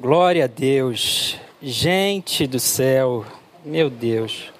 Glória 0.00 0.44
a 0.44 0.46
Deus. 0.46 1.36
Gente 1.60 2.46
do 2.46 2.60
céu, 2.60 3.26
meu 3.64 3.90
Deus. 3.90 4.52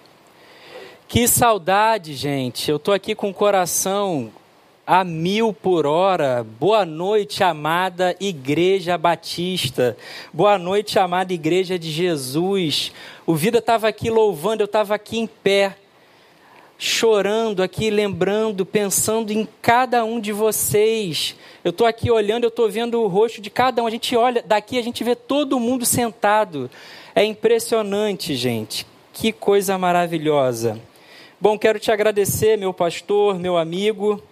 Que 1.07 1.29
saudade, 1.29 2.13
gente. 2.15 2.69
Eu 2.69 2.77
tô 2.77 2.91
aqui 2.91 3.15
com 3.15 3.31
o 3.31 3.35
coração 3.35 4.33
a 4.85 5.05
mil 5.05 5.53
por 5.53 5.87
hora. 5.87 6.45
Boa 6.59 6.85
noite, 6.85 7.45
amada 7.45 8.17
Igreja 8.19 8.99
Batista. 8.99 9.97
Boa 10.33 10.59
noite, 10.59 10.99
amada 10.99 11.33
Igreja 11.33 11.79
de 11.79 11.93
Jesus. 11.93 12.91
O 13.25 13.37
Vida 13.37 13.59
estava 13.59 13.87
aqui 13.87 14.11
louvando, 14.11 14.65
eu 14.65 14.67
estava 14.67 14.97
aqui 14.97 15.21
em 15.21 15.27
pé, 15.29 15.77
chorando 16.79 17.63
aqui, 17.63 17.91
lembrando, 17.91 18.65
pensando 18.65 19.33
em 19.33 19.47
cada 19.61 20.05
um 20.05 20.21
de 20.21 20.33
vocês 20.33 21.37
eu 21.69 21.71
estou 21.71 21.87
aqui 21.87 22.11
olhando, 22.11 22.45
eu 22.45 22.49
estou 22.49 22.71
vendo 22.71 23.03
o 23.03 23.09
rosto 23.09 23.43
de 23.43 23.51
cada 23.51 23.83
um. 23.83 23.87
A 23.87 23.91
gente 23.91 24.17
olha, 24.17 24.43
daqui 24.43 24.79
a 24.79 24.83
gente 24.83 25.03
vê 25.05 25.15
todo 25.15 25.61
mundo 25.61 25.85
sentado. 25.85 26.71
É 27.15 27.25
impressionante, 27.25 28.35
gente. 28.37 28.87
Que 29.13 29.33
coisa 29.33 29.77
maravilhosa. 29.77 30.81
Bom, 31.41 31.59
quero 31.59 31.79
te 31.79 31.93
agradecer, 31.93 32.57
meu 32.57 32.73
pastor, 32.73 33.39
meu 33.39 33.59
amigo, 33.59 34.23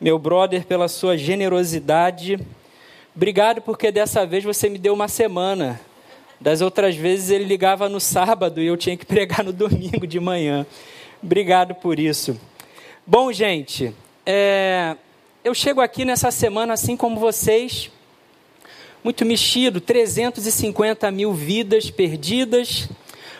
meu 0.00 0.18
brother, 0.18 0.66
pela 0.66 0.88
sua 0.88 1.16
generosidade. 1.16 2.38
Obrigado 3.16 3.62
porque 3.62 3.90
dessa 3.90 4.26
vez 4.26 4.44
você 4.44 4.68
me 4.68 4.76
deu 4.76 4.92
uma 4.92 5.08
semana. 5.08 5.80
Das 6.40 6.60
outras 6.60 6.96
vezes 6.96 7.30
ele 7.30 7.44
ligava 7.44 7.88
no 7.88 7.98
sábado 8.00 8.60
e 8.60 8.66
eu 8.66 8.76
tinha 8.76 8.96
que 8.96 9.06
pregar 9.08 9.44
no 9.44 9.52
domingo 9.52 10.06
de 10.06 10.18
manhã. 10.18 10.66
Obrigado 11.24 11.74
por 11.76 11.98
isso. 11.98 12.38
Bom, 13.06 13.32
gente, 13.32 13.94
é, 14.26 14.94
eu 15.42 15.54
chego 15.54 15.80
aqui 15.80 16.04
nessa 16.04 16.30
semana, 16.30 16.74
assim 16.74 16.98
como 16.98 17.18
vocês, 17.18 17.90
muito 19.02 19.24
mexido 19.24 19.80
350 19.80 21.10
mil 21.10 21.32
vidas 21.32 21.90
perdidas, 21.90 22.90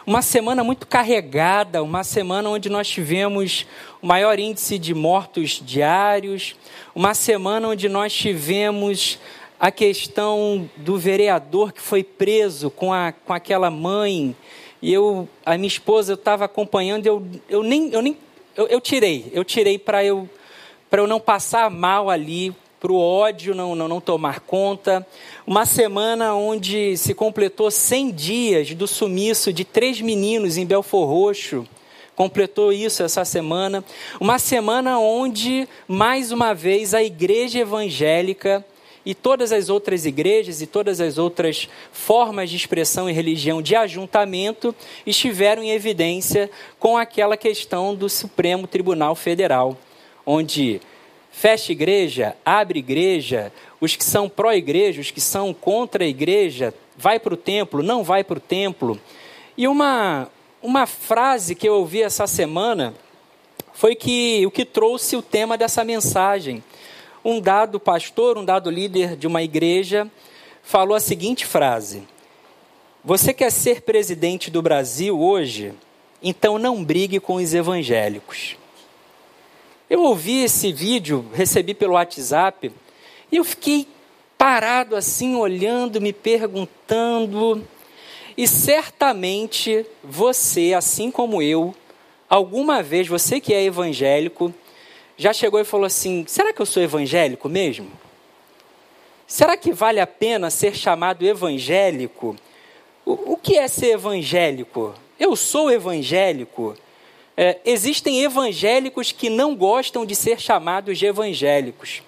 uma 0.06 0.22
semana 0.22 0.64
muito 0.64 0.86
carregada, 0.86 1.82
uma 1.82 2.02
semana 2.04 2.48
onde 2.48 2.70
nós 2.70 2.88
tivemos 2.88 3.66
o 4.00 4.06
maior 4.06 4.38
índice 4.38 4.78
de 4.78 4.94
mortos 4.94 5.60
diários, 5.62 6.56
uma 6.94 7.12
semana 7.12 7.68
onde 7.68 7.86
nós 7.86 8.14
tivemos 8.14 9.18
a 9.60 9.70
questão 9.70 10.70
do 10.78 10.96
vereador 10.96 11.70
que 11.70 11.82
foi 11.82 12.02
preso 12.02 12.70
com, 12.70 12.94
a, 12.94 13.12
com 13.12 13.34
aquela 13.34 13.70
mãe, 13.70 14.34
e 14.84 14.92
eu, 14.92 15.26
a 15.46 15.56
minha 15.56 15.66
esposa, 15.66 16.12
eu 16.12 16.14
estava 16.14 16.44
acompanhando, 16.44 17.06
eu, 17.06 17.26
eu 17.48 17.62
nem, 17.62 17.90
eu 17.90 18.02
nem, 18.02 18.18
eu, 18.54 18.66
eu 18.66 18.78
tirei, 18.82 19.30
eu 19.32 19.42
tirei 19.42 19.78
para 19.78 20.04
eu 20.04 20.28
para 20.90 21.00
eu 21.00 21.06
não 21.06 21.18
passar 21.18 21.70
mal 21.70 22.10
ali, 22.10 22.54
para 22.78 22.92
o 22.92 23.00
ódio 23.00 23.54
não, 23.54 23.74
não, 23.74 23.88
não 23.88 23.98
tomar 23.98 24.40
conta. 24.40 25.04
Uma 25.46 25.64
semana 25.64 26.34
onde 26.34 26.98
se 26.98 27.14
completou 27.14 27.70
100 27.70 28.10
dias 28.10 28.74
do 28.74 28.86
sumiço 28.86 29.54
de 29.54 29.64
três 29.64 30.02
meninos 30.02 30.58
em 30.58 30.66
Belfor 30.66 31.08
Roxo. 31.08 31.66
Completou 32.14 32.70
isso 32.70 33.02
essa 33.02 33.24
semana. 33.24 33.82
Uma 34.20 34.38
semana 34.38 34.98
onde, 34.98 35.66
mais 35.88 36.30
uma 36.30 36.54
vez, 36.54 36.92
a 36.92 37.02
igreja 37.02 37.60
evangélica 37.60 38.62
e 39.04 39.14
todas 39.14 39.52
as 39.52 39.68
outras 39.68 40.06
igrejas 40.06 40.62
e 40.62 40.66
todas 40.66 41.00
as 41.00 41.18
outras 41.18 41.68
formas 41.92 42.50
de 42.50 42.56
expressão 42.56 43.08
e 43.08 43.12
religião 43.12 43.60
de 43.60 43.76
ajuntamento 43.76 44.74
estiveram 45.06 45.62
em 45.62 45.70
evidência 45.70 46.50
com 46.78 46.96
aquela 46.96 47.36
questão 47.36 47.94
do 47.94 48.08
Supremo 48.08 48.66
Tribunal 48.66 49.14
Federal 49.14 49.76
onde 50.26 50.80
fecha 51.30 51.72
igreja, 51.72 52.36
abre 52.44 52.78
igreja, 52.78 53.52
os 53.80 53.96
que 53.96 54.04
são 54.04 54.28
pró-igreja, 54.28 55.00
os 55.00 55.10
que 55.10 55.20
são 55.20 55.52
contra 55.52 56.04
a 56.04 56.06
igreja, 56.06 56.72
vai 56.96 57.18
para 57.18 57.34
o 57.34 57.36
templo, 57.36 57.82
não 57.82 58.02
vai 58.02 58.24
para 58.24 58.38
o 58.38 58.40
templo. 58.40 58.98
E 59.56 59.68
uma, 59.68 60.28
uma 60.62 60.86
frase 60.86 61.54
que 61.54 61.68
eu 61.68 61.74
ouvi 61.74 62.02
essa 62.02 62.26
semana 62.26 62.94
foi 63.72 63.94
que 63.94 64.46
o 64.46 64.50
que 64.50 64.64
trouxe 64.64 65.16
o 65.16 65.22
tema 65.22 65.58
dessa 65.58 65.84
mensagem. 65.84 66.62
Um 67.24 67.40
dado 67.40 67.80
pastor, 67.80 68.36
um 68.36 68.44
dado 68.44 68.70
líder 68.70 69.16
de 69.16 69.26
uma 69.26 69.42
igreja, 69.42 70.10
falou 70.62 70.94
a 70.94 71.00
seguinte 71.00 71.46
frase: 71.46 72.02
Você 73.02 73.32
quer 73.32 73.50
ser 73.50 73.80
presidente 73.80 74.50
do 74.50 74.60
Brasil 74.60 75.18
hoje? 75.18 75.72
Então 76.22 76.58
não 76.58 76.84
brigue 76.84 77.18
com 77.18 77.36
os 77.36 77.54
evangélicos. 77.54 78.56
Eu 79.88 80.02
ouvi 80.02 80.44
esse 80.44 80.72
vídeo, 80.72 81.24
recebi 81.32 81.74
pelo 81.74 81.94
WhatsApp, 81.94 82.72
e 83.30 83.36
eu 83.36 83.44
fiquei 83.44 83.86
parado 84.36 84.96
assim, 84.96 85.34
olhando, 85.34 86.00
me 86.00 86.12
perguntando. 86.12 87.66
E 88.36 88.46
certamente 88.48 89.86
você, 90.02 90.74
assim 90.74 91.10
como 91.10 91.40
eu, 91.40 91.74
alguma 92.28 92.82
vez, 92.82 93.06
você 93.06 93.40
que 93.40 93.54
é 93.54 93.62
evangélico, 93.62 94.52
já 95.16 95.32
chegou 95.32 95.60
e 95.60 95.64
falou 95.64 95.86
assim: 95.86 96.24
será 96.26 96.52
que 96.52 96.60
eu 96.60 96.66
sou 96.66 96.82
evangélico 96.82 97.48
mesmo? 97.48 97.90
Será 99.26 99.56
que 99.56 99.72
vale 99.72 100.00
a 100.00 100.06
pena 100.06 100.50
ser 100.50 100.76
chamado 100.76 101.24
evangélico? 101.24 102.36
O, 103.04 103.32
o 103.32 103.36
que 103.36 103.56
é 103.56 103.66
ser 103.68 103.92
evangélico? 103.92 104.94
Eu 105.18 105.34
sou 105.36 105.70
evangélico. 105.70 106.76
É, 107.36 107.58
existem 107.64 108.22
evangélicos 108.22 109.10
que 109.10 109.28
não 109.28 109.56
gostam 109.56 110.06
de 110.06 110.14
ser 110.14 110.40
chamados 110.40 110.98
de 110.98 111.06
evangélicos. 111.06 112.02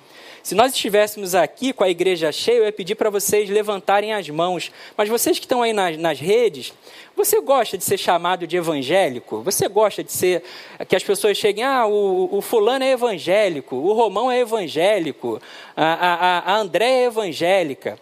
Se 0.47 0.55
nós 0.55 0.73
estivéssemos 0.73 1.35
aqui 1.35 1.73
com 1.73 1.83
a 1.83 1.91
igreja 1.91 2.31
cheia, 2.31 2.59
eu 2.59 2.67
ia 2.67 2.73
pedir 2.73 2.95
para 2.95 3.11
vocês 3.11 3.51
levantarem 3.51 4.15
as 4.15 4.31
mãos. 4.31 4.71
Mas 4.97 5.09
vocês 5.09 5.41
que 5.41 5.45
estão 5.45 5.61
aí 5.61 5.73
nas, 5.73 5.97
nas, 5.97 6.21
redes, 6.21 6.73
você 7.17 7.41
gosta 7.41 7.77
de 7.77 7.83
ser 7.83 7.99
chamado 7.99 8.47
de 8.47 8.57
evangélico? 8.57 9.43
Você 9.43 9.67
gosta 9.67 10.05
de 10.05 10.13
ser. 10.13 10.45
que 10.87 10.95
as 10.95 11.03
pessoas 11.03 11.37
cheguem, 11.37 11.65
ah, 11.65 11.85
o, 11.85 12.29
o 12.31 12.41
fulano 12.41 12.85
é 12.85 12.93
evangélico, 12.93 13.75
o 13.75 13.93
Romão 13.93 14.31
é 14.31 14.39
evangélico, 14.39 15.43
a, 15.77 15.85
a, 15.85 16.53
a 16.53 16.57
André 16.59 16.91
é 16.93 17.05
evangélica. 17.07 17.99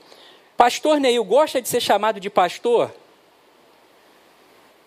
Pastor 0.54 1.00
Neil 1.00 1.24
gosta 1.24 1.62
de 1.62 1.68
ser 1.70 1.80
chamado 1.80 2.20
de 2.20 2.28
pastor? 2.28 2.94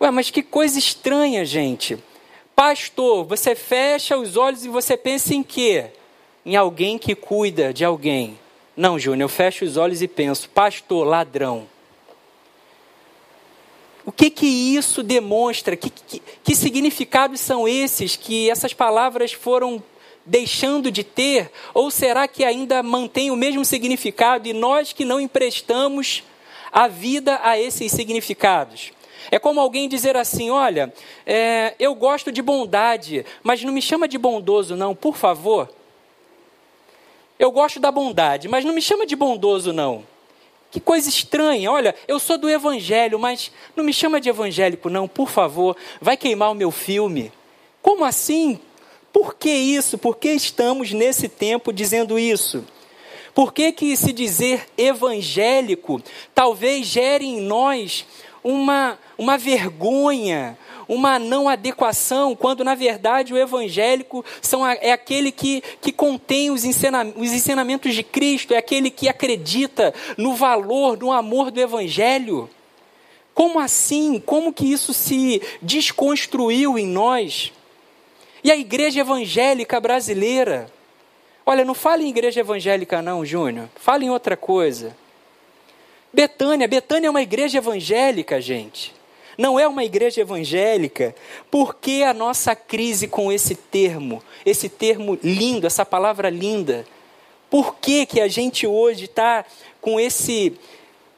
Ué, 0.00 0.12
mas 0.12 0.30
que 0.30 0.44
coisa 0.44 0.78
estranha, 0.78 1.44
gente. 1.44 1.98
Pastor, 2.54 3.24
você 3.24 3.56
fecha 3.56 4.16
os 4.16 4.36
olhos 4.36 4.64
e 4.64 4.68
você 4.68 4.96
pensa 4.96 5.34
em 5.34 5.42
quê? 5.42 5.90
Em 6.48 6.56
alguém 6.56 6.96
que 6.96 7.14
cuida 7.14 7.74
de 7.74 7.84
alguém. 7.84 8.38
Não, 8.74 8.98
Júnior, 8.98 9.26
eu 9.26 9.28
fecho 9.28 9.66
os 9.66 9.76
olhos 9.76 10.00
e 10.00 10.08
penso, 10.08 10.48
pastor, 10.48 11.06
ladrão. 11.06 11.68
O 14.02 14.10
que 14.10 14.30
que 14.30 14.46
isso 14.46 15.02
demonstra? 15.02 15.76
Que, 15.76 15.90
que, 15.90 16.22
que 16.42 16.54
significados 16.54 17.42
são 17.42 17.68
esses 17.68 18.16
que 18.16 18.48
essas 18.48 18.72
palavras 18.72 19.30
foram 19.30 19.82
deixando 20.24 20.90
de 20.90 21.04
ter? 21.04 21.52
Ou 21.74 21.90
será 21.90 22.26
que 22.26 22.42
ainda 22.42 22.82
mantém 22.82 23.30
o 23.30 23.36
mesmo 23.36 23.62
significado 23.62 24.48
e 24.48 24.54
nós 24.54 24.94
que 24.94 25.04
não 25.04 25.20
emprestamos 25.20 26.22
a 26.72 26.88
vida 26.88 27.38
a 27.42 27.60
esses 27.60 27.92
significados? 27.92 28.90
É 29.30 29.38
como 29.38 29.60
alguém 29.60 29.86
dizer 29.86 30.16
assim: 30.16 30.48
olha, 30.48 30.94
é, 31.26 31.74
eu 31.78 31.94
gosto 31.94 32.32
de 32.32 32.40
bondade, 32.40 33.26
mas 33.42 33.62
não 33.62 33.70
me 33.70 33.82
chama 33.82 34.08
de 34.08 34.16
bondoso, 34.16 34.74
não, 34.74 34.94
por 34.94 35.14
favor. 35.14 35.76
Eu 37.38 37.52
gosto 37.52 37.78
da 37.78 37.92
bondade, 37.92 38.48
mas 38.48 38.64
não 38.64 38.74
me 38.74 38.82
chama 38.82 39.06
de 39.06 39.14
bondoso, 39.14 39.72
não. 39.72 40.04
Que 40.70 40.80
coisa 40.80 41.08
estranha. 41.08 41.70
Olha, 41.70 41.94
eu 42.06 42.18
sou 42.18 42.36
do 42.36 42.50
evangelho, 42.50 43.18
mas 43.18 43.50
não 43.74 43.84
me 43.84 43.92
chama 43.92 44.20
de 44.20 44.28
evangélico, 44.28 44.90
não, 44.90 45.08
por 45.08 45.30
favor. 45.30 45.76
Vai 46.00 46.16
queimar 46.16 46.50
o 46.50 46.54
meu 46.54 46.70
filme. 46.70 47.32
Como 47.80 48.04
assim? 48.04 48.58
Por 49.12 49.34
que 49.34 49.50
isso? 49.50 49.96
Por 49.96 50.16
que 50.16 50.28
estamos 50.30 50.92
nesse 50.92 51.28
tempo 51.28 51.72
dizendo 51.72 52.18
isso? 52.18 52.64
Por 53.34 53.52
que, 53.52 53.70
que 53.70 53.96
se 53.96 54.12
dizer 54.12 54.66
evangélico 54.76 56.02
talvez 56.34 56.86
gere 56.86 57.24
em 57.24 57.40
nós 57.40 58.04
uma, 58.42 58.98
uma 59.16 59.38
vergonha, 59.38 60.58
uma 60.88 61.18
não 61.18 61.48
adequação, 61.48 62.34
quando 62.34 62.64
na 62.64 62.74
verdade 62.74 63.34
o 63.34 63.38
evangélico 63.38 64.24
são, 64.40 64.66
é 64.66 64.90
aquele 64.90 65.30
que, 65.30 65.62
que 65.80 65.92
contém 65.92 66.50
os, 66.50 66.64
ensena, 66.64 67.04
os 67.16 67.32
ensinamentos 67.32 67.94
de 67.94 68.02
Cristo, 68.02 68.54
é 68.54 68.56
aquele 68.56 68.90
que 68.90 69.08
acredita 69.08 69.94
no 70.16 70.34
valor, 70.34 70.98
no 70.98 71.12
amor 71.12 71.50
do 71.50 71.60
evangelho. 71.60 72.48
Como 73.34 73.60
assim? 73.60 74.18
Como 74.18 74.52
que 74.52 74.72
isso 74.72 74.94
se 74.94 75.42
desconstruiu 75.60 76.78
em 76.78 76.86
nós? 76.86 77.52
E 78.42 78.50
a 78.50 78.56
igreja 78.56 79.00
evangélica 79.00 79.78
brasileira? 79.78 80.72
Olha, 81.44 81.64
não 81.64 81.74
fale 81.74 82.04
em 82.04 82.08
igreja 82.08 82.40
evangélica, 82.40 83.00
não, 83.00 83.24
Júnior. 83.24 83.68
Fale 83.76 84.06
em 84.06 84.10
outra 84.10 84.36
coisa. 84.36 84.96
Betânia, 86.12 86.66
Betânia 86.66 87.08
é 87.08 87.10
uma 87.10 87.22
igreja 87.22 87.58
evangélica, 87.58 88.40
gente. 88.40 88.97
Não 89.38 89.58
é 89.58 89.68
uma 89.68 89.84
igreja 89.84 90.20
evangélica. 90.20 91.14
Por 91.48 91.76
que 91.76 92.02
a 92.02 92.12
nossa 92.12 92.56
crise 92.56 93.06
com 93.06 93.30
esse 93.30 93.54
termo, 93.54 94.20
esse 94.44 94.68
termo 94.68 95.16
lindo, 95.22 95.64
essa 95.64 95.86
palavra 95.86 96.28
linda? 96.28 96.84
Por 97.48 97.76
que, 97.76 98.04
que 98.04 98.20
a 98.20 98.26
gente 98.26 98.66
hoje 98.66 99.04
está 99.04 99.44
com 99.80 100.00
esse 100.00 100.58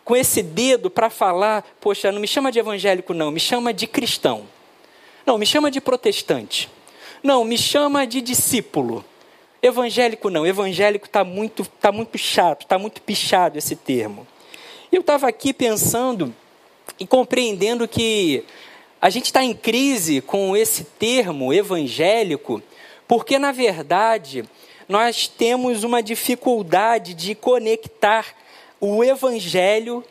com 0.04 0.16
esse 0.16 0.42
dedo 0.42 0.90
para 0.90 1.08
falar, 1.08 1.64
poxa, 1.80 2.10
não 2.10 2.20
me 2.20 2.26
chama 2.26 2.50
de 2.50 2.58
evangélico 2.58 3.14
não, 3.14 3.30
me 3.30 3.38
chama 3.38 3.72
de 3.72 3.86
cristão. 3.86 4.44
Não, 5.24 5.38
me 5.38 5.46
chama 5.46 5.70
de 5.70 5.80
protestante. 5.80 6.68
Não, 7.22 7.44
me 7.44 7.56
chama 7.56 8.04
de 8.06 8.20
discípulo. 8.20 9.04
Evangélico 9.62 10.28
não, 10.28 10.44
evangélico 10.44 11.06
está 11.06 11.22
muito, 11.22 11.64
tá 11.64 11.92
muito 11.92 12.18
chato, 12.18 12.62
está 12.62 12.76
muito 12.76 13.00
pichado 13.02 13.56
esse 13.56 13.76
termo. 13.76 14.26
Eu 14.90 15.00
estava 15.00 15.28
aqui 15.28 15.52
pensando 15.52 16.34
e 16.98 17.06
compreendendo 17.06 17.86
que 17.88 18.44
a 19.00 19.08
gente 19.08 19.26
está 19.26 19.42
em 19.42 19.54
crise 19.54 20.20
com 20.20 20.56
esse 20.56 20.84
termo 20.84 21.52
evangélico, 21.52 22.62
porque 23.08 23.38
na 23.38 23.52
verdade 23.52 24.44
nós 24.88 25.26
temos 25.26 25.84
uma 25.84 26.02
dificuldade 26.02 27.14
de 27.14 27.34
conectar 27.34 28.26
o 28.80 29.04
evangelho 29.04 30.04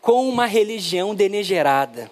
com 0.00 0.28
uma 0.28 0.46
religião 0.46 1.14
denegerada. 1.14 2.10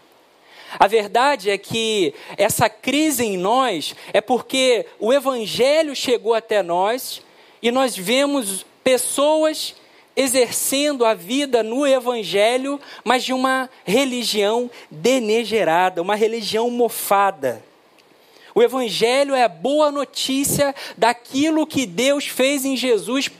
A 0.78 0.86
verdade 0.86 1.48
é 1.50 1.56
que 1.56 2.12
essa 2.36 2.68
crise 2.68 3.24
em 3.24 3.38
nós 3.38 3.94
é 4.12 4.20
porque 4.20 4.84
o 4.98 5.12
Evangelho 5.12 5.96
chegou 5.96 6.34
até 6.34 6.62
nós 6.62 7.22
e 7.62 7.70
nós 7.70 7.96
vemos 7.96 8.66
pessoas 8.84 9.74
exercendo 10.18 11.04
a 11.04 11.14
vida 11.14 11.62
no 11.62 11.86
Evangelho, 11.86 12.80
mas 13.04 13.22
de 13.22 13.32
uma 13.32 13.70
religião 13.84 14.68
denegerada, 14.90 16.02
uma 16.02 16.16
religião 16.16 16.68
mofada. 16.68 17.62
O 18.52 18.60
Evangelho 18.60 19.32
é 19.32 19.44
a 19.44 19.48
boa 19.48 19.92
notícia 19.92 20.74
daquilo 20.96 21.64
que 21.64 21.86
Deus 21.86 22.26
fez 22.26 22.64
em 22.64 22.76
Jesus 22.76 23.30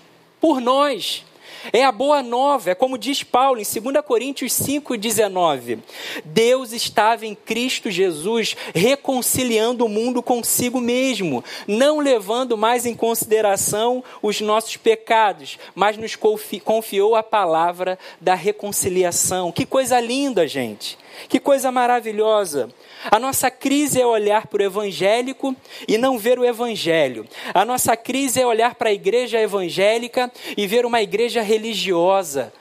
por 0.40 0.60
nós. 0.60 1.24
É 1.72 1.84
a 1.84 1.92
boa 1.92 2.22
nova, 2.22 2.70
é 2.70 2.74
como 2.74 2.98
diz 2.98 3.22
Paulo 3.22 3.60
em 3.60 3.64
2 3.64 4.04
Coríntios 4.04 4.52
5,19. 4.52 5.78
Deus 6.24 6.72
estava 6.72 7.26
em 7.26 7.34
Cristo 7.34 7.90
Jesus 7.90 8.56
reconciliando 8.74 9.84
o 9.84 9.88
mundo 9.88 10.22
consigo 10.22 10.80
mesmo, 10.80 11.44
não 11.66 11.98
levando 11.98 12.56
mais 12.56 12.86
em 12.86 12.94
consideração 12.94 14.02
os 14.22 14.40
nossos 14.40 14.76
pecados, 14.76 15.58
mas 15.74 15.96
nos 15.96 16.16
confiou 16.16 17.14
a 17.14 17.22
palavra 17.22 17.98
da 18.20 18.34
reconciliação. 18.34 19.52
Que 19.52 19.66
coisa 19.66 20.00
linda, 20.00 20.46
gente! 20.46 20.98
Que 21.28 21.40
coisa 21.40 21.72
maravilhosa! 21.72 22.68
A 23.10 23.18
nossa 23.18 23.50
crise 23.50 24.00
é 24.00 24.06
olhar 24.06 24.46
para 24.46 24.62
o 24.62 24.66
evangélico 24.66 25.54
e 25.86 25.96
não 25.96 26.18
ver 26.18 26.38
o 26.38 26.44
evangelho. 26.44 27.26
A 27.54 27.64
nossa 27.64 27.96
crise 27.96 28.40
é 28.40 28.46
olhar 28.46 28.74
para 28.74 28.90
a 28.90 28.92
igreja 28.92 29.40
evangélica 29.40 30.30
e 30.56 30.66
ver 30.66 30.84
uma 30.84 31.00
igreja 31.00 31.42
religiosa, 31.42 32.52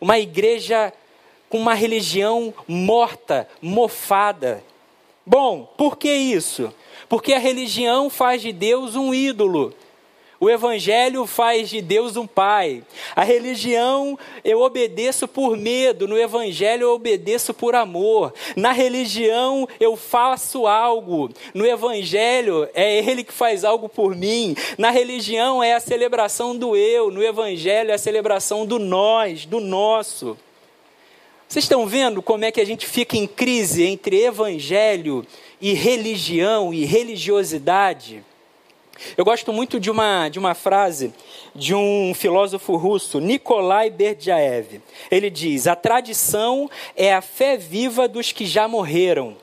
uma 0.00 0.18
igreja 0.18 0.92
com 1.48 1.58
uma 1.58 1.74
religião 1.74 2.52
morta, 2.66 3.48
mofada. 3.60 4.62
Bom, 5.24 5.64
por 5.76 5.96
que 5.96 6.12
isso? 6.12 6.72
Porque 7.08 7.32
a 7.32 7.38
religião 7.38 8.08
faz 8.08 8.42
de 8.42 8.52
Deus 8.52 8.96
um 8.96 9.12
ídolo. 9.12 9.74
O 10.38 10.50
Evangelho 10.50 11.26
faz 11.26 11.70
de 11.70 11.80
Deus 11.80 12.16
um 12.16 12.26
pai. 12.26 12.82
A 13.14 13.24
religião 13.24 14.18
eu 14.44 14.60
obedeço 14.60 15.26
por 15.26 15.56
medo, 15.56 16.06
no 16.06 16.18
Evangelho 16.18 16.82
eu 16.82 16.92
obedeço 16.92 17.54
por 17.54 17.74
amor. 17.74 18.34
Na 18.54 18.72
religião 18.72 19.66
eu 19.80 19.96
faço 19.96 20.66
algo, 20.66 21.30
no 21.54 21.66
Evangelho 21.66 22.68
é 22.74 22.98
Ele 22.98 23.24
que 23.24 23.32
faz 23.32 23.64
algo 23.64 23.88
por 23.88 24.14
mim. 24.14 24.54
Na 24.76 24.90
religião 24.90 25.62
é 25.62 25.72
a 25.72 25.80
celebração 25.80 26.56
do 26.56 26.76
eu, 26.76 27.10
no 27.10 27.22
Evangelho 27.22 27.90
é 27.90 27.94
a 27.94 27.98
celebração 27.98 28.66
do 28.66 28.78
nós, 28.78 29.46
do 29.46 29.58
nosso. 29.58 30.36
Vocês 31.48 31.64
estão 31.64 31.86
vendo 31.86 32.20
como 32.20 32.44
é 32.44 32.50
que 32.50 32.60
a 32.60 32.66
gente 32.66 32.86
fica 32.86 33.16
em 33.16 33.26
crise 33.26 33.84
entre 33.84 34.22
Evangelho 34.22 35.24
e 35.60 35.72
religião 35.72 36.74
e 36.74 36.84
religiosidade? 36.84 38.22
Eu 39.16 39.24
gosto 39.24 39.52
muito 39.52 39.78
de 39.78 39.90
uma, 39.90 40.28
de 40.28 40.38
uma 40.38 40.54
frase 40.54 41.12
de 41.54 41.74
um 41.74 42.12
filósofo 42.14 42.76
russo, 42.76 43.20
Nikolai 43.20 43.90
Berdyaev. 43.90 44.80
Ele 45.10 45.30
diz: 45.30 45.66
A 45.66 45.76
tradição 45.76 46.70
é 46.94 47.12
a 47.12 47.20
fé 47.20 47.56
viva 47.56 48.08
dos 48.08 48.32
que 48.32 48.46
já 48.46 48.66
morreram. 48.68 49.36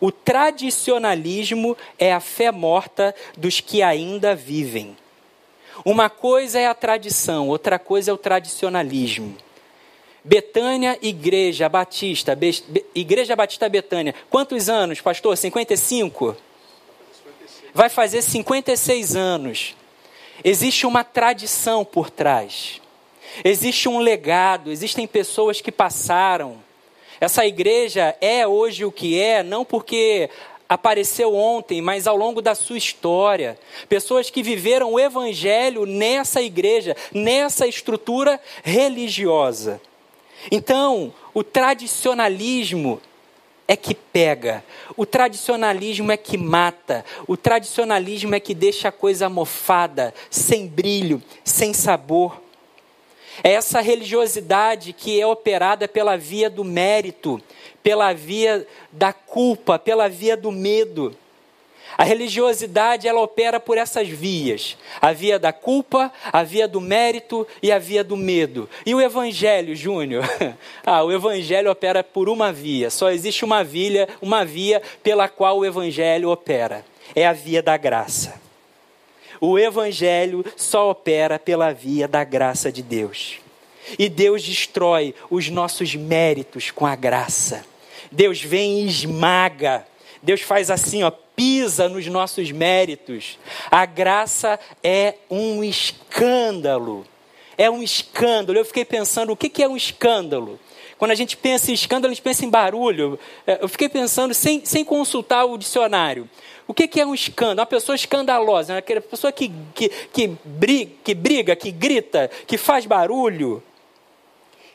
O 0.00 0.12
tradicionalismo 0.12 1.76
é 1.98 2.12
a 2.12 2.20
fé 2.20 2.50
morta 2.50 3.14
dos 3.36 3.60
que 3.60 3.82
ainda 3.82 4.34
vivem. 4.34 4.96
Uma 5.84 6.10
coisa 6.10 6.58
é 6.58 6.66
a 6.66 6.74
tradição, 6.74 7.48
outra 7.48 7.78
coisa 7.78 8.10
é 8.10 8.14
o 8.14 8.18
tradicionalismo. 8.18 9.36
Betânia 10.24 10.98
Igreja 11.00 11.68
Batista, 11.68 12.34
Be 12.34 12.50
Igreja 12.94 13.36
Batista 13.36 13.68
Betânia. 13.68 14.14
Quantos 14.28 14.68
anos, 14.68 15.00
pastor? 15.00 15.36
55? 15.36 16.36
Vai 17.76 17.90
fazer 17.90 18.22
56 18.22 19.14
anos. 19.14 19.76
Existe 20.42 20.86
uma 20.86 21.04
tradição 21.04 21.84
por 21.84 22.08
trás. 22.08 22.80
Existe 23.44 23.86
um 23.86 23.98
legado, 23.98 24.72
existem 24.72 25.06
pessoas 25.06 25.60
que 25.60 25.70
passaram. 25.70 26.56
Essa 27.20 27.44
igreja 27.46 28.16
é 28.18 28.46
hoje 28.46 28.86
o 28.86 28.90
que 28.90 29.20
é, 29.20 29.42
não 29.42 29.62
porque 29.62 30.30
apareceu 30.66 31.34
ontem, 31.34 31.82
mas 31.82 32.06
ao 32.06 32.16
longo 32.16 32.40
da 32.40 32.54
sua 32.54 32.78
história. 32.78 33.58
Pessoas 33.90 34.30
que 34.30 34.42
viveram 34.42 34.94
o 34.94 34.98
evangelho 34.98 35.84
nessa 35.84 36.40
igreja, 36.40 36.96
nessa 37.12 37.66
estrutura 37.66 38.40
religiosa. 38.64 39.82
Então, 40.50 41.12
o 41.34 41.44
tradicionalismo 41.44 43.02
é 43.68 43.76
que 43.76 43.94
pega, 43.94 44.64
o 44.96 45.04
tradicionalismo 45.04 46.12
é 46.12 46.16
que 46.16 46.38
mata, 46.38 47.04
o 47.26 47.36
tradicionalismo 47.36 48.34
é 48.34 48.40
que 48.40 48.54
deixa 48.54 48.88
a 48.88 48.92
coisa 48.92 49.28
mofada, 49.28 50.14
sem 50.30 50.66
brilho, 50.66 51.22
sem 51.44 51.72
sabor. 51.72 52.40
É 53.42 53.52
essa 53.52 53.80
religiosidade 53.80 54.92
que 54.92 55.20
é 55.20 55.26
operada 55.26 55.86
pela 55.86 56.16
via 56.16 56.48
do 56.48 56.64
mérito, 56.64 57.40
pela 57.82 58.12
via 58.12 58.66
da 58.90 59.12
culpa, 59.12 59.78
pela 59.78 60.08
via 60.08 60.36
do 60.36 60.50
medo. 60.50 61.16
A 61.98 62.04
religiosidade 62.04 63.08
ela 63.08 63.20
opera 63.20 63.60
por 63.60 63.78
essas 63.78 64.08
vias: 64.08 64.76
a 65.00 65.12
via 65.12 65.38
da 65.38 65.52
culpa, 65.52 66.12
a 66.32 66.42
via 66.42 66.66
do 66.66 66.80
mérito 66.80 67.46
e 67.62 67.72
a 67.72 67.78
via 67.78 68.02
do 68.02 68.16
medo. 68.16 68.68
E 68.84 68.94
o 68.94 69.00
evangelho, 69.00 69.74
Júnior? 69.74 70.24
ah, 70.84 71.02
o 71.02 71.12
evangelho 71.12 71.70
opera 71.70 72.02
por 72.02 72.28
uma 72.28 72.52
via. 72.52 72.90
Só 72.90 73.10
existe 73.10 73.44
uma 73.44 73.62
via, 73.62 74.08
uma 74.20 74.44
via 74.44 74.82
pela 75.02 75.28
qual 75.28 75.58
o 75.58 75.64
evangelho 75.64 76.30
opera. 76.30 76.84
É 77.14 77.26
a 77.26 77.32
via 77.32 77.62
da 77.62 77.76
graça. 77.76 78.40
O 79.40 79.58
evangelho 79.58 80.44
só 80.56 80.90
opera 80.90 81.38
pela 81.38 81.72
via 81.72 82.08
da 82.08 82.24
graça 82.24 82.72
de 82.72 82.82
Deus. 82.82 83.38
E 83.98 84.08
Deus 84.08 84.42
destrói 84.42 85.14
os 85.30 85.48
nossos 85.48 85.94
méritos 85.94 86.70
com 86.70 86.86
a 86.86 86.96
graça. 86.96 87.64
Deus 88.10 88.42
vem 88.42 88.80
e 88.80 88.86
esmaga. 88.86 89.86
Deus 90.26 90.40
faz 90.40 90.72
assim, 90.72 91.04
ó, 91.04 91.10
pisa 91.36 91.88
nos 91.88 92.04
nossos 92.08 92.50
méritos. 92.50 93.38
A 93.70 93.86
graça 93.86 94.58
é 94.82 95.14
um 95.30 95.62
escândalo. 95.62 97.06
É 97.56 97.70
um 97.70 97.80
escândalo. 97.80 98.58
Eu 98.58 98.64
fiquei 98.64 98.84
pensando, 98.84 99.30
o 99.30 99.36
que 99.36 99.62
é 99.62 99.68
um 99.68 99.76
escândalo? 99.76 100.58
Quando 100.98 101.12
a 101.12 101.14
gente 101.14 101.36
pensa 101.36 101.70
em 101.70 101.74
escândalo, 101.74 102.10
a 102.10 102.14
gente 102.14 102.24
pensa 102.24 102.44
em 102.44 102.50
barulho. 102.50 103.16
É, 103.46 103.62
eu 103.62 103.68
fiquei 103.68 103.88
pensando, 103.88 104.34
sem, 104.34 104.64
sem 104.64 104.84
consultar 104.84 105.44
o 105.44 105.56
dicionário, 105.56 106.28
o 106.66 106.74
que 106.74 107.00
é 107.00 107.06
um 107.06 107.14
escândalo? 107.14 107.60
Uma 107.60 107.66
pessoa 107.66 107.94
escandalosa, 107.94 108.72
né? 108.72 108.80
aquela 108.80 109.00
pessoa 109.00 109.30
que, 109.30 109.52
que, 109.76 109.88
que, 109.88 110.36
briga, 110.44 110.90
que 111.04 111.14
briga, 111.14 111.54
que 111.54 111.70
grita, 111.70 112.28
que 112.48 112.58
faz 112.58 112.84
barulho. 112.84 113.62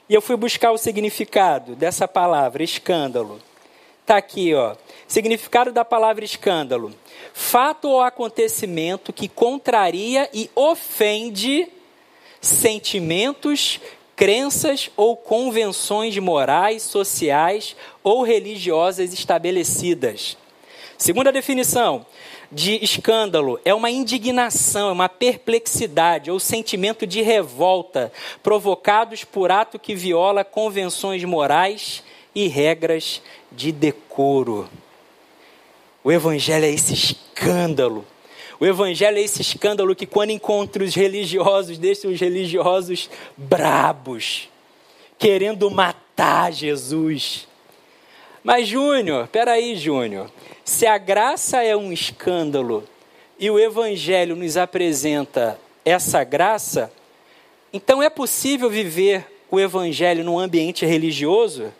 E 0.07 0.13
eu 0.13 0.21
fui 0.21 0.37
buscar 0.37 0.71
o 0.71 0.77
significado 0.77 1.75
dessa 1.75 2.07
palavra, 2.07 2.63
escândalo. 2.63 3.50
Está 4.01 4.17
aqui, 4.17 4.53
ó. 4.53 4.75
Significado 5.07 5.71
da 5.71 5.85
palavra 5.85 6.25
escândalo: 6.25 6.93
fato 7.33 7.87
ou 7.87 8.01
acontecimento 8.01 9.13
que 9.13 9.27
contraria 9.27 10.29
e 10.33 10.49
ofende 10.55 11.67
sentimentos, 12.41 13.79
crenças 14.15 14.89
ou 14.97 15.15
convenções 15.15 16.17
morais, 16.17 16.81
sociais 16.83 17.75
ou 18.03 18.23
religiosas 18.23 19.13
estabelecidas. 19.13 20.37
Segunda 20.97 21.31
definição 21.31 22.05
de 22.51 22.83
escândalo 22.83 23.59
é 23.63 23.73
uma 23.73 23.89
indignação, 23.89 24.89
é 24.89 24.91
uma 24.91 25.09
perplexidade 25.09 26.29
ou 26.29 26.39
sentimento 26.39 27.07
de 27.07 27.21
revolta 27.21 28.11
provocados 28.43 29.23
por 29.23 29.51
ato 29.51 29.79
que 29.79 29.95
viola 29.95 30.43
convenções 30.43 31.23
morais 31.23 32.03
e 32.35 32.47
regras 32.47 33.21
de 33.51 33.71
decoro. 33.71 34.69
O 36.03 36.11
Evangelho 36.11 36.65
é 36.65 36.69
esse 36.69 36.93
escândalo. 36.93 38.05
O 38.59 38.65
Evangelho 38.65 39.17
é 39.17 39.21
esse 39.21 39.41
escândalo 39.41 39.95
que, 39.95 40.05
quando 40.05 40.29
encontra 40.29 40.83
os 40.83 40.95
religiosos, 40.95 41.77
deixa 41.77 42.07
os 42.07 42.19
religiosos 42.19 43.09
brabos, 43.35 44.49
querendo 45.17 45.69
matar 45.69 46.51
Jesus. 46.53 47.47
Mas, 48.43 48.67
Júnior, 48.67 49.27
peraí, 49.27 49.75
Júnior. 49.75 50.31
Se 50.63 50.85
a 50.85 50.97
graça 50.97 51.63
é 51.63 51.75
um 51.75 51.91
escândalo 51.91 52.83
e 53.37 53.49
o 53.49 53.59
Evangelho 53.59 54.35
nos 54.35 54.57
apresenta 54.57 55.59
essa 55.83 56.23
graça, 56.23 56.91
então 57.73 58.01
é 58.01 58.09
possível 58.09 58.69
viver 58.69 59.25
o 59.49 59.59
Evangelho 59.59 60.23
num 60.23 60.39
ambiente 60.39 60.85
religioso? 60.85 61.71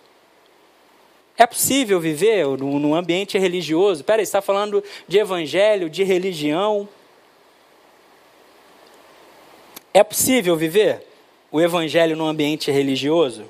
É 1.37 1.45
possível 1.47 1.99
viver 1.99 2.45
num 2.45 2.93
ambiente 2.93 3.37
religioso? 3.37 4.03
Peraí, 4.03 4.23
está 4.23 4.41
falando 4.41 4.83
de 5.07 5.17
Evangelho, 5.17 5.89
de 5.89 6.03
religião? 6.03 6.87
É 9.93 10.03
possível 10.03 10.55
viver 10.55 11.05
o 11.51 11.59
Evangelho 11.59 12.15
num 12.15 12.27
ambiente 12.27 12.71
religioso? 12.71 13.45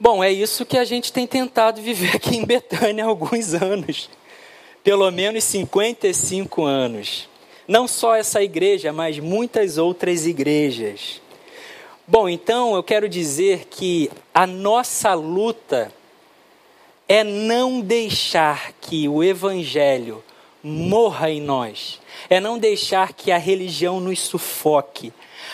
Bom, 0.00 0.22
é 0.22 0.32
isso 0.32 0.66
que 0.66 0.78
a 0.78 0.84
gente 0.84 1.12
tem 1.12 1.26
tentado 1.26 1.80
viver 1.80 2.16
aqui 2.16 2.36
em 2.36 2.44
Betânia 2.44 3.04
há 3.04 3.08
alguns 3.08 3.54
anos 3.54 4.08
pelo 4.84 5.10
menos 5.10 5.42
55 5.44 6.62
anos. 6.62 7.26
Não 7.66 7.88
só 7.88 8.14
essa 8.14 8.42
igreja, 8.42 8.92
mas 8.92 9.18
muitas 9.18 9.78
outras 9.78 10.26
igrejas. 10.26 11.22
Bom, 12.06 12.28
então 12.28 12.76
eu 12.76 12.82
quero 12.82 13.08
dizer 13.08 13.66
que 13.70 14.10
a 14.34 14.46
nossa 14.46 15.14
luta 15.14 15.90
é 17.08 17.22
não 17.22 17.80
deixar 17.80 18.72
que 18.80 19.08
o 19.08 19.22
Evangelho 19.22 20.22
morra 20.62 21.30
em 21.30 21.40
nós, 21.40 22.00
é 22.30 22.40
não 22.40 22.58
deixar 22.58 23.12
que 23.12 23.30
a 23.30 23.36
religião 23.36 24.00
nos 24.00 24.20
sufoque. 24.20 25.12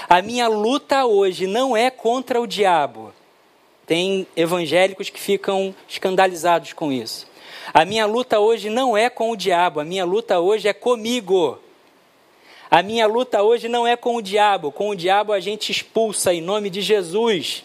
A 0.09 0.23
minha 0.23 0.47
luta 0.47 1.05
hoje 1.05 1.47
não 1.47 1.77
é 1.77 1.91
contra 1.91 2.41
o 2.41 2.47
diabo. 2.47 3.13
Tem 3.87 4.27
evangélicos 4.37 5.11
que 5.11 5.21
ficam 5.21 5.75
escandalizados 5.89 6.73
com 6.73 6.93
isso. 6.93 7.27
A 7.75 7.85
minha 7.85 8.07
luta 8.07 8.39
hoje 8.39 8.71
não 8.71 8.97
é 8.97 9.11
com 9.11 9.31
o 9.33 9.37
diabo, 9.37 9.81
a 9.81 9.85
minha 9.85 10.05
luta 10.05 10.39
hoje 10.39 10.69
é 10.69 10.73
comigo. 10.73 11.59
A 12.71 12.85
minha 12.85 13.07
luta 13.09 13.43
hoje 13.43 13.69
não 13.69 13.85
é 13.85 13.97
com 13.97 14.15
o 14.15 14.23
diabo. 14.23 14.71
Com 14.71 14.91
o 14.91 14.95
diabo 14.95 15.33
a 15.33 15.41
gente 15.41 15.73
expulsa 15.73 16.33
em 16.33 16.41
nome 16.41 16.71
de 16.71 16.81
Jesus. 16.81 17.65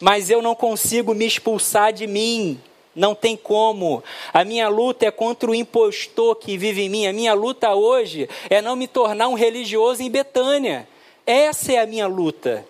Mas 0.00 0.30
eu 0.30 0.40
não 0.40 0.54
consigo 0.54 1.14
me 1.14 1.26
expulsar 1.26 1.92
de 1.92 2.06
mim. 2.06 2.58
Não 3.00 3.14
tem 3.14 3.34
como. 3.34 4.04
A 4.30 4.44
minha 4.44 4.68
luta 4.68 5.06
é 5.06 5.10
contra 5.10 5.50
o 5.50 5.54
impostor 5.54 6.36
que 6.36 6.58
vive 6.58 6.82
em 6.82 6.88
mim. 6.90 7.06
A 7.06 7.14
minha 7.14 7.32
luta 7.32 7.74
hoje 7.74 8.28
é 8.50 8.60
não 8.60 8.76
me 8.76 8.86
tornar 8.86 9.28
um 9.28 9.32
religioso 9.32 10.02
em 10.02 10.10
Betânia. 10.10 10.86
Essa 11.26 11.72
é 11.72 11.78
a 11.78 11.86
minha 11.86 12.06
luta. 12.06 12.62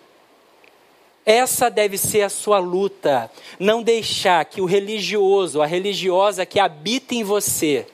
Essa 1.27 1.69
deve 1.69 1.99
ser 1.99 2.23
a 2.23 2.29
sua 2.29 2.61
luta. 2.61 3.29
Não 3.59 3.83
deixar 3.83 4.45
que 4.45 4.61
o 4.61 4.67
religioso, 4.67 5.61
a 5.61 5.67
religiosa 5.67 6.47
que 6.47 6.61
habita 6.61 7.13
em 7.13 7.25
você, 7.25 7.85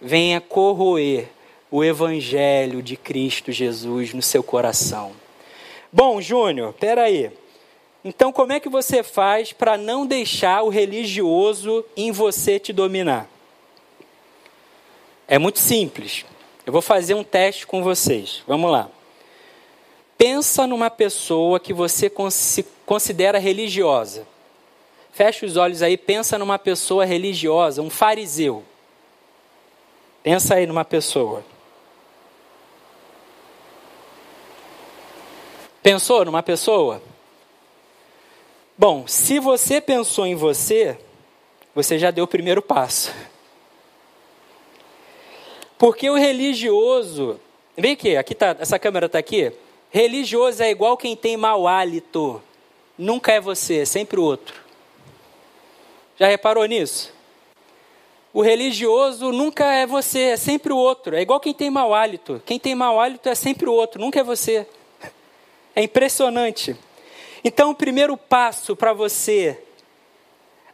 venha 0.00 0.40
corroer 0.40 1.28
o 1.68 1.82
evangelho 1.82 2.80
de 2.80 2.96
Cristo 2.96 3.50
Jesus 3.50 4.14
no 4.14 4.22
seu 4.22 4.44
coração. 4.44 5.10
Bom, 5.92 6.20
Júnior, 6.20 6.72
peraí. 6.74 7.26
aí. 7.26 7.43
Então, 8.04 8.30
como 8.30 8.52
é 8.52 8.60
que 8.60 8.68
você 8.68 9.02
faz 9.02 9.52
para 9.52 9.78
não 9.78 10.04
deixar 10.04 10.62
o 10.62 10.68
religioso 10.68 11.82
em 11.96 12.12
você 12.12 12.58
te 12.58 12.70
dominar? 12.70 13.26
É 15.26 15.38
muito 15.38 15.58
simples. 15.58 16.26
Eu 16.66 16.72
vou 16.72 16.82
fazer 16.82 17.14
um 17.14 17.24
teste 17.24 17.66
com 17.66 17.82
vocês. 17.82 18.42
Vamos 18.46 18.70
lá. 18.70 18.90
Pensa 20.18 20.66
numa 20.66 20.90
pessoa 20.90 21.58
que 21.58 21.72
você 21.72 22.10
considera 22.84 23.38
religiosa. 23.38 24.26
Fecha 25.10 25.46
os 25.46 25.56
olhos 25.56 25.80
aí, 25.80 25.96
pensa 25.96 26.38
numa 26.38 26.58
pessoa 26.58 27.04
religiosa, 27.04 27.80
um 27.80 27.88
fariseu. 27.88 28.64
Pensa 30.22 30.56
aí 30.56 30.66
numa 30.66 30.84
pessoa. 30.84 31.44
Pensou 35.82 36.24
numa 36.24 36.42
pessoa? 36.42 37.02
Bom, 38.76 39.06
se 39.06 39.38
você 39.38 39.80
pensou 39.80 40.26
em 40.26 40.34
você, 40.34 40.98
você 41.72 41.96
já 41.96 42.10
deu 42.10 42.24
o 42.24 42.28
primeiro 42.28 42.60
passo. 42.60 43.14
Porque 45.78 46.10
o 46.10 46.16
religioso. 46.16 47.38
Vem 47.76 47.92
aqui, 47.92 48.16
aqui 48.16 48.34
tá, 48.34 48.56
essa 48.58 48.78
câmera 48.78 49.06
está 49.06 49.18
aqui. 49.18 49.52
Religioso 49.90 50.60
é 50.60 50.70
igual 50.70 50.96
quem 50.96 51.14
tem 51.14 51.36
mau 51.36 51.68
hálito. 51.68 52.42
Nunca 52.98 53.32
é 53.32 53.40
você, 53.40 53.78
é 53.78 53.84
sempre 53.84 54.18
o 54.18 54.24
outro. 54.24 54.60
Já 56.16 56.26
reparou 56.26 56.64
nisso? 56.64 57.12
O 58.32 58.42
religioso 58.42 59.30
nunca 59.30 59.72
é 59.72 59.86
você, 59.86 60.30
é 60.30 60.36
sempre 60.36 60.72
o 60.72 60.76
outro. 60.76 61.14
É 61.14 61.22
igual 61.22 61.38
quem 61.38 61.54
tem 61.54 61.70
mau 61.70 61.94
hálito. 61.94 62.42
Quem 62.44 62.58
tem 62.58 62.74
mau 62.74 63.00
hálito 63.00 63.28
é 63.28 63.36
sempre 63.36 63.68
o 63.68 63.72
outro, 63.72 64.00
nunca 64.00 64.18
é 64.18 64.24
você. 64.24 64.66
É 65.76 65.82
impressionante. 65.82 66.76
Então, 67.44 67.70
o 67.70 67.74
primeiro 67.74 68.16
passo 68.16 68.74
para 68.74 68.94
você 68.94 69.58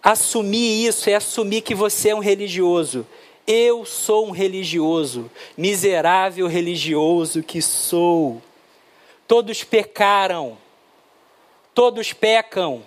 assumir 0.00 0.86
isso 0.86 1.10
é 1.10 1.14
assumir 1.14 1.62
que 1.62 1.74
você 1.74 2.10
é 2.10 2.14
um 2.14 2.20
religioso. 2.20 3.04
Eu 3.44 3.84
sou 3.84 4.28
um 4.28 4.30
religioso, 4.30 5.28
miserável 5.56 6.46
religioso 6.46 7.42
que 7.42 7.60
sou. 7.60 8.40
Todos 9.26 9.64
pecaram, 9.64 10.56
todos 11.74 12.12
pecam 12.12 12.84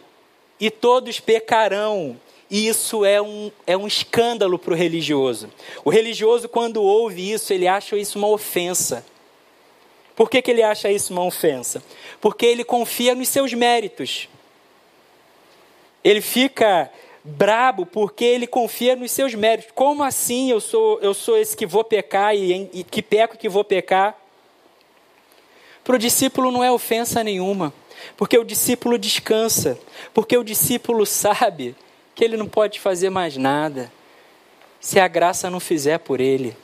e 0.57 0.71
todos 0.71 1.19
pecarão. 1.19 2.17
E 2.49 2.67
isso 2.67 3.03
é 3.03 3.21
um, 3.21 3.51
é 3.67 3.75
um 3.75 3.85
escândalo 3.85 4.57
para 4.57 4.73
o 4.73 4.77
religioso. 4.77 5.49
O 5.83 5.89
religioso, 5.89 6.47
quando 6.47 6.81
ouve 6.81 7.31
isso, 7.31 7.51
ele 7.51 7.67
acha 7.67 7.97
isso 7.97 8.17
uma 8.17 8.29
ofensa. 8.29 9.05
Por 10.15 10.29
que, 10.29 10.41
que 10.41 10.51
ele 10.51 10.61
acha 10.61 10.91
isso 10.91 11.11
uma 11.11 11.23
ofensa? 11.23 11.83
Porque 12.21 12.45
ele 12.45 12.63
confia 12.63 13.15
nos 13.15 13.29
seus 13.29 13.53
méritos. 13.53 14.29
Ele 16.03 16.21
fica 16.21 16.91
brabo 17.23 17.85
porque 17.85 18.25
ele 18.25 18.45
confia 18.45 18.95
nos 18.95 19.11
seus 19.11 19.33
méritos. 19.33 19.71
Como 19.73 20.03
assim 20.03 20.51
eu 20.51 20.59
sou, 20.59 20.99
eu 21.01 21.13
sou 21.13 21.37
esse 21.37 21.55
que 21.55 21.65
vou 21.65 21.83
pecar 21.83 22.35
e, 22.35 22.69
e 22.73 22.83
que 22.83 23.01
peco 23.01 23.37
que 23.37 23.49
vou 23.49 23.63
pecar? 23.63 24.19
Para 25.83 25.95
o 25.95 25.99
discípulo 25.99 26.51
não 26.51 26.63
é 26.63 26.71
ofensa 26.71 27.23
nenhuma, 27.23 27.73
porque 28.15 28.37
o 28.37 28.45
discípulo 28.45 28.97
descansa, 28.97 29.77
porque 30.13 30.37
o 30.37 30.43
discípulo 30.43 31.05
sabe 31.05 31.75
que 32.15 32.23
ele 32.23 32.37
não 32.37 32.47
pode 32.47 32.79
fazer 32.79 33.09
mais 33.09 33.35
nada 33.35 33.91
se 34.79 34.99
a 34.99 35.07
graça 35.07 35.49
não 35.49 35.59
fizer 35.59 35.97
por 35.99 36.21
ele. 36.21 36.55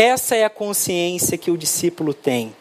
Essa 0.00 0.36
é 0.36 0.44
a 0.44 0.48
consciência 0.48 1.36
que 1.36 1.50
o 1.50 1.58
discípulo 1.58 2.14
tem. 2.14 2.54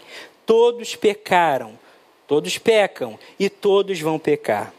Todos 0.43 0.95
pecaram, 0.95 1.77
todos 2.25 2.57
pecam 2.57 3.19
e 3.37 3.47
todos 3.47 4.01
vão 4.01 4.17
pecar. 4.17 4.73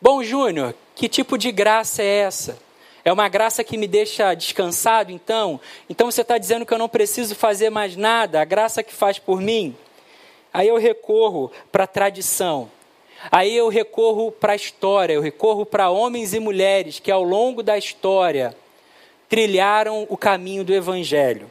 Bom, 0.00 0.22
Júnior, 0.22 0.76
que 0.94 1.08
tipo 1.08 1.36
de 1.36 1.50
graça 1.50 2.04
é 2.04 2.18
essa? 2.18 2.56
É 3.04 3.12
uma 3.12 3.28
graça 3.28 3.64
que 3.64 3.76
me 3.76 3.88
deixa 3.88 4.32
descansado, 4.32 5.10
então? 5.10 5.60
Então 5.90 6.08
você 6.08 6.20
está 6.20 6.38
dizendo 6.38 6.64
que 6.64 6.72
eu 6.72 6.78
não 6.78 6.88
preciso 6.88 7.34
fazer 7.34 7.68
mais 7.68 7.96
nada, 7.96 8.40
a 8.40 8.44
graça 8.44 8.80
que 8.80 8.94
faz 8.94 9.18
por 9.18 9.40
mim? 9.40 9.74
Aí 10.54 10.68
eu 10.68 10.76
recorro 10.76 11.50
para 11.72 11.82
a 11.82 11.88
tradição. 11.88 12.70
Aí 13.28 13.56
eu 13.56 13.68
recorro 13.68 14.30
para 14.30 14.52
a 14.52 14.56
história, 14.56 15.14
eu 15.14 15.20
recorro 15.20 15.66
para 15.66 15.90
homens 15.90 16.32
e 16.32 16.38
mulheres 16.38 17.00
que 17.00 17.10
ao 17.10 17.24
longo 17.24 17.60
da 17.60 17.76
história 17.76 18.56
trilharam 19.28 20.06
o 20.08 20.16
caminho 20.16 20.62
do 20.62 20.72
Evangelho. 20.72 21.50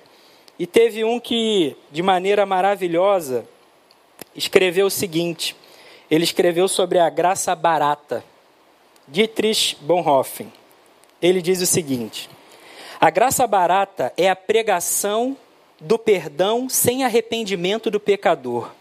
E 0.57 0.65
teve 0.65 1.03
um 1.03 1.19
que, 1.19 1.75
de 1.91 2.01
maneira 2.01 2.45
maravilhosa, 2.45 3.45
escreveu 4.35 4.87
o 4.87 4.91
seguinte: 4.91 5.55
ele 6.09 6.23
escreveu 6.23 6.67
sobre 6.67 6.99
a 6.99 7.09
graça 7.09 7.53
barata. 7.55 8.23
Dietrich 9.07 9.77
Bonhoeffer. 9.81 10.47
Ele 11.21 11.41
diz 11.41 11.61
o 11.61 11.65
seguinte: 11.65 12.29
a 12.99 13.09
graça 13.09 13.45
barata 13.45 14.13
é 14.17 14.29
a 14.29 14.35
pregação 14.35 15.37
do 15.79 15.99
perdão 15.99 16.69
sem 16.69 17.03
arrependimento 17.03 17.91
do 17.91 17.99
pecador. 17.99 18.71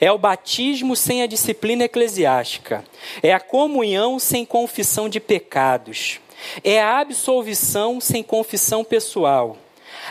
É 0.00 0.10
o 0.10 0.18
batismo 0.18 0.96
sem 0.96 1.22
a 1.22 1.26
disciplina 1.26 1.84
eclesiástica. 1.84 2.84
É 3.22 3.32
a 3.32 3.38
comunhão 3.38 4.18
sem 4.18 4.44
confissão 4.44 5.08
de 5.08 5.20
pecados. 5.20 6.20
É 6.64 6.82
a 6.82 6.98
absolvição 6.98 8.00
sem 8.00 8.22
confissão 8.22 8.84
pessoal. 8.84 9.56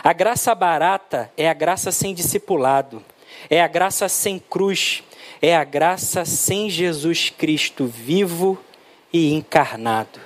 A 0.02 0.12
graça 0.12 0.54
barata 0.54 1.32
é 1.36 1.48
a 1.48 1.54
graça 1.54 1.92
sem 1.92 2.14
discipulado, 2.14 3.04
é 3.48 3.60
a 3.60 3.66
graça 3.66 4.08
sem 4.08 4.38
cruz, 4.38 5.02
é 5.40 5.54
a 5.54 5.64
graça 5.64 6.24
sem 6.24 6.68
Jesus 6.68 7.30
Cristo 7.30 7.86
vivo 7.86 8.58
e 9.12 9.32
encarnado. 9.34 10.20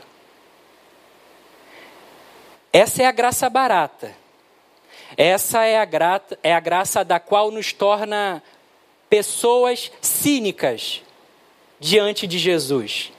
Essa 2.72 3.02
é 3.02 3.06
a 3.06 3.12
graça 3.12 3.48
barata. 3.48 4.14
Essa 5.16 5.64
é 5.64 5.78
a, 5.78 5.88
é 6.42 6.54
a 6.54 6.60
graça 6.60 7.04
da 7.04 7.18
qual 7.18 7.50
nos 7.50 7.72
torna 7.72 8.42
pessoas 9.08 9.90
cínicas. 10.00 11.02
diante 11.80 12.26
de 12.26 12.38
Jesus. 12.38 13.12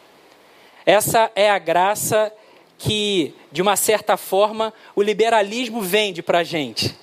Essa 0.86 1.32
é 1.36 1.50
a 1.50 1.58
graça 1.58 2.34
que, 2.80 3.36
de 3.52 3.62
uma 3.62 3.76
certa 3.76 4.16
forma, 4.16 4.74
o 4.96 5.02
liberalismo 5.02 5.82
vende 5.82 6.24
para 6.24 6.40
a 6.40 6.44
gente. 6.44 6.98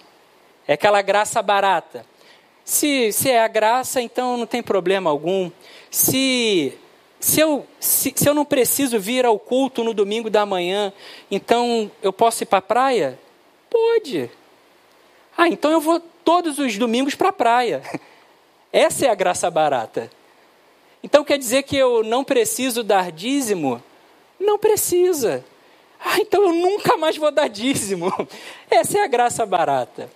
É 0.67 0.73
aquela 0.73 1.03
graça 1.03 1.41
barata. 1.43 2.05
Se, 2.65 3.13
se 3.13 3.31
é 3.31 3.45
a 3.45 3.47
graça, 3.47 4.01
então 4.01 4.39
não 4.39 4.47
tem 4.47 4.63
problema 4.63 5.11
algum. 5.11 5.51
Se, 5.91 6.73
se, 7.21 7.41
eu, 7.41 7.67
se, 7.79 8.13
se 8.17 8.27
eu 8.29 8.35
não 8.35 8.45
preciso 8.45 8.99
vir 8.99 9.27
ao 9.27 9.39
culto 9.39 9.85
no 9.85 9.93
domingo 9.93 10.31
da 10.31 10.47
manhã, 10.47 10.93
então 11.31 11.91
eu 12.03 12.13
posso 12.13 12.43
ir 12.43 12.47
para 12.47 12.59
a 12.59 12.63
praia? 12.63 13.21
Pode. 13.69 14.31
Ah, 15.37 15.47
então 15.47 15.71
eu 15.71 15.81
vou 15.81 16.01
todos 16.25 16.59
os 16.59 16.79
domingos 16.79 17.15
para 17.15 17.29
a 17.29 17.33
praia. 17.35 17.83
Essa 18.73 19.07
é 19.07 19.11
a 19.11 19.15
graça 19.15 19.51
barata. 19.51 20.11
Então 21.03 21.23
quer 21.23 21.37
dizer 21.37 21.65
que 21.65 21.77
eu 21.77 22.03
não 22.03 22.25
preciso 22.25 22.83
dar 22.83 23.13
dízimo? 23.13 23.83
Não 24.41 24.59
precisa. 24.59 25.45
Ah, 26.09 26.21
então 26.21 26.45
eu 26.45 26.53
nunca 26.53 26.97
mais 26.97 27.17
vou 27.17 27.33
dar 27.33 27.49
dízimo. 27.49 28.13
Essa 28.71 28.99
é 28.99 29.03
a 29.03 29.09
graça 29.09 29.45
barata. 29.45 30.09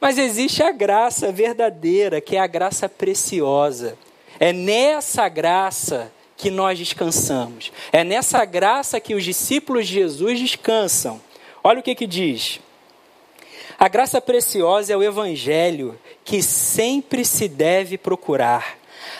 Mas 0.00 0.16
existe 0.16 0.62
a 0.62 0.70
graça 0.70 1.32
verdadeira, 1.32 2.20
que 2.20 2.36
é 2.36 2.40
a 2.40 2.46
graça 2.46 2.88
preciosa. 2.88 3.98
É 4.38 4.52
nessa 4.52 5.28
graça 5.28 6.12
que 6.36 6.48
nós 6.48 6.78
descansamos. 6.78 7.72
É 7.92 8.04
nessa 8.04 8.44
graça 8.44 9.00
que 9.00 9.12
os 9.16 9.24
discípulos 9.24 9.88
de 9.88 9.94
Jesus 9.94 10.38
descansam. 10.38 11.20
Olha 11.62 11.80
o 11.80 11.82
que 11.82 11.96
que 11.96 12.06
diz. 12.06 12.60
A 13.76 13.88
graça 13.88 14.20
preciosa 14.20 14.92
é 14.92 14.96
o 14.96 15.02
evangelho 15.02 15.98
que 16.24 16.40
sempre 16.40 17.24
se 17.24 17.48
deve 17.48 17.98
procurar, 17.98 18.78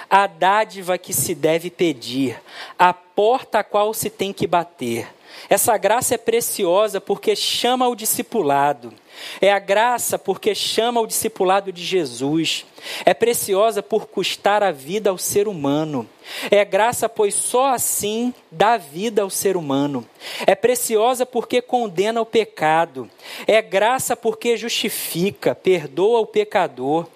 a 0.08 0.26
dádiva 0.26 0.98
que 0.98 1.12
se 1.12 1.34
deve 1.34 1.70
pedir, 1.70 2.40
a 2.78 2.92
porta 2.92 3.60
a 3.60 3.64
qual 3.64 3.92
se 3.94 4.10
tem 4.10 4.32
que 4.32 4.46
bater. 4.46 5.08
Essa 5.48 5.76
graça 5.76 6.14
é 6.14 6.18
preciosa 6.18 7.00
porque 7.00 7.34
chama 7.34 7.88
o 7.88 7.94
discipulado. 7.94 8.92
É 9.40 9.52
a 9.52 9.58
graça 9.58 10.18
porque 10.18 10.54
chama 10.54 11.00
o 11.00 11.06
discipulado 11.06 11.72
de 11.72 11.84
Jesus. 11.84 12.64
É 13.04 13.12
preciosa 13.12 13.82
por 13.82 14.06
custar 14.06 14.62
a 14.62 14.70
vida 14.70 15.10
ao 15.10 15.18
ser 15.18 15.48
humano. 15.48 16.08
É 16.50 16.64
graça, 16.64 17.08
pois 17.08 17.34
só 17.34 17.66
assim 17.66 18.32
dá 18.50 18.76
vida 18.76 19.22
ao 19.22 19.30
ser 19.30 19.56
humano. 19.56 20.06
É 20.46 20.54
preciosa 20.54 21.26
porque 21.26 21.60
condena 21.60 22.20
o 22.20 22.26
pecado. 22.26 23.10
É 23.46 23.60
graça 23.60 24.16
porque 24.16 24.56
justifica, 24.56 25.54
perdoa 25.54 26.20
o 26.20 26.26
pecador. 26.26 27.06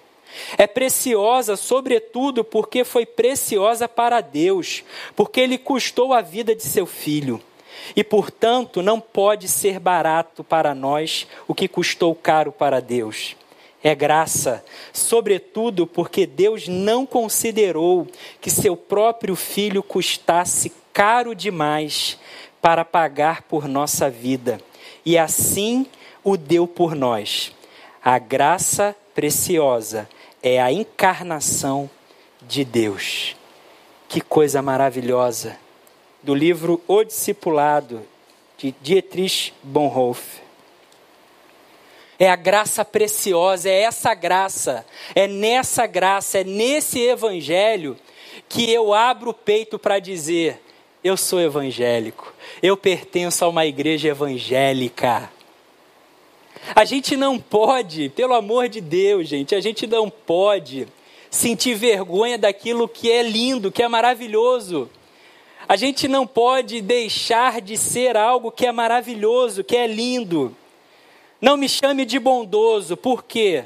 É 0.57 0.67
preciosa, 0.67 1.55
sobretudo, 1.55 2.43
porque 2.43 2.83
foi 2.83 3.05
preciosa 3.05 3.87
para 3.87 4.21
Deus, 4.21 4.83
porque 5.15 5.39
Ele 5.41 5.57
custou 5.57 6.13
a 6.13 6.21
vida 6.21 6.55
de 6.55 6.63
seu 6.63 6.85
filho. 6.85 7.41
E, 7.95 8.03
portanto, 8.03 8.81
não 8.81 8.99
pode 8.99 9.47
ser 9.47 9.79
barato 9.79 10.43
para 10.43 10.73
nós 10.73 11.27
o 11.47 11.53
que 11.53 11.67
custou 11.67 12.15
caro 12.15 12.51
para 12.51 12.79
Deus. 12.79 13.35
É 13.83 13.93
graça, 13.93 14.65
sobretudo 14.91 15.85
porque 15.85 16.25
Deus 16.25 16.67
não 16.67 17.05
considerou 17.05 18.07
que 18.41 18.49
seu 18.49 18.75
próprio 18.75 19.35
filho 19.35 19.83
custasse 19.83 20.73
caro 20.91 21.35
demais 21.35 22.17
para 22.59 22.83
pagar 22.83 23.43
por 23.43 23.67
nossa 23.67 24.09
vida, 24.09 24.59
e 25.05 25.19
assim 25.19 25.85
o 26.23 26.35
deu 26.35 26.65
por 26.65 26.95
nós. 26.95 27.53
A 28.03 28.17
graça 28.17 28.95
preciosa 29.13 30.09
é 30.45 30.61
a 30.61 30.71
encarnação 30.71 31.89
de 32.41 32.63
Deus. 32.63 33.35
Que 34.07 34.21
coisa 34.21 34.61
maravilhosa! 34.61 35.57
do 36.25 36.33
livro 36.33 36.81
O 36.87 37.03
Discipulado, 37.03 38.01
de 38.57 38.73
Dietrich 38.81 39.53
Bonhoeffer. 39.61 40.43
É 42.17 42.27
a 42.27 42.35
graça 42.35 42.83
preciosa, 42.83 43.69
é 43.69 43.83
essa 43.83 44.15
graça, 44.15 44.83
é 45.13 45.27
nessa 45.27 45.85
graça, 45.85 46.39
é 46.39 46.43
nesse 46.43 46.99
evangelho 46.99 47.95
que 48.49 48.71
eu 48.71 48.91
abro 48.91 49.29
o 49.29 49.33
peito 49.35 49.77
para 49.77 49.99
dizer: 49.99 50.59
eu 51.03 51.15
sou 51.15 51.39
evangélico, 51.39 52.33
eu 52.63 52.75
pertenço 52.75 53.45
a 53.45 53.47
uma 53.47 53.67
igreja 53.67 54.07
evangélica. 54.07 55.29
A 56.73 56.85
gente 56.85 57.15
não 57.15 57.37
pode, 57.37 58.09
pelo 58.09 58.33
amor 58.33 58.69
de 58.69 58.81
Deus, 58.81 59.27
gente, 59.27 59.53
a 59.53 59.61
gente 59.61 59.85
não 59.85 60.09
pode 60.09 60.87
sentir 61.29 61.75
vergonha 61.75 62.37
daquilo 62.37 62.87
que 62.87 63.11
é 63.11 63.21
lindo, 63.21 63.71
que 63.71 63.83
é 63.83 63.87
maravilhoso. 63.87 64.89
A 65.67 65.75
gente 65.75 66.07
não 66.07 66.25
pode 66.25 66.81
deixar 66.81 67.59
de 67.59 67.77
ser 67.77 68.15
algo 68.15 68.51
que 68.51 68.65
é 68.65 68.71
maravilhoso, 68.71 69.63
que 69.63 69.75
é 69.75 69.85
lindo. 69.85 70.55
Não 71.41 71.57
me 71.57 71.67
chame 71.67 72.05
de 72.05 72.17
bondoso, 72.17 72.95
por 72.95 73.23
quê? 73.23 73.65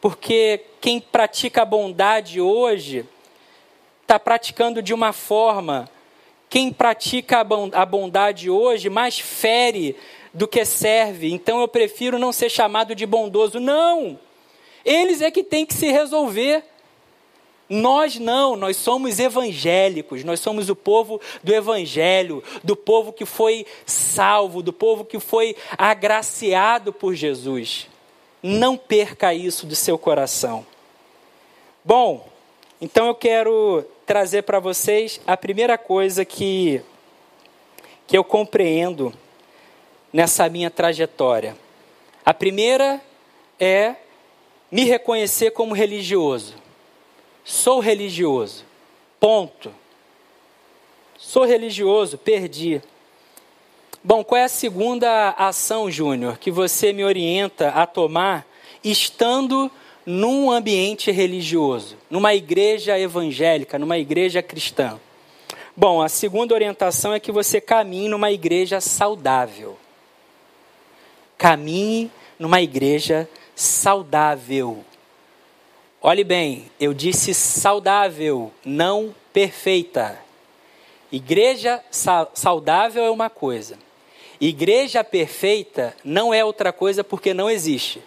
Porque 0.00 0.60
quem 0.80 1.00
pratica 1.00 1.62
a 1.62 1.66
bondade 1.66 2.40
hoje 2.40 3.04
está 4.02 4.18
praticando 4.18 4.82
de 4.82 4.94
uma 4.94 5.12
forma. 5.12 5.88
Quem 6.48 6.72
pratica 6.72 7.40
a 7.72 7.86
bondade 7.86 8.48
hoje 8.48 8.88
mais 8.88 9.18
fere 9.18 9.96
do 10.34 10.48
que 10.48 10.64
serve. 10.64 11.32
Então 11.32 11.60
eu 11.60 11.68
prefiro 11.68 12.18
não 12.18 12.32
ser 12.32 12.50
chamado 12.50 12.94
de 12.94 13.06
bondoso. 13.06 13.60
Não! 13.60 14.18
Eles 14.84 15.22
é 15.22 15.30
que 15.30 15.44
têm 15.44 15.64
que 15.64 15.72
se 15.72 15.90
resolver. 15.90 16.64
Nós 17.66 18.18
não, 18.18 18.56
nós 18.56 18.76
somos 18.76 19.18
evangélicos, 19.18 20.22
nós 20.22 20.38
somos 20.38 20.68
o 20.68 20.76
povo 20.76 21.18
do 21.42 21.54
evangelho, 21.54 22.44
do 22.62 22.76
povo 22.76 23.10
que 23.10 23.24
foi 23.24 23.64
salvo, 23.86 24.62
do 24.62 24.72
povo 24.72 25.02
que 25.02 25.18
foi 25.18 25.56
agraciado 25.78 26.92
por 26.92 27.14
Jesus. 27.14 27.88
Não 28.42 28.76
perca 28.76 29.32
isso 29.32 29.64
do 29.64 29.74
seu 29.74 29.96
coração. 29.96 30.66
Bom, 31.82 32.28
então 32.82 33.06
eu 33.06 33.14
quero 33.14 33.82
trazer 34.04 34.42
para 34.42 34.60
vocês 34.60 35.18
a 35.26 35.34
primeira 35.34 35.78
coisa 35.78 36.22
que, 36.22 36.82
que 38.06 38.16
eu 38.16 38.22
compreendo 38.22 39.10
nessa 40.14 40.48
minha 40.48 40.70
trajetória. 40.70 41.56
A 42.24 42.32
primeira 42.32 43.02
é 43.58 43.96
me 44.70 44.84
reconhecer 44.84 45.50
como 45.50 45.74
religioso. 45.74 46.54
Sou 47.42 47.80
religioso. 47.80 48.64
Ponto. 49.18 49.74
Sou 51.18 51.44
religioso, 51.44 52.16
perdi. 52.16 52.80
Bom, 54.04 54.22
qual 54.22 54.40
é 54.40 54.44
a 54.44 54.48
segunda 54.48 55.30
ação, 55.30 55.90
Júnior, 55.90 56.38
que 56.38 56.50
você 56.50 56.92
me 56.92 57.04
orienta 57.04 57.70
a 57.70 57.84
tomar 57.84 58.46
estando 58.84 59.68
num 60.06 60.50
ambiente 60.50 61.10
religioso, 61.10 61.96
numa 62.08 62.34
igreja 62.34 62.96
evangélica, 62.96 63.80
numa 63.80 63.98
igreja 63.98 64.40
cristã? 64.42 65.00
Bom, 65.76 66.00
a 66.00 66.08
segunda 66.08 66.54
orientação 66.54 67.12
é 67.12 67.18
que 67.18 67.32
você 67.32 67.60
caminhe 67.60 68.08
numa 68.08 68.30
igreja 68.30 68.80
saudável. 68.80 69.76
Caminhe 71.38 72.10
numa 72.38 72.60
igreja 72.60 73.28
saudável. 73.54 74.84
Olhe 76.02 76.24
bem, 76.24 76.70
eu 76.78 76.92
disse 76.92 77.32
saudável, 77.32 78.52
não 78.64 79.14
perfeita. 79.32 80.18
Igreja 81.10 81.82
saudável 82.34 83.04
é 83.04 83.10
uma 83.10 83.30
coisa. 83.30 83.78
Igreja 84.40 85.02
perfeita 85.02 85.96
não 86.04 86.34
é 86.34 86.44
outra 86.44 86.72
coisa 86.72 87.02
porque 87.02 87.32
não 87.32 87.48
existe. 87.48 88.02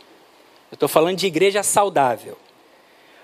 Eu 0.70 0.76
estou 0.76 0.90
falando 0.90 1.18
de 1.18 1.26
igreja 1.26 1.63
saudável. 1.63 2.38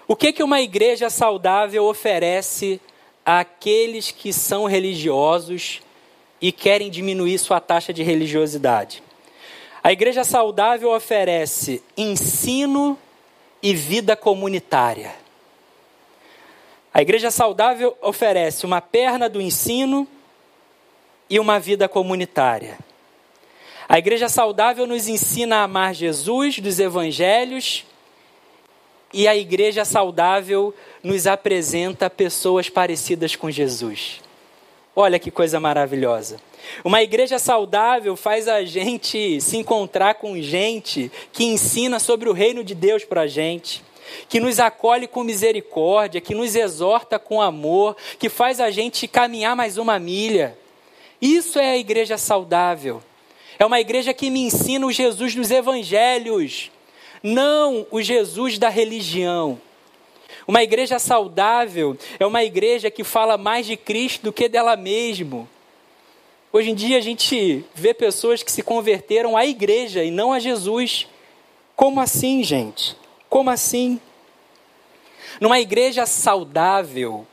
O 0.07 0.15
que, 0.15 0.33
que 0.33 0.41
uma 0.41 0.61
igreja 0.61 1.09
saudável 1.09 1.85
oferece 1.85 2.79
àqueles 3.25 4.09
que 4.09 4.33
são 4.33 4.65
religiosos 4.65 5.81
e 6.41 6.51
querem 6.51 6.89
diminuir 6.89 7.37
sua 7.37 7.59
taxa 7.59 7.93
de 7.93 8.01
religiosidade? 8.03 9.02
A 9.83 9.91
igreja 9.91 10.23
saudável 10.23 10.91
oferece 10.91 11.83
ensino 11.97 12.97
e 13.61 13.75
vida 13.75 14.15
comunitária. 14.15 15.13
A 16.93 17.01
igreja 17.01 17.29
saudável 17.29 17.97
oferece 18.01 18.65
uma 18.65 18.79
perna 18.79 19.27
do 19.27 19.41
ensino 19.41 20.07
e 21.29 21.37
uma 21.37 21.59
vida 21.59 21.89
comunitária. 21.89 22.77
A 23.89 23.97
igreja 23.97 24.29
saudável 24.29 24.87
nos 24.87 25.09
ensina 25.09 25.57
a 25.57 25.63
amar 25.63 25.93
Jesus 25.93 26.59
dos 26.59 26.79
evangelhos 26.79 27.85
e 29.11 29.27
a 29.27 29.35
igreja 29.35 29.83
saudável 29.83 30.73
nos 31.03 31.27
apresenta 31.27 32.09
pessoas 32.09 32.69
parecidas 32.69 33.35
com 33.35 33.51
Jesus. 33.51 34.21
Olha 34.95 35.19
que 35.19 35.29
coisa 35.29 35.59
maravilhosa. 35.59 36.39
Uma 36.83 37.01
igreja 37.01 37.39
saudável 37.39 38.15
faz 38.15 38.47
a 38.47 38.63
gente 38.63 39.39
se 39.41 39.57
encontrar 39.57 40.15
com 40.15 40.41
gente 40.41 41.11
que 41.31 41.43
ensina 41.43 41.99
sobre 41.99 42.29
o 42.29 42.33
reino 42.33 42.63
de 42.63 42.75
Deus 42.75 43.03
para 43.03 43.21
a 43.21 43.27
gente. 43.27 43.83
que 44.29 44.39
nos 44.39 44.59
acolhe 44.59 45.07
com 45.07 45.23
misericórdia, 45.23 46.21
que 46.21 46.35
nos 46.35 46.55
exorta 46.55 47.17
com 47.17 47.41
amor, 47.41 47.95
que 48.19 48.29
faz 48.29 48.59
a 48.59 48.69
gente 48.69 49.07
caminhar 49.07 49.55
mais 49.55 49.77
uma 49.77 49.97
milha. 49.97 50.57
Isso 51.21 51.57
é 51.57 51.71
a 51.71 51.77
igreja 51.77 52.17
saudável. 52.17 53.01
É 53.57 53.65
uma 53.65 53.79
igreja 53.79 54.13
que 54.13 54.29
me 54.29 54.41
ensina 54.41 54.85
o 54.85 54.91
Jesus 54.91 55.35
dos 55.35 55.51
evangelhos, 55.51 56.71
não 57.21 57.87
o 57.91 58.01
Jesus 58.01 58.57
da 58.57 58.69
religião. 58.69 59.59
Uma 60.47 60.63
igreja 60.63 60.99
saudável 60.99 61.97
é 62.19 62.25
uma 62.25 62.43
igreja 62.43 62.91
que 62.91 63.03
fala 63.03 63.37
mais 63.37 63.65
de 63.65 63.77
Cristo 63.77 64.23
do 64.23 64.33
que 64.33 64.49
dela 64.49 64.75
mesma. 64.75 65.47
Hoje 66.55 66.69
em 66.69 66.75
dia 66.75 66.99
a 66.99 67.01
gente 67.01 67.65
vê 67.73 67.95
pessoas 67.95 68.43
que 68.43 68.51
se 68.51 68.61
converteram 68.61 69.35
à 69.35 69.43
igreja 69.43 70.03
e 70.03 70.11
não 70.11 70.31
a 70.31 70.37
Jesus. 70.37 71.07
Como 71.75 71.99
assim, 71.99 72.43
gente? 72.43 72.95
Como 73.27 73.49
assim? 73.49 73.99
Numa 75.41 75.59
igreja 75.59 76.05
saudável, 76.05 77.25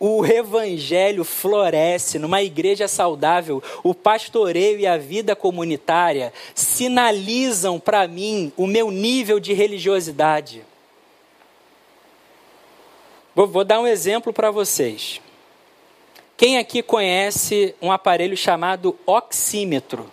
o 0.00 0.26
evangelho 0.26 1.22
floresce. 1.22 2.18
Numa 2.18 2.42
igreja 2.42 2.88
saudável, 2.88 3.62
o 3.84 3.94
pastoreio 3.94 4.80
e 4.80 4.86
a 4.88 4.96
vida 4.96 5.36
comunitária 5.36 6.32
sinalizam 6.56 7.78
para 7.78 8.08
mim 8.08 8.52
o 8.56 8.66
meu 8.66 8.90
nível 8.90 9.38
de 9.38 9.52
religiosidade. 9.52 10.64
Vou, 13.32 13.62
dar 13.62 13.78
um 13.78 13.86
exemplo 13.86 14.32
para 14.32 14.50
vocês. 14.50 15.20
Quem 16.36 16.58
aqui 16.58 16.82
conhece 16.82 17.74
um 17.80 17.92
aparelho 17.92 18.36
chamado 18.36 18.98
oxímetro? 19.06 20.10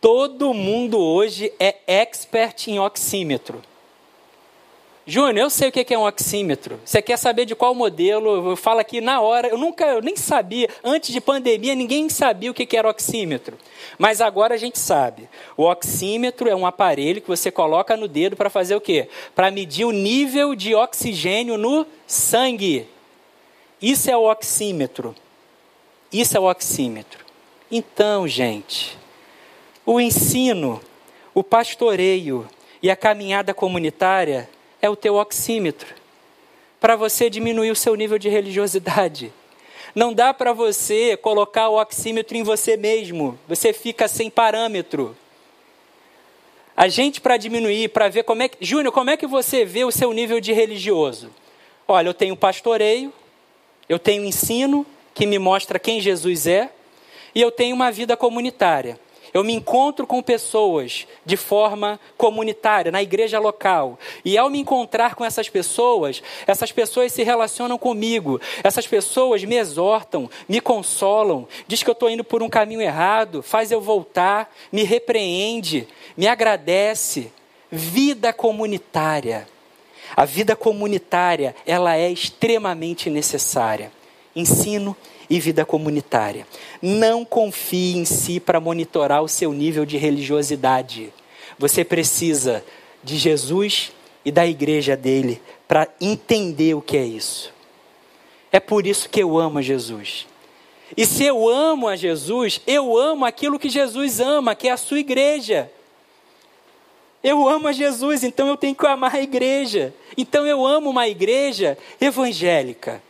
Todo 0.00 0.54
mundo 0.54 0.98
hoje 0.98 1.52
é 1.60 1.76
expert 1.86 2.68
em 2.68 2.78
oxímetro. 2.78 3.62
Júnior, 5.08 5.36
eu 5.36 5.50
sei 5.50 5.68
o 5.68 5.72
que 5.72 5.94
é 5.94 5.98
um 5.98 6.06
oxímetro. 6.06 6.80
Você 6.84 7.00
quer 7.00 7.16
saber 7.16 7.44
de 7.44 7.54
qual 7.54 7.74
modelo? 7.74 8.50
Eu 8.50 8.56
falo 8.56 8.80
aqui 8.80 9.00
na 9.00 9.20
hora. 9.20 9.46
Eu 9.46 9.58
nunca, 9.58 9.84
eu 9.84 10.02
nem 10.02 10.16
sabia. 10.16 10.68
Antes 10.82 11.12
de 11.12 11.20
pandemia, 11.20 11.76
ninguém 11.76 12.08
sabia 12.08 12.50
o 12.50 12.54
que 12.54 12.76
era 12.76 12.88
oxímetro. 12.88 13.56
Mas 13.98 14.20
agora 14.20 14.54
a 14.54 14.58
gente 14.58 14.80
sabe. 14.80 15.28
O 15.56 15.62
oxímetro 15.62 16.48
é 16.48 16.56
um 16.56 16.66
aparelho 16.66 17.20
que 17.20 17.28
você 17.28 17.52
coloca 17.52 17.96
no 17.96 18.08
dedo 18.08 18.36
para 18.36 18.50
fazer 18.50 18.74
o 18.74 18.80
quê? 18.80 19.08
Para 19.34 19.50
medir 19.50 19.84
o 19.84 19.92
nível 19.92 20.56
de 20.56 20.74
oxigênio 20.74 21.56
no 21.56 21.86
sangue. 22.06 22.88
Isso 23.80 24.10
é 24.10 24.16
o 24.16 24.30
oxímetro. 24.30 25.14
Isso 26.12 26.36
é 26.36 26.40
o 26.40 26.50
oxímetro. 26.50 27.24
Então, 27.70 28.26
gente, 28.26 28.96
o 29.84 30.00
ensino, 30.00 30.80
o 31.34 31.42
pastoreio 31.42 32.48
e 32.82 32.90
a 32.90 32.96
caminhada 32.96 33.52
comunitária 33.52 34.48
é 34.80 34.88
o 34.88 34.96
teu 34.96 35.16
oxímetro 35.16 35.94
para 36.80 36.96
você 36.96 37.28
diminuir 37.28 37.70
o 37.70 37.76
seu 37.76 37.94
nível 37.94 38.18
de 38.18 38.28
religiosidade. 38.28 39.32
Não 39.94 40.12
dá 40.12 40.32
para 40.32 40.52
você 40.52 41.16
colocar 41.16 41.68
o 41.68 41.80
oxímetro 41.80 42.36
em 42.36 42.42
você 42.42 42.76
mesmo, 42.76 43.38
você 43.48 43.72
fica 43.72 44.06
sem 44.06 44.30
parâmetro. 44.30 45.16
A 46.76 46.88
gente, 46.88 47.20
para 47.20 47.38
diminuir, 47.38 47.88
para 47.88 48.08
ver 48.08 48.22
como 48.22 48.42
é 48.42 48.48
que. 48.48 48.62
Júnior, 48.64 48.92
como 48.92 49.08
é 49.08 49.16
que 49.16 49.26
você 49.26 49.64
vê 49.64 49.84
o 49.84 49.90
seu 49.90 50.12
nível 50.12 50.38
de 50.40 50.52
religioso? 50.52 51.30
Olha, 51.88 52.08
eu 52.08 52.14
tenho 52.14 52.36
pastoreio, 52.36 53.12
eu 53.88 53.98
tenho 53.98 54.24
ensino 54.24 54.86
que 55.14 55.26
me 55.26 55.38
mostra 55.38 55.78
quem 55.78 56.00
Jesus 56.00 56.46
é, 56.46 56.70
e 57.34 57.40
eu 57.40 57.50
tenho 57.50 57.74
uma 57.74 57.90
vida 57.90 58.16
comunitária. 58.16 58.98
Eu 59.36 59.44
me 59.44 59.52
encontro 59.52 60.06
com 60.06 60.22
pessoas 60.22 61.06
de 61.24 61.36
forma 61.36 62.00
comunitária, 62.16 62.90
na 62.90 63.02
igreja 63.02 63.38
local. 63.38 63.98
E 64.24 64.38
ao 64.38 64.48
me 64.48 64.58
encontrar 64.58 65.14
com 65.14 65.22
essas 65.22 65.46
pessoas, 65.48 66.22
essas 66.46 66.72
pessoas 66.72 67.12
se 67.12 67.22
relacionam 67.22 67.76
comigo. 67.76 68.40
Essas 68.64 68.86
pessoas 68.86 69.44
me 69.44 69.56
exortam, 69.56 70.30
me 70.48 70.58
consolam, 70.58 71.46
diz 71.68 71.82
que 71.82 71.90
eu 71.90 71.92
estou 71.92 72.08
indo 72.08 72.24
por 72.24 72.42
um 72.42 72.48
caminho 72.48 72.80
errado, 72.80 73.42
faz 73.42 73.70
eu 73.70 73.80
voltar, 73.80 74.50
me 74.72 74.84
repreende, 74.84 75.86
me 76.16 76.26
agradece. 76.26 77.30
Vida 77.70 78.32
comunitária. 78.32 79.46
A 80.14 80.24
vida 80.24 80.54
comunitária, 80.54 81.54
ela 81.66 81.96
é 81.96 82.10
extremamente 82.10 83.08
necessária. 83.10 83.90
Ensino 84.34 84.96
e 85.28 85.40
vida 85.40 85.64
comunitária. 85.64 86.46
Não 86.80 87.24
confie 87.24 87.96
em 87.96 88.04
si 88.04 88.38
para 88.38 88.60
monitorar 88.60 89.22
o 89.22 89.28
seu 89.28 89.52
nível 89.52 89.84
de 89.84 89.96
religiosidade. 89.96 91.12
Você 91.58 91.84
precisa 91.84 92.64
de 93.02 93.16
Jesus 93.16 93.92
e 94.24 94.30
da 94.30 94.46
igreja 94.46 94.96
dele 94.96 95.40
para 95.66 95.88
entender 96.00 96.74
o 96.74 96.82
que 96.82 96.96
é 96.96 97.04
isso. 97.04 97.52
É 98.52 98.60
por 98.60 98.86
isso 98.86 99.08
que 99.08 99.22
eu 99.22 99.38
amo 99.38 99.58
a 99.58 99.62
Jesus. 99.62 100.26
E 100.96 101.04
se 101.04 101.24
eu 101.24 101.48
amo 101.48 101.88
a 101.88 101.96
Jesus, 101.96 102.60
eu 102.66 102.96
amo 102.96 103.24
aquilo 103.24 103.58
que 103.58 103.68
Jesus 103.68 104.20
ama, 104.20 104.54
que 104.54 104.68
é 104.68 104.72
a 104.72 104.76
sua 104.76 105.00
igreja. 105.00 105.70
Eu 107.28 107.48
amo 107.48 107.66
a 107.66 107.72
Jesus, 107.72 108.22
então 108.22 108.46
eu 108.46 108.56
tenho 108.56 108.72
que 108.72 108.86
amar 108.86 109.16
a 109.16 109.20
igreja. 109.20 109.92
Então 110.16 110.46
eu 110.46 110.64
amo 110.64 110.90
uma 110.90 111.08
igreja 111.08 111.76
evangélica. 112.00 113.02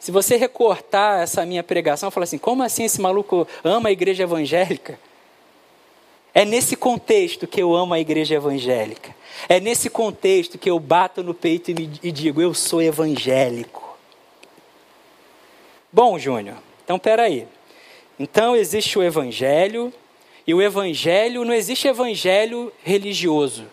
Se 0.00 0.10
você 0.10 0.36
recortar 0.36 1.22
essa 1.22 1.46
minha 1.46 1.62
pregação, 1.62 2.10
falar 2.10 2.24
assim: 2.24 2.36
como 2.36 2.64
assim 2.64 2.82
esse 2.82 3.00
maluco 3.00 3.46
ama 3.62 3.90
a 3.90 3.92
igreja 3.92 4.24
evangélica? 4.24 4.98
É 6.34 6.44
nesse 6.44 6.74
contexto 6.74 7.46
que 7.46 7.62
eu 7.62 7.76
amo 7.76 7.94
a 7.94 8.00
igreja 8.00 8.34
evangélica. 8.34 9.14
É 9.48 9.60
nesse 9.60 9.88
contexto 9.88 10.58
que 10.58 10.68
eu 10.68 10.80
bato 10.80 11.22
no 11.22 11.32
peito 11.32 11.70
e, 11.70 11.88
e 12.02 12.10
digo: 12.10 12.42
eu 12.42 12.52
sou 12.52 12.82
evangélico. 12.82 13.96
Bom, 15.92 16.18
Júnior, 16.18 16.56
então 16.82 16.98
peraí. 16.98 17.46
Então 18.18 18.56
existe 18.56 18.98
o 18.98 19.02
evangelho, 19.04 19.92
e 20.46 20.52
o 20.52 20.60
evangelho, 20.60 21.44
não 21.44 21.54
existe 21.54 21.88
evangelho 21.88 22.72
religioso. 22.82 23.66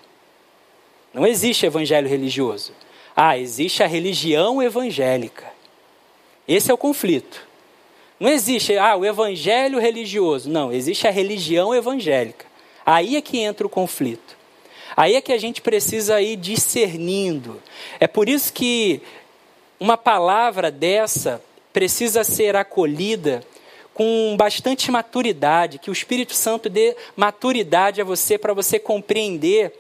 Não 1.14 1.28
existe 1.28 1.66
evangelho 1.66 2.08
religioso. 2.08 2.74
Ah, 3.16 3.38
existe 3.38 3.84
a 3.84 3.88
religião 3.88 4.64
evangélica. 4.64 5.52
Esse 6.48 6.72
é 6.72 6.74
o 6.74 6.78
conflito. 6.78 7.46
Não 8.20 8.30
existe, 8.30 8.78
ah, 8.78 8.96
o 8.96 9.06
evangelho 9.06 9.80
religioso. 9.80 10.50
Não, 10.50 10.72
existe 10.72 11.08
a 11.08 11.12
religião 11.12 11.76
evangélica. 11.76 12.46
Aí 12.86 13.18
é 13.18 13.22
que 13.22 13.40
entra 13.40 13.68
o 13.68 13.70
conflito. 13.70 14.38
Aí 14.96 15.16
é 15.16 15.22
que 15.22 15.34
a 15.34 15.38
gente 15.38 15.62
precisa 15.62 16.22
ir 16.22 16.38
discernindo. 16.38 17.62
É 18.00 18.08
por 18.08 18.30
isso 18.30 18.52
que 18.54 19.02
uma 19.80 19.98
palavra 19.98 20.72
dessa 20.72 21.42
precisa 21.74 22.24
ser 22.24 22.56
acolhida 22.56 23.44
com 24.02 24.36
bastante 24.36 24.90
maturidade, 24.90 25.78
que 25.78 25.92
o 25.92 25.94
Espírito 25.94 26.34
Santo 26.34 26.68
dê 26.68 26.98
maturidade 27.16 28.02
a 28.02 28.04
você 28.04 28.36
para 28.36 28.52
você 28.52 28.80
compreender 28.80 29.72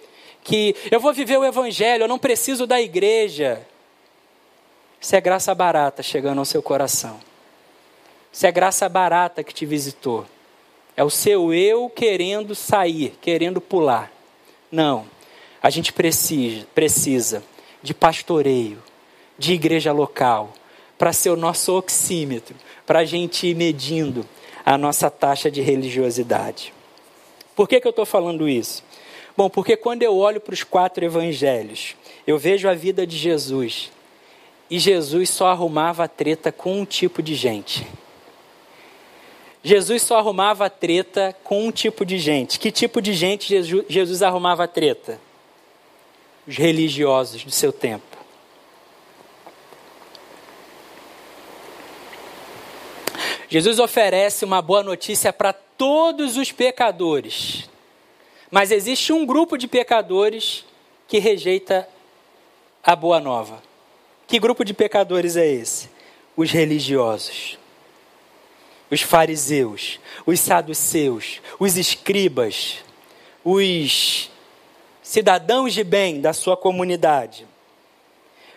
que 0.44 0.76
eu 0.92 1.00
vou 1.00 1.12
viver 1.12 1.40
o 1.40 1.44
Evangelho, 1.44 2.04
eu 2.04 2.08
não 2.08 2.20
preciso 2.20 2.68
da 2.68 2.80
igreja. 2.80 3.66
Isso 5.00 5.16
é 5.16 5.20
graça 5.20 5.56
barata 5.56 6.04
chegando 6.04 6.38
ao 6.38 6.46
seu 6.46 6.62
coração. 6.62 7.20
Isso 8.32 8.46
é 8.46 8.52
graça 8.52 8.88
barata 8.88 9.44
que 9.44 9.56
te 9.56 9.66
visitou. 9.66 10.24
É 10.96 11.04
o 11.04 11.10
seu 11.10 11.52
eu 11.52 11.90
querendo 11.90 12.54
sair, 12.54 13.18
querendo 13.20 13.60
pular. 13.60 14.12
Não. 14.72 15.08
A 15.64 15.72
gente 15.72 15.92
precisa, 15.92 16.68
precisa 16.76 17.44
de 17.82 17.92
pastoreio, 17.92 18.84
de 19.36 19.54
igreja 19.54 19.92
local, 19.92 20.54
para 21.02 21.12
ser 21.12 21.32
o 21.32 21.36
nosso 21.36 21.76
oxímetro, 21.76 22.56
para 22.86 23.00
a 23.00 23.06
gente 23.06 23.48
ir 23.48 23.56
medindo 23.56 24.24
a 24.64 24.78
nossa 24.78 25.10
taxa 25.10 25.50
de 25.50 25.60
religiosidade. 25.60 26.72
Por 27.56 27.68
que, 27.68 27.82
que 27.82 27.88
eu 27.88 27.90
estou 27.90 28.06
falando 28.06 28.48
isso? 28.48 28.84
Bom, 29.36 29.50
porque 29.50 29.76
quando 29.76 30.04
eu 30.04 30.16
olho 30.16 30.40
para 30.40 30.54
os 30.54 30.64
quatro 30.64 31.04
evangelhos, 31.04 31.96
eu 32.28 32.38
vejo 32.38 32.70
a 32.70 32.76
vida 32.76 33.08
de 33.08 33.18
Jesus. 33.18 33.92
E 34.70 34.78
Jesus 34.78 35.32
só 35.32 35.48
arrumava 35.48 36.08
treta 36.08 36.52
com 36.52 36.80
um 36.80 36.86
tipo 36.86 37.24
de 37.24 37.34
gente. 37.34 37.84
Jesus 39.64 40.04
só 40.04 40.20
arrumava 40.20 40.70
treta 40.70 41.36
com 41.44 41.66
um 41.66 41.72
tipo 41.72 42.06
de 42.06 42.20
gente. 42.20 42.60
Que 42.60 42.70
tipo 42.70 43.02
de 43.02 43.14
gente 43.14 43.48
Jesus, 43.90 44.22
arrumava 44.22 44.68
treta? 44.68 45.20
Os 46.48 46.58
religiosos 46.58 47.44
do 47.44 47.50
seu 47.50 47.74
tempo. 47.74 48.11
Jesus 53.52 53.80
oferece 53.80 54.46
uma 54.46 54.62
boa 54.62 54.82
notícia 54.82 55.34
para 55.34 55.52
todos 55.52 56.38
os 56.38 56.54
pecadores. 56.54 57.70
Mas 58.50 58.72
existe 58.72 59.12
um 59.12 59.26
grupo 59.26 59.58
de 59.58 59.68
pecadores 59.68 60.64
que 61.06 61.20
rejeita 61.20 61.86
a 62.82 62.96
boa 62.96 63.20
nova. 63.20 63.62
Que 64.26 64.40
grupo 64.40 64.64
de 64.64 64.74
pecadores 64.74 65.36
é 65.36 65.46
esse? 65.46 65.90
Os 66.38 66.50
religiosos, 66.50 67.60
os 68.90 69.02
fariseus, 69.02 70.00
os 70.26 70.40
saduceus, 70.40 71.42
os 71.60 71.76
escribas, 71.76 72.78
os 73.44 74.32
cidadãos 75.04 75.74
de 75.74 75.84
bem 75.84 76.22
da 76.22 76.32
sua 76.32 76.56
comunidade, 76.56 77.46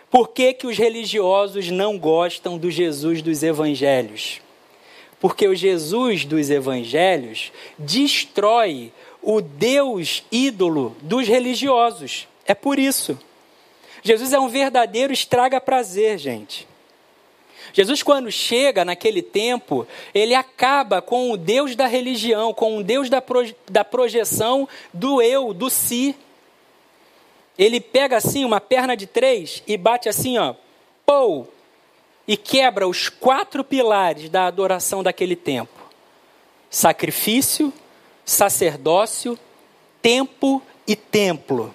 por 0.09 0.29
que, 0.29 0.53
que 0.53 0.65
os 0.65 0.77
religiosos 0.77 1.69
não 1.69 1.99
gostam 1.99 2.57
do 2.57 2.71
Jesus 2.71 3.21
dos 3.21 3.43
evangelhos? 3.43 4.44
Porque 5.25 5.47
o 5.47 5.55
Jesus 5.55 6.23
dos 6.23 6.51
evangelhos 6.51 7.51
destrói 7.79 8.93
o 9.23 9.41
Deus 9.41 10.23
ídolo 10.31 10.95
dos 11.01 11.27
religiosos. 11.27 12.27
É 12.45 12.53
por 12.53 12.77
isso. 12.77 13.17
Jesus 14.03 14.33
é 14.33 14.39
um 14.39 14.47
verdadeiro 14.47 15.11
estraga-prazer, 15.11 16.19
gente. 16.19 16.67
Jesus, 17.73 18.03
quando 18.03 18.31
chega 18.31 18.85
naquele 18.85 19.23
tempo, 19.23 19.87
ele 20.13 20.35
acaba 20.35 21.01
com 21.01 21.31
o 21.31 21.37
Deus 21.37 21.75
da 21.75 21.87
religião, 21.87 22.53
com 22.53 22.77
o 22.77 22.83
Deus 22.83 23.09
da, 23.09 23.19
proje 23.19 23.55
da 23.67 23.83
projeção 23.83 24.69
do 24.93 25.23
eu, 25.23 25.55
do 25.55 25.71
si. 25.71 26.15
Ele 27.57 27.81
pega 27.81 28.17
assim 28.17 28.45
uma 28.45 28.61
perna 28.61 28.95
de 28.95 29.07
três 29.07 29.63
e 29.65 29.75
bate 29.75 30.07
assim, 30.07 30.37
ó, 30.37 30.53
pou, 31.03 31.51
e 32.27 32.35
quebra 32.35 32.87
os 32.87 33.09
quatro 33.09 33.63
pilares 33.63 34.29
da 34.29 34.47
adoração 34.47 35.03
daquele 35.03 35.35
tempo: 35.35 35.89
sacrifício, 36.69 37.73
sacerdócio, 38.23 39.37
tempo 40.01 40.61
e 40.87 40.95
templo. 40.95 41.73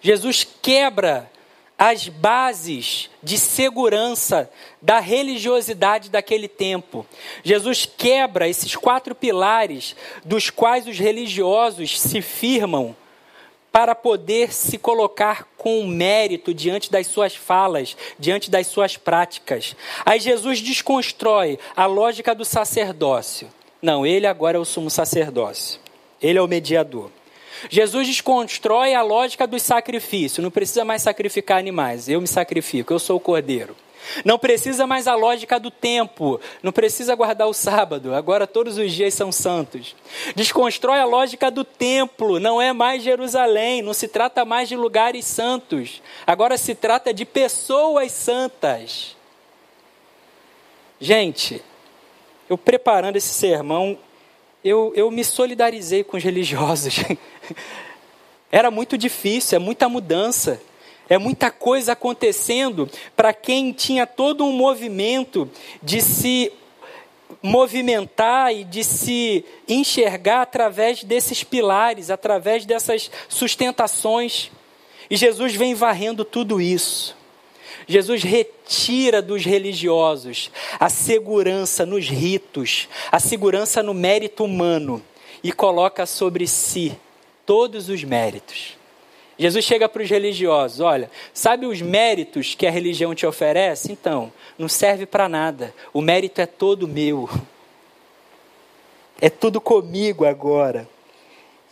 Jesus 0.00 0.46
quebra 0.62 1.30
as 1.78 2.08
bases 2.08 3.08
de 3.22 3.38
segurança 3.38 4.50
da 4.82 5.00
religiosidade 5.00 6.10
daquele 6.10 6.46
tempo. 6.46 7.06
Jesus 7.42 7.86
quebra 7.86 8.46
esses 8.46 8.76
quatro 8.76 9.14
pilares 9.14 9.96
dos 10.22 10.50
quais 10.50 10.86
os 10.86 10.98
religiosos 10.98 11.98
se 11.98 12.20
firmam 12.20 12.94
para 13.72 13.94
poder 13.94 14.52
se 14.52 14.78
colocar 14.78 15.46
com 15.56 15.86
mérito 15.86 16.52
diante 16.52 16.90
das 16.90 17.06
suas 17.06 17.34
falas, 17.34 17.96
diante 18.18 18.50
das 18.50 18.66
suas 18.66 18.96
práticas. 18.96 19.76
Aí 20.04 20.18
Jesus 20.18 20.60
desconstrói 20.60 21.58
a 21.76 21.86
lógica 21.86 22.34
do 22.34 22.44
sacerdócio. 22.44 23.48
Não, 23.80 24.04
ele 24.04 24.26
agora 24.26 24.56
é 24.56 24.60
o 24.60 24.64
sumo 24.64 24.90
sacerdócio. 24.90 25.80
Ele 26.20 26.38
é 26.38 26.42
o 26.42 26.48
mediador. 26.48 27.10
Jesus 27.68 28.06
desconstrói 28.06 28.94
a 28.94 29.02
lógica 29.02 29.46
do 29.46 29.58
sacrifício. 29.58 30.42
Não 30.42 30.50
precisa 30.50 30.84
mais 30.84 31.02
sacrificar 31.02 31.58
animais. 31.58 32.08
Eu 32.08 32.20
me 32.20 32.26
sacrifico, 32.26 32.92
eu 32.92 32.98
sou 32.98 33.16
o 33.16 33.20
cordeiro. 33.20 33.76
Não 34.24 34.38
precisa 34.38 34.86
mais 34.86 35.06
a 35.06 35.14
lógica 35.14 35.58
do 35.58 35.70
tempo, 35.70 36.40
não 36.62 36.72
precisa 36.72 37.14
guardar 37.14 37.48
o 37.48 37.54
sábado, 37.54 38.14
agora 38.14 38.46
todos 38.46 38.78
os 38.78 38.92
dias 38.92 39.14
são 39.14 39.30
santos. 39.30 39.94
Desconstrói 40.34 40.98
a 40.98 41.04
lógica 41.04 41.50
do 41.50 41.64
templo, 41.64 42.40
não 42.40 42.60
é 42.60 42.72
mais 42.72 43.02
Jerusalém, 43.02 43.82
não 43.82 43.94
se 43.94 44.08
trata 44.08 44.44
mais 44.44 44.68
de 44.68 44.76
lugares 44.76 45.24
santos, 45.24 46.02
agora 46.26 46.56
se 46.58 46.74
trata 46.74 47.14
de 47.14 47.24
pessoas 47.24 48.12
santas. 48.12 49.16
Gente, 51.00 51.62
eu 52.48 52.58
preparando 52.58 53.16
esse 53.16 53.32
sermão, 53.32 53.98
eu, 54.62 54.92
eu 54.94 55.10
me 55.10 55.24
solidarizei 55.24 56.04
com 56.04 56.16
os 56.16 56.22
religiosos. 56.22 56.96
Era 58.52 58.70
muito 58.70 58.98
difícil, 58.98 59.56
é 59.56 59.58
muita 59.58 59.88
mudança. 59.88 60.60
É 61.10 61.18
muita 61.18 61.50
coisa 61.50 61.90
acontecendo 61.92 62.88
para 63.16 63.34
quem 63.34 63.72
tinha 63.72 64.06
todo 64.06 64.44
um 64.44 64.52
movimento 64.52 65.50
de 65.82 66.00
se 66.00 66.52
movimentar 67.42 68.54
e 68.54 68.62
de 68.62 68.84
se 68.84 69.44
enxergar 69.66 70.42
através 70.42 71.02
desses 71.02 71.42
pilares, 71.42 72.10
através 72.10 72.64
dessas 72.64 73.10
sustentações. 73.28 74.52
E 75.10 75.16
Jesus 75.16 75.52
vem 75.56 75.74
varrendo 75.74 76.24
tudo 76.24 76.60
isso. 76.60 77.16
Jesus 77.88 78.22
retira 78.22 79.20
dos 79.20 79.44
religiosos 79.44 80.48
a 80.78 80.88
segurança 80.88 81.84
nos 81.84 82.08
ritos, 82.08 82.88
a 83.10 83.18
segurança 83.18 83.82
no 83.82 83.92
mérito 83.92 84.44
humano 84.44 85.02
e 85.42 85.50
coloca 85.50 86.06
sobre 86.06 86.46
si 86.46 86.96
todos 87.44 87.88
os 87.88 88.04
méritos. 88.04 88.79
Jesus 89.40 89.64
chega 89.64 89.88
para 89.88 90.02
os 90.02 90.10
religiosos: 90.10 90.80
olha, 90.80 91.10
sabe 91.32 91.64
os 91.64 91.80
méritos 91.80 92.54
que 92.54 92.66
a 92.66 92.70
religião 92.70 93.14
te 93.14 93.24
oferece? 93.24 93.90
Então, 93.90 94.30
não 94.58 94.68
serve 94.68 95.06
para 95.06 95.30
nada. 95.30 95.74
O 95.94 96.02
mérito 96.02 96.42
é 96.42 96.46
todo 96.46 96.86
meu. 96.86 97.26
É 99.18 99.30
tudo 99.30 99.58
comigo 99.58 100.26
agora. 100.26 100.86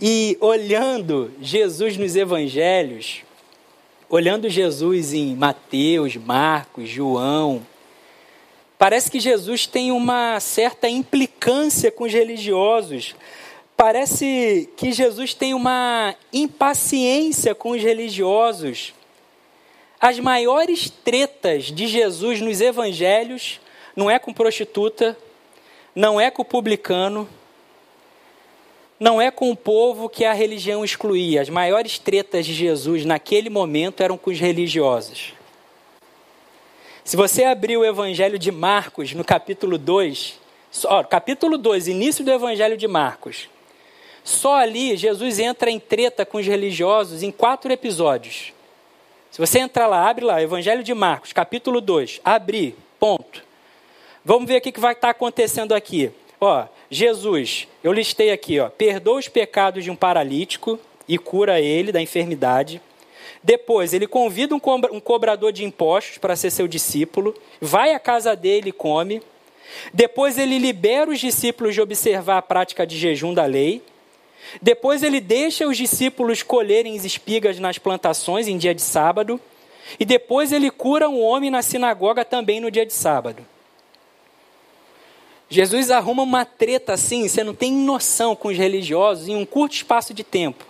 E 0.01 0.39
olhando 0.41 1.31
Jesus 1.43 1.99
nos 1.99 2.17
evangelhos, 2.17 3.23
olhando 4.09 4.49
Jesus 4.49 5.13
em 5.13 5.37
Mateus, 5.37 6.17
Marcos, 6.17 6.89
João, 6.89 7.67
parece 8.79 9.11
que 9.11 9.21
Jesus 9.21 9.67
tem 9.67 9.93
uma 9.93 10.41
certa 10.41 10.89
implicância 10.89 11.91
com 11.91 12.05
os 12.05 12.13
religiosos 12.15 13.15
Parece 13.79 14.69
que 14.77 14.91
Jesus 14.91 15.35
tem 15.35 15.55
uma 15.55 16.13
impaciência 16.33 17.55
com 17.55 17.71
os 17.71 17.81
religiosos. 17.81 18.93
As 20.01 20.19
maiores 20.19 20.91
tretas 20.91 21.67
de 21.67 21.87
Jesus 21.87 22.41
nos 22.41 22.61
evangelhos 22.61 23.61
não 23.95 24.11
é 24.11 24.19
com 24.19 24.35
prostituta, 24.35 25.17
não 25.95 26.21
é 26.21 26.29
com 26.29 26.45
publicano, 26.45 27.29
não 28.99 29.23
é 29.23 29.31
com 29.31 29.49
o 29.49 29.57
povo 29.57 30.09
que 30.09 30.25
a 30.25 30.33
religião 30.33 30.85
excluía. 30.85 31.41
As 31.41 31.49
maiores 31.49 32.01
tretas 32.01 32.45
de 32.45 32.55
Jesus 32.55 33.05
naquele 33.05 33.49
momento 33.49 34.03
eram 34.03 34.19
com 34.19 34.31
os 34.31 34.41
religiosos. 34.41 35.35
Se 37.05 37.17
você 37.17 37.45
abrir 37.45 37.77
o 37.77 37.85
Evangelho 37.85 38.41
de 38.41 38.51
Marcos, 38.51 39.15
no 39.15 39.23
capítulo 39.23 39.79
2, 39.79 40.37
ó, 40.87 41.05
capítulo 41.05 41.57
2, 41.57 41.87
início 41.87 42.25
do 42.25 42.33
Evangelho 42.33 42.77
de 42.77 42.89
Marcos, 42.89 43.49
só 44.29 44.57
ali 44.57 44.95
Jesus 44.95 45.39
entra 45.39 45.71
em 45.71 45.81
treta 45.81 46.27
com 46.27 46.37
os 46.37 46.47
religiosos 46.47 47.23
em 47.23 47.31
quatro 47.31 47.73
episódios. 47.73 48.53
Se 49.31 49.39
você 49.39 49.59
entrar 49.59 49.87
lá, 49.87 50.07
abre 50.07 50.25
lá, 50.25 50.43
Evangelho 50.43 50.83
de 50.83 50.93
Marcos, 50.93 51.33
capítulo 51.33 51.81
2, 51.81 52.21
abrir, 52.23 52.77
ponto. 53.01 53.43
Vamos 54.23 54.47
ver 54.47 54.59
o 54.59 54.61
que 54.61 54.79
vai 54.79 54.93
estar 54.93 55.11
acontecendo 55.11 55.73
aqui. 55.73 56.11
Ó, 56.39 56.67
Jesus, 56.91 57.67
eu 57.83 57.91
listei 57.91 58.31
aqui, 58.31 58.61
ó, 58.61 58.69
perdoa 58.69 59.19
os 59.19 59.29
pecados 59.29 59.83
de 59.83 59.91
um 59.91 59.97
paralítico 59.97 60.79
e 61.09 61.17
cura 61.17 61.59
ele 61.59 61.91
da 61.91 62.01
enfermidade. 62.01 62.83
Depois, 63.43 63.95
ele 63.95 64.07
convida 64.07 64.55
um 64.55 65.01
cobrador 65.01 65.53
de 65.53 65.65
impostos 65.65 66.19
para 66.19 66.37
ser 66.37 66.51
seu 66.51 66.69
discípulo, 66.69 67.35
vai 67.63 67.95
à 67.95 67.99
casa 67.99 68.37
dele 68.37 68.69
e 68.69 68.73
come. 68.73 69.23
Depois, 69.93 70.37
ele 70.37 70.59
libera 70.59 71.11
os 71.11 71.19
discípulos 71.19 71.75
de 71.75 71.81
observar 71.81 72.37
a 72.37 72.43
prática 72.43 72.87
de 72.87 72.99
jejum 72.99 73.33
da 73.33 73.47
lei. 73.47 73.83
Depois 74.61 75.03
ele 75.03 75.21
deixa 75.21 75.67
os 75.67 75.77
discípulos 75.77 76.43
colherem 76.43 76.97
espigas 76.97 77.59
nas 77.59 77.79
plantações 77.79 78.49
em 78.49 78.57
dia 78.57 78.75
de 78.75 78.83
sábado. 78.83 79.41
E 79.99 80.05
depois 80.05 80.53
ele 80.53 80.71
cura 80.71 81.09
um 81.09 81.21
homem 81.21 81.51
na 81.51 81.63
sinagoga 81.63 82.25
também 82.25 82.61
no 82.61 82.71
dia 82.71 82.85
de 82.85 82.93
sábado. 82.93 83.45
Jesus 85.49 85.91
arruma 85.91 86.23
uma 86.23 86.45
treta 86.45 86.93
assim, 86.93 87.27
você 87.27 87.43
não 87.43 87.55
tem 87.55 87.73
noção 87.73 88.37
com 88.37 88.49
os 88.49 88.57
religiosos 88.57 89.29
em 89.29 89.37
um 89.37 89.47
curto 89.47 89.77
espaço 89.77 90.13
de 90.13 90.23
tempo 90.23 90.67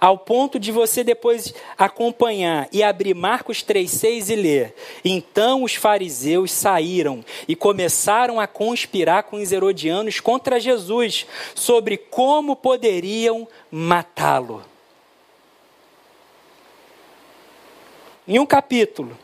ao 0.00 0.18
ponto 0.18 0.58
de 0.58 0.72
você 0.72 1.02
depois 1.02 1.54
acompanhar 1.76 2.68
e 2.72 2.82
abrir 2.82 3.14
Marcos 3.14 3.62
3,6 3.62 4.30
e 4.30 4.36
ler. 4.36 4.74
Então 5.04 5.62
os 5.62 5.74
fariseus 5.74 6.52
saíram 6.52 7.24
e 7.46 7.54
começaram 7.54 8.40
a 8.40 8.46
conspirar 8.46 9.24
com 9.24 9.36
os 9.36 9.52
herodianos 9.52 10.20
contra 10.20 10.60
Jesus 10.60 11.26
sobre 11.54 11.96
como 11.96 12.56
poderiam 12.56 13.46
matá-lo. 13.70 14.62
Em 18.26 18.38
um 18.38 18.44
capítulo, 18.44 19.16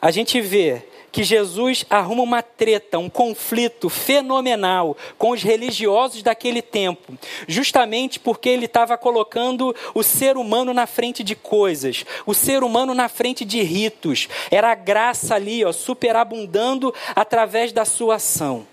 a 0.00 0.10
gente 0.10 0.40
vê 0.40 0.82
que 1.12 1.22
Jesus 1.22 1.84
arruma 1.90 2.22
uma 2.22 2.42
treta, 2.42 2.98
um 2.98 3.10
conflito 3.10 3.90
fenomenal 3.90 4.96
com 5.18 5.30
os 5.30 5.42
religiosos 5.42 6.22
daquele 6.22 6.62
tempo, 6.62 7.12
justamente 7.46 8.18
porque 8.18 8.48
ele 8.48 8.64
estava 8.64 8.96
colocando 8.96 9.76
o 9.94 10.02
ser 10.02 10.38
humano 10.38 10.72
na 10.72 10.86
frente 10.86 11.22
de 11.22 11.36
coisas, 11.36 12.06
o 12.24 12.32
ser 12.32 12.64
humano 12.64 12.94
na 12.94 13.10
frente 13.10 13.44
de 13.44 13.62
ritos. 13.62 14.26
Era 14.50 14.72
a 14.72 14.74
graça 14.74 15.34
ali, 15.34 15.62
ó, 15.62 15.70
superabundando 15.70 16.94
através 17.14 17.72
da 17.72 17.84
sua 17.84 18.14
ação. 18.14 18.66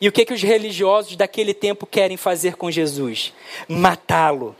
E 0.00 0.08
o 0.08 0.12
que, 0.12 0.24
que 0.24 0.34
os 0.34 0.42
religiosos 0.42 1.16
daquele 1.16 1.52
tempo 1.52 1.86
querem 1.86 2.16
fazer 2.16 2.56
com 2.56 2.70
Jesus? 2.70 3.32
Matá-lo. 3.68 4.56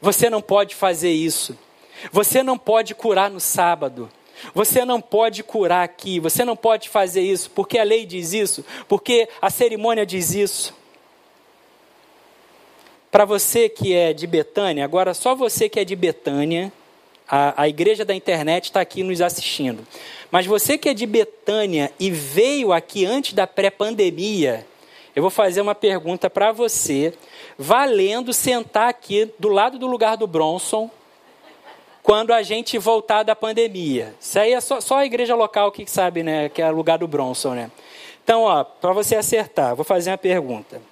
Você 0.00 0.28
não 0.28 0.40
pode 0.42 0.74
fazer 0.74 1.10
isso. 1.10 1.58
Você 2.10 2.42
não 2.42 2.56
pode 2.56 2.94
curar 2.94 3.30
no 3.30 3.40
sábado. 3.40 4.10
Você 4.54 4.84
não 4.84 5.00
pode 5.00 5.42
curar 5.42 5.82
aqui, 5.82 6.20
você 6.20 6.44
não 6.44 6.56
pode 6.56 6.88
fazer 6.88 7.22
isso, 7.22 7.50
porque 7.50 7.78
a 7.78 7.84
lei 7.84 8.06
diz 8.06 8.32
isso, 8.32 8.64
porque 8.88 9.28
a 9.40 9.50
cerimônia 9.50 10.04
diz 10.06 10.34
isso. 10.34 10.74
Para 13.10 13.24
você 13.24 13.68
que 13.68 13.92
é 13.92 14.12
de 14.12 14.26
Betânia, 14.26 14.84
agora 14.84 15.14
só 15.14 15.34
você 15.34 15.68
que 15.68 15.80
é 15.80 15.84
de 15.84 15.96
Betânia, 15.96 16.72
a, 17.28 17.62
a 17.62 17.68
igreja 17.68 18.04
da 18.04 18.14
internet 18.14 18.64
está 18.64 18.80
aqui 18.80 19.02
nos 19.02 19.20
assistindo. 19.20 19.86
Mas 20.30 20.46
você 20.46 20.76
que 20.76 20.88
é 20.88 20.94
de 20.94 21.06
Betânia 21.06 21.92
e 21.98 22.10
veio 22.10 22.72
aqui 22.72 23.04
antes 23.04 23.32
da 23.32 23.46
pré-pandemia, 23.46 24.66
eu 25.14 25.22
vou 25.22 25.30
fazer 25.30 25.60
uma 25.60 25.74
pergunta 25.74 26.30
para 26.30 26.52
você, 26.52 27.12
valendo 27.58 28.32
sentar 28.32 28.88
aqui 28.88 29.28
do 29.38 29.48
lado 29.48 29.78
do 29.78 29.86
lugar 29.86 30.16
do 30.16 30.26
Bronson, 30.26 30.90
quando 32.10 32.32
a 32.32 32.42
gente 32.42 32.76
voltar 32.76 33.22
da 33.22 33.36
pandemia. 33.36 34.16
Isso 34.20 34.36
aí 34.36 34.52
é 34.52 34.60
só, 34.60 34.80
só 34.80 34.96
a 34.96 35.06
igreja 35.06 35.36
local 35.36 35.70
que 35.70 35.88
sabe, 35.88 36.24
né? 36.24 36.48
Que 36.48 36.60
é 36.60 36.68
o 36.68 36.74
lugar 36.74 36.98
do 36.98 37.06
Bronson, 37.06 37.54
né? 37.54 37.70
Então, 38.24 38.42
ó, 38.42 38.64
para 38.64 38.92
você 38.92 39.14
acertar, 39.14 39.76
vou 39.76 39.84
fazer 39.84 40.10
uma 40.10 40.18
pergunta. 40.18 40.82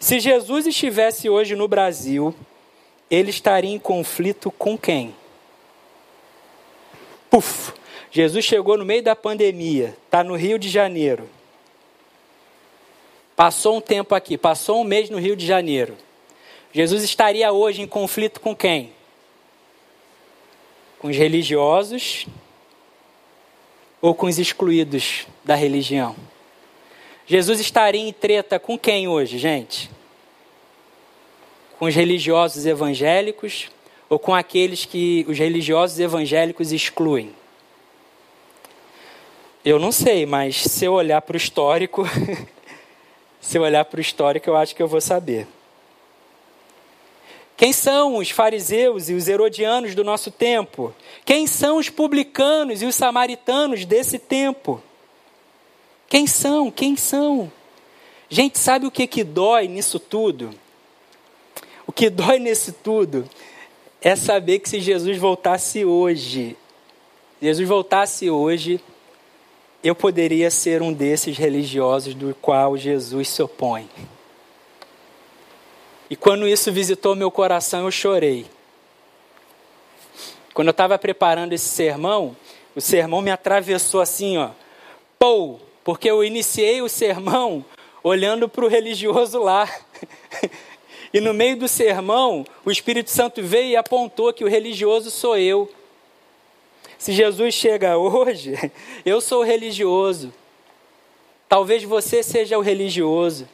Se 0.00 0.18
Jesus 0.18 0.66
estivesse 0.66 1.28
hoje 1.28 1.54
no 1.54 1.68
Brasil, 1.68 2.34
ele 3.10 3.28
estaria 3.28 3.70
em 3.70 3.78
conflito 3.78 4.50
com 4.50 4.78
quem? 4.78 5.14
Puf! 7.28 7.74
Jesus 8.10 8.42
chegou 8.42 8.78
no 8.78 8.86
meio 8.86 9.02
da 9.02 9.14
pandemia, 9.14 9.94
está 10.06 10.24
no 10.24 10.34
Rio 10.34 10.58
de 10.58 10.70
Janeiro. 10.70 11.28
Passou 13.36 13.76
um 13.76 13.82
tempo 13.82 14.14
aqui, 14.14 14.38
passou 14.38 14.80
um 14.80 14.84
mês 14.84 15.10
no 15.10 15.18
Rio 15.18 15.36
de 15.36 15.44
Janeiro. 15.44 15.94
Jesus 16.72 17.04
estaria 17.04 17.52
hoje 17.52 17.82
em 17.82 17.86
conflito 17.86 18.40
com 18.40 18.56
quem? 18.56 18.94
Com 21.04 21.10
os 21.10 21.18
religiosos 21.18 22.26
ou 24.00 24.14
com 24.14 24.24
os 24.24 24.38
excluídos 24.38 25.26
da 25.44 25.54
religião? 25.54 26.16
Jesus 27.26 27.60
estaria 27.60 28.00
em 28.00 28.10
treta 28.10 28.58
com 28.58 28.78
quem 28.78 29.06
hoje, 29.06 29.36
gente? 29.36 29.90
Com 31.78 31.84
os 31.84 31.94
religiosos 31.94 32.64
evangélicos 32.64 33.70
ou 34.08 34.18
com 34.18 34.34
aqueles 34.34 34.86
que 34.86 35.26
os 35.28 35.38
religiosos 35.38 36.00
evangélicos 36.00 36.72
excluem? 36.72 37.34
Eu 39.62 39.78
não 39.78 39.92
sei, 39.92 40.24
mas 40.24 40.56
se 40.56 40.86
eu 40.86 40.94
olhar 40.94 41.20
para 41.20 41.34
o 41.34 41.36
histórico, 41.36 42.04
se 43.42 43.58
eu 43.58 43.62
olhar 43.62 43.84
para 43.84 43.98
o 43.98 44.00
histórico, 44.00 44.48
eu 44.48 44.56
acho 44.56 44.74
que 44.74 44.82
eu 44.82 44.88
vou 44.88 45.02
saber. 45.02 45.46
Quem 47.56 47.72
são 47.72 48.16
os 48.16 48.30
fariseus 48.30 49.08
e 49.08 49.14
os 49.14 49.28
herodianos 49.28 49.94
do 49.94 50.02
nosso 50.02 50.30
tempo? 50.30 50.92
Quem 51.24 51.46
são 51.46 51.76
os 51.76 51.88
publicanos 51.88 52.82
e 52.82 52.86
os 52.86 52.94
samaritanos 52.94 53.84
desse 53.84 54.18
tempo? 54.18 54.82
Quem 56.08 56.26
são? 56.26 56.70
Quem 56.70 56.96
são? 56.96 57.50
Gente, 58.28 58.58
sabe 58.58 58.86
o 58.86 58.90
que, 58.90 59.06
que 59.06 59.22
dói 59.22 59.68
nisso 59.68 60.00
tudo? 60.00 60.50
O 61.86 61.92
que 61.92 62.10
dói 62.10 62.38
nisso 62.38 62.74
tudo 62.82 63.28
é 64.00 64.16
saber 64.16 64.58
que 64.58 64.68
se 64.68 64.80
Jesus 64.80 65.16
voltasse 65.16 65.84
hoje, 65.84 66.56
Jesus 67.40 67.68
voltasse 67.68 68.28
hoje, 68.28 68.80
eu 69.82 69.94
poderia 69.94 70.50
ser 70.50 70.82
um 70.82 70.92
desses 70.92 71.36
religiosos 71.36 72.14
do 72.14 72.34
qual 72.40 72.76
Jesus 72.76 73.28
se 73.28 73.42
opõe. 73.42 73.88
E 76.14 76.16
quando 76.16 76.46
isso 76.46 76.70
visitou 76.70 77.16
meu 77.16 77.28
coração, 77.28 77.86
eu 77.86 77.90
chorei. 77.90 78.46
Quando 80.54 80.68
eu 80.68 80.70
estava 80.70 80.96
preparando 80.96 81.52
esse 81.54 81.68
sermão, 81.68 82.36
o 82.72 82.80
sermão 82.80 83.20
me 83.20 83.32
atravessou 83.32 84.00
assim, 84.00 84.38
ó, 84.38 84.50
pou, 85.18 85.60
porque 85.82 86.08
eu 86.08 86.22
iniciei 86.22 86.80
o 86.80 86.88
sermão 86.88 87.64
olhando 88.00 88.48
para 88.48 88.64
o 88.64 88.68
religioso 88.68 89.40
lá. 89.40 89.68
e 91.12 91.20
no 91.20 91.34
meio 91.34 91.56
do 91.56 91.66
sermão, 91.66 92.46
o 92.64 92.70
Espírito 92.70 93.10
Santo 93.10 93.42
veio 93.42 93.70
e 93.70 93.76
apontou 93.76 94.32
que 94.32 94.44
o 94.44 94.48
religioso 94.48 95.10
sou 95.10 95.36
eu. 95.36 95.68
Se 96.96 97.12
Jesus 97.12 97.54
chega 97.54 97.98
hoje, 97.98 98.54
eu 99.04 99.20
sou 99.20 99.42
religioso. 99.42 100.32
Talvez 101.48 101.82
você 101.82 102.22
seja 102.22 102.56
o 102.56 102.62
religioso. 102.62 103.48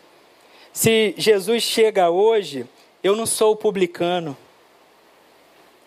Se 0.72 1.14
Jesus 1.16 1.62
chega 1.62 2.10
hoje, 2.10 2.66
eu 3.02 3.16
não 3.16 3.26
sou 3.26 3.52
o 3.52 3.56
publicano. 3.56 4.36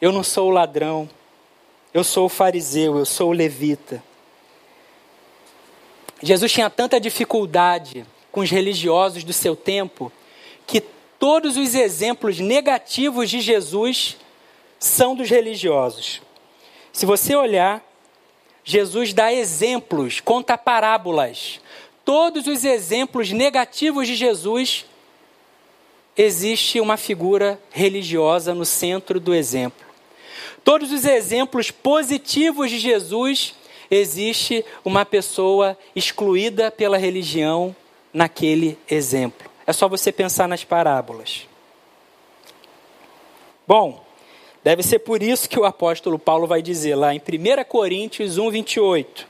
Eu 0.01 0.11
não 0.11 0.23
sou 0.23 0.49
o 0.49 0.51
ladrão. 0.51 1.09
Eu 1.93 2.03
sou 2.03 2.25
o 2.25 2.29
fariseu, 2.29 2.97
eu 2.97 3.05
sou 3.05 3.29
o 3.29 3.33
levita. 3.33 4.03
Jesus 6.21 6.51
tinha 6.51 6.69
tanta 6.69 6.99
dificuldade 6.99 8.05
com 8.31 8.41
os 8.41 8.49
religiosos 8.49 9.23
do 9.23 9.31
seu 9.31 9.55
tempo 9.55 10.11
que 10.65 10.81
todos 11.19 11.55
os 11.55 11.75
exemplos 11.75 12.39
negativos 12.39 13.29
de 13.29 13.41
Jesus 13.41 14.17
são 14.79 15.15
dos 15.15 15.29
religiosos. 15.29 16.21
Se 16.91 17.05
você 17.05 17.35
olhar, 17.35 17.83
Jesus 18.63 19.13
dá 19.13 19.31
exemplos, 19.31 20.19
conta 20.19 20.57
parábolas. 20.57 21.59
Todos 22.05 22.47
os 22.47 22.65
exemplos 22.65 23.31
negativos 23.31 24.07
de 24.07 24.15
Jesus, 24.15 24.85
existe 26.17 26.79
uma 26.79 26.97
figura 26.97 27.59
religiosa 27.71 28.53
no 28.53 28.65
centro 28.65 29.19
do 29.19 29.33
exemplo. 29.33 29.85
Todos 30.63 30.91
os 30.91 31.05
exemplos 31.05 31.71
positivos 31.71 32.69
de 32.69 32.79
Jesus, 32.79 33.55
existe 33.89 34.65
uma 34.83 35.05
pessoa 35.05 35.77
excluída 35.95 36.71
pela 36.71 36.97
religião 36.97 37.75
naquele 38.13 38.77
exemplo. 38.89 39.49
É 39.65 39.73
só 39.73 39.87
você 39.87 40.11
pensar 40.11 40.47
nas 40.47 40.63
parábolas. 40.63 41.47
Bom, 43.65 44.03
Deve 44.63 44.81
ser 44.81 44.99
por 44.99 45.21
isso 45.21 45.49
que 45.49 45.59
o 45.59 45.65
apóstolo 45.65 46.17
Paulo 46.17 46.47
vai 46.47 46.61
dizer 46.61 46.95
lá 46.95 47.13
em 47.13 47.19
1 47.19 47.63
Coríntios 47.67 48.37
1, 48.37 48.49
28, 48.49 49.27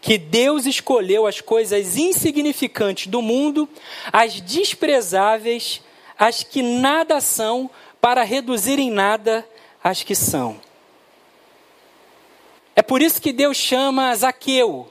que 0.00 0.16
Deus 0.16 0.66
escolheu 0.66 1.26
as 1.26 1.40
coisas 1.40 1.96
insignificantes 1.96 3.06
do 3.06 3.20
mundo, 3.20 3.68
as 4.12 4.40
desprezáveis, 4.40 5.82
as 6.18 6.42
que 6.42 6.62
nada 6.62 7.20
são, 7.20 7.70
para 8.00 8.22
reduzir 8.22 8.78
em 8.78 8.90
nada 8.90 9.46
as 9.82 10.02
que 10.02 10.14
são. 10.14 10.60
É 12.76 12.82
por 12.82 13.02
isso 13.02 13.20
que 13.20 13.32
Deus 13.32 13.56
chama 13.56 14.14
Zaqueu, 14.14 14.88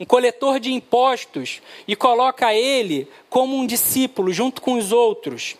um 0.00 0.04
coletor 0.04 0.58
de 0.58 0.72
impostos, 0.72 1.62
e 1.86 1.94
coloca 1.94 2.52
ele 2.52 3.08
como 3.28 3.56
um 3.56 3.66
discípulo 3.66 4.32
junto 4.32 4.60
com 4.60 4.74
os 4.74 4.90
outros. 4.90 5.56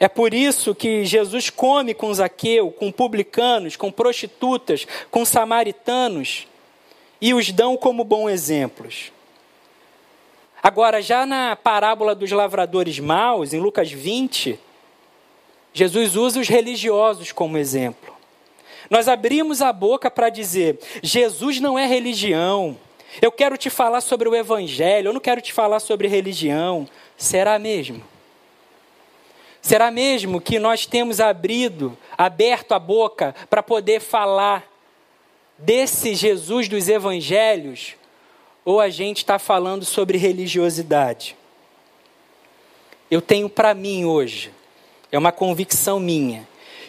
É 0.00 0.08
por 0.08 0.34
isso 0.34 0.74
que 0.74 1.04
Jesus 1.04 1.50
come 1.50 1.94
com 1.94 2.12
Zaqueu, 2.12 2.72
com 2.72 2.90
publicanos, 2.90 3.76
com 3.76 3.92
prostitutas, 3.92 4.86
com 5.08 5.24
samaritanos 5.24 6.48
e 7.24 7.32
os 7.32 7.50
dão 7.50 7.74
como 7.74 8.04
bons 8.04 8.28
exemplos. 8.28 9.10
Agora, 10.62 11.00
já 11.00 11.24
na 11.24 11.56
parábola 11.56 12.14
dos 12.14 12.30
lavradores 12.30 12.98
maus, 12.98 13.54
em 13.54 13.58
Lucas 13.58 13.90
20, 13.90 14.60
Jesus 15.72 16.16
usa 16.16 16.38
os 16.38 16.48
religiosos 16.48 17.32
como 17.32 17.56
exemplo. 17.56 18.14
Nós 18.90 19.08
abrimos 19.08 19.62
a 19.62 19.72
boca 19.72 20.10
para 20.10 20.28
dizer: 20.28 20.78
Jesus 21.02 21.60
não 21.60 21.78
é 21.78 21.86
religião. 21.86 22.76
Eu 23.22 23.32
quero 23.32 23.56
te 23.56 23.70
falar 23.70 24.02
sobre 24.02 24.28
o 24.28 24.34
evangelho, 24.34 25.08
eu 25.08 25.14
não 25.14 25.20
quero 25.20 25.40
te 25.40 25.50
falar 25.50 25.80
sobre 25.80 26.06
religião. 26.06 26.86
Será 27.16 27.58
mesmo? 27.58 28.04
Será 29.62 29.90
mesmo 29.90 30.42
que 30.42 30.58
nós 30.58 30.84
temos 30.84 31.20
abrido, 31.20 31.96
aberto 32.18 32.72
a 32.72 32.78
boca 32.78 33.34
para 33.48 33.62
poder 33.62 34.00
falar 34.00 34.73
desse 35.58 36.14
Jesus 36.14 36.68
dos 36.68 36.88
evangelhos? 36.88 37.94
Ou 38.64 38.80
a 38.80 38.88
gente 38.88 39.18
está 39.18 39.38
falando 39.38 39.84
sobre 39.84 40.16
religiosidade? 40.16 41.36
Eu 43.10 43.20
tenho 43.20 43.48
para 43.48 43.74
mim 43.74 44.04
hoje, 44.04 44.50
é 45.12 45.18
uma 45.18 45.30
convicção 45.30 46.00
minha, 46.00 46.48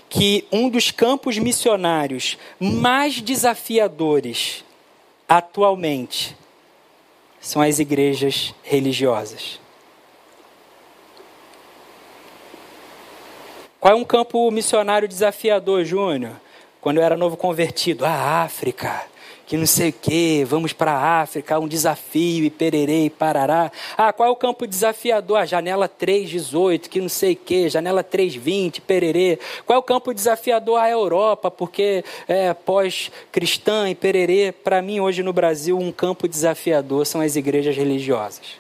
que 0.09 0.47
um 0.51 0.69
dos 0.69 0.91
campos 0.91 1.37
missionários 1.37 2.37
mais 2.59 3.21
desafiadores 3.21 4.63
atualmente 5.27 6.35
são 7.41 7.61
as 7.61 7.79
igrejas 7.79 8.55
religiosas. 8.63 9.59
Qual 13.79 13.93
é 13.93 13.95
um 13.95 14.03
campo 14.03 14.49
missionário 14.49 15.07
desafiador, 15.07 15.85
Júnior? 15.85 16.41
Quando 16.85 16.97
eu 16.97 17.03
era 17.03 17.17
novo 17.17 17.35
convertido, 17.35 18.05
a 18.05 18.43
África, 18.43 19.07
que 19.47 19.57
não 19.57 19.65
sei 19.65 19.89
o 19.89 19.93
quê, 19.93 20.45
vamos 20.47 20.71
para 20.71 20.91
a 20.91 21.21
África, 21.21 21.59
um 21.59 21.67
desafio, 21.67 22.45
e 22.45 22.49
pererê, 22.51 23.05
e 23.05 23.09
parará. 23.09 23.71
Ah, 23.97 24.13
qual 24.13 24.29
é 24.29 24.31
o 24.31 24.35
campo 24.35 24.67
desafiador? 24.67 25.39
A 25.39 25.47
janela 25.47 25.87
318, 25.87 26.87
que 26.87 27.01
não 27.01 27.09
sei 27.09 27.33
o 27.33 27.37
quê, 27.37 27.69
janela 27.69 28.03
320, 28.03 28.81
pererê. 28.81 29.39
Qual 29.65 29.75
é 29.75 29.79
o 29.79 29.81
campo 29.81 30.13
desafiador? 30.13 30.79
A 30.79 30.87
Europa, 30.87 31.49
porque 31.49 32.05
é 32.27 32.53
pós-cristã 32.53 33.89
e 33.89 33.95
pererê. 33.95 34.51
Para 34.51 34.79
mim, 34.79 34.99
hoje 34.99 35.23
no 35.23 35.33
Brasil, 35.33 35.79
um 35.79 35.91
campo 35.91 36.27
desafiador 36.27 37.07
são 37.07 37.19
as 37.19 37.35
igrejas 37.35 37.75
religiosas. 37.75 38.59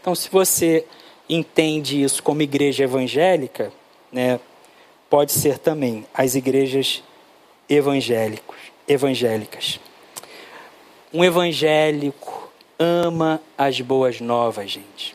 Então, 0.00 0.14
se 0.14 0.30
você 0.30 0.86
entende 1.28 2.02
isso 2.02 2.22
como 2.22 2.40
igreja 2.40 2.84
evangélica, 2.84 3.70
né, 4.10 4.40
pode 5.10 5.30
ser 5.30 5.58
também 5.58 6.06
as 6.14 6.34
igrejas 6.34 7.02
evangélicos, 7.68 8.56
evangélicas. 8.86 9.80
Um 11.12 11.24
evangélico 11.24 12.50
ama 12.78 13.40
as 13.56 13.80
boas 13.80 14.20
novas, 14.20 14.70
gente. 14.70 15.14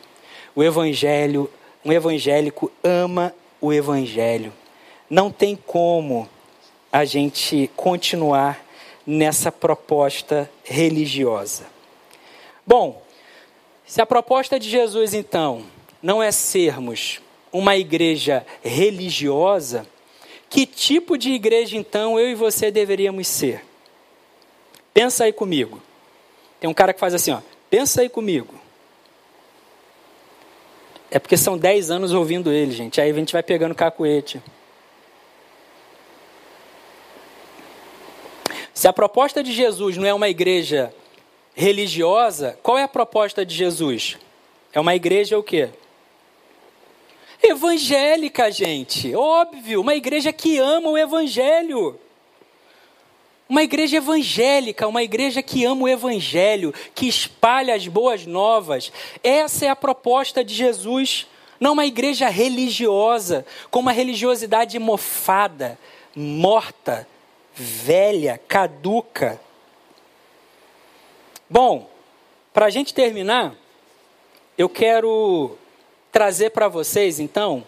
O 0.56 0.64
evangelho, 0.64 1.50
um 1.86 1.92
evangélico 1.92 2.72
ama 2.84 3.34
o 3.60 3.72
evangelho. 3.72 4.52
Não 5.10 5.32
tem 5.32 5.56
como 5.56 6.28
a 6.92 7.06
gente 7.06 7.70
continuar 7.76 8.60
nessa 9.06 9.52
proposta 9.52 10.50
religiosa. 10.64 11.66
Bom, 12.66 13.02
se 13.86 14.02
a 14.02 14.06
proposta 14.06 14.60
de 14.60 14.70
Jesus 14.70 15.14
então 15.14 15.64
não 16.02 16.22
é 16.22 16.32
sermos 16.32 17.22
uma 17.52 17.76
igreja 17.76 18.46
religiosa, 18.64 19.86
que 20.52 20.66
tipo 20.66 21.18
de 21.18 21.32
igreja 21.32 21.78
então 21.78 22.20
eu 22.20 22.30
e 22.30 22.36
você 22.36 22.70
deveríamos 22.70 23.26
ser? 23.26 23.64
Pensa 24.94 25.24
aí 25.24 25.32
comigo. 25.32 25.82
Tem 26.60 26.70
um 26.70 26.74
cara 26.74 26.94
que 26.94 27.00
faz 27.00 27.14
assim, 27.14 27.32
ó. 27.32 27.40
Pensa 27.70 28.02
aí 28.02 28.10
comigo. 28.10 28.54
É 31.10 31.18
porque 31.20 31.38
são 31.38 31.58
10 31.58 31.90
anos 31.90 32.12
ouvindo 32.12 32.52
ele, 32.52 32.74
gente. 32.74 33.00
Aí 33.00 33.10
a 33.10 33.14
gente 33.14 33.32
vai 33.32 33.42
pegando 33.42 33.74
cacuete. 33.74 34.44
Se 38.74 38.90
a 38.90 38.94
proposta 38.94 39.42
de 39.42 39.54
Jesus 39.54 39.96
não 39.96 40.06
é 40.06 40.14
uma 40.14 40.28
igreja 40.28 40.94
religiosa, 41.56 42.60
qual 42.62 42.78
é 42.78 42.84
a 42.84 42.90
proposta 42.90 43.46
de 43.46 43.56
Jesus? 43.56 44.18
É 44.74 44.82
uma 44.82 44.96
igreja 44.96 45.40
o 45.40 45.44
quê? 45.44 45.70
Evangélica, 47.44 48.52
gente. 48.52 49.16
Óbvio, 49.16 49.82
uma 49.82 49.96
igreja 49.96 50.32
que 50.32 50.58
ama 50.60 50.90
o 50.90 50.98
evangelho. 50.98 52.00
Uma 53.50 53.64
igreja 53.64 53.98
evangélica, 53.98 54.88
uma 54.88 55.04
igreja 55.04 55.42
que 55.42 55.66
ama 55.66 55.84
o 55.84 55.90
evangelho, 55.90 56.74
que 56.96 57.08
espalha 57.08 57.76
as 57.76 57.86
boas 57.88 58.26
novas. 58.26 58.92
Essa 59.24 59.66
é 59.66 59.70
a 59.70 59.76
proposta 59.76 60.44
de 60.44 60.54
Jesus. 60.54 61.28
Não 61.60 61.74
uma 61.74 61.86
igreja 61.86 62.30
religiosa, 62.30 63.46
com 63.70 63.80
uma 63.80 63.92
religiosidade 63.92 64.80
mofada, 64.80 65.78
morta, 66.16 67.08
velha, 67.54 68.40
caduca. 68.48 69.40
Bom, 71.50 71.90
para 72.54 72.68
a 72.68 72.70
gente 72.70 72.94
terminar, 72.94 73.54
eu 74.58 74.70
quero 74.70 75.58
trazer 76.12 76.50
para 76.50 76.68
vocês, 76.68 77.20
então, 77.20 77.64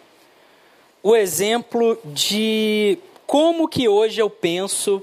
o 1.01 1.15
exemplo 1.15 1.97
de 2.05 2.97
como 3.25 3.67
que 3.67 3.87
hoje 3.87 4.21
eu 4.21 4.29
penso 4.29 5.01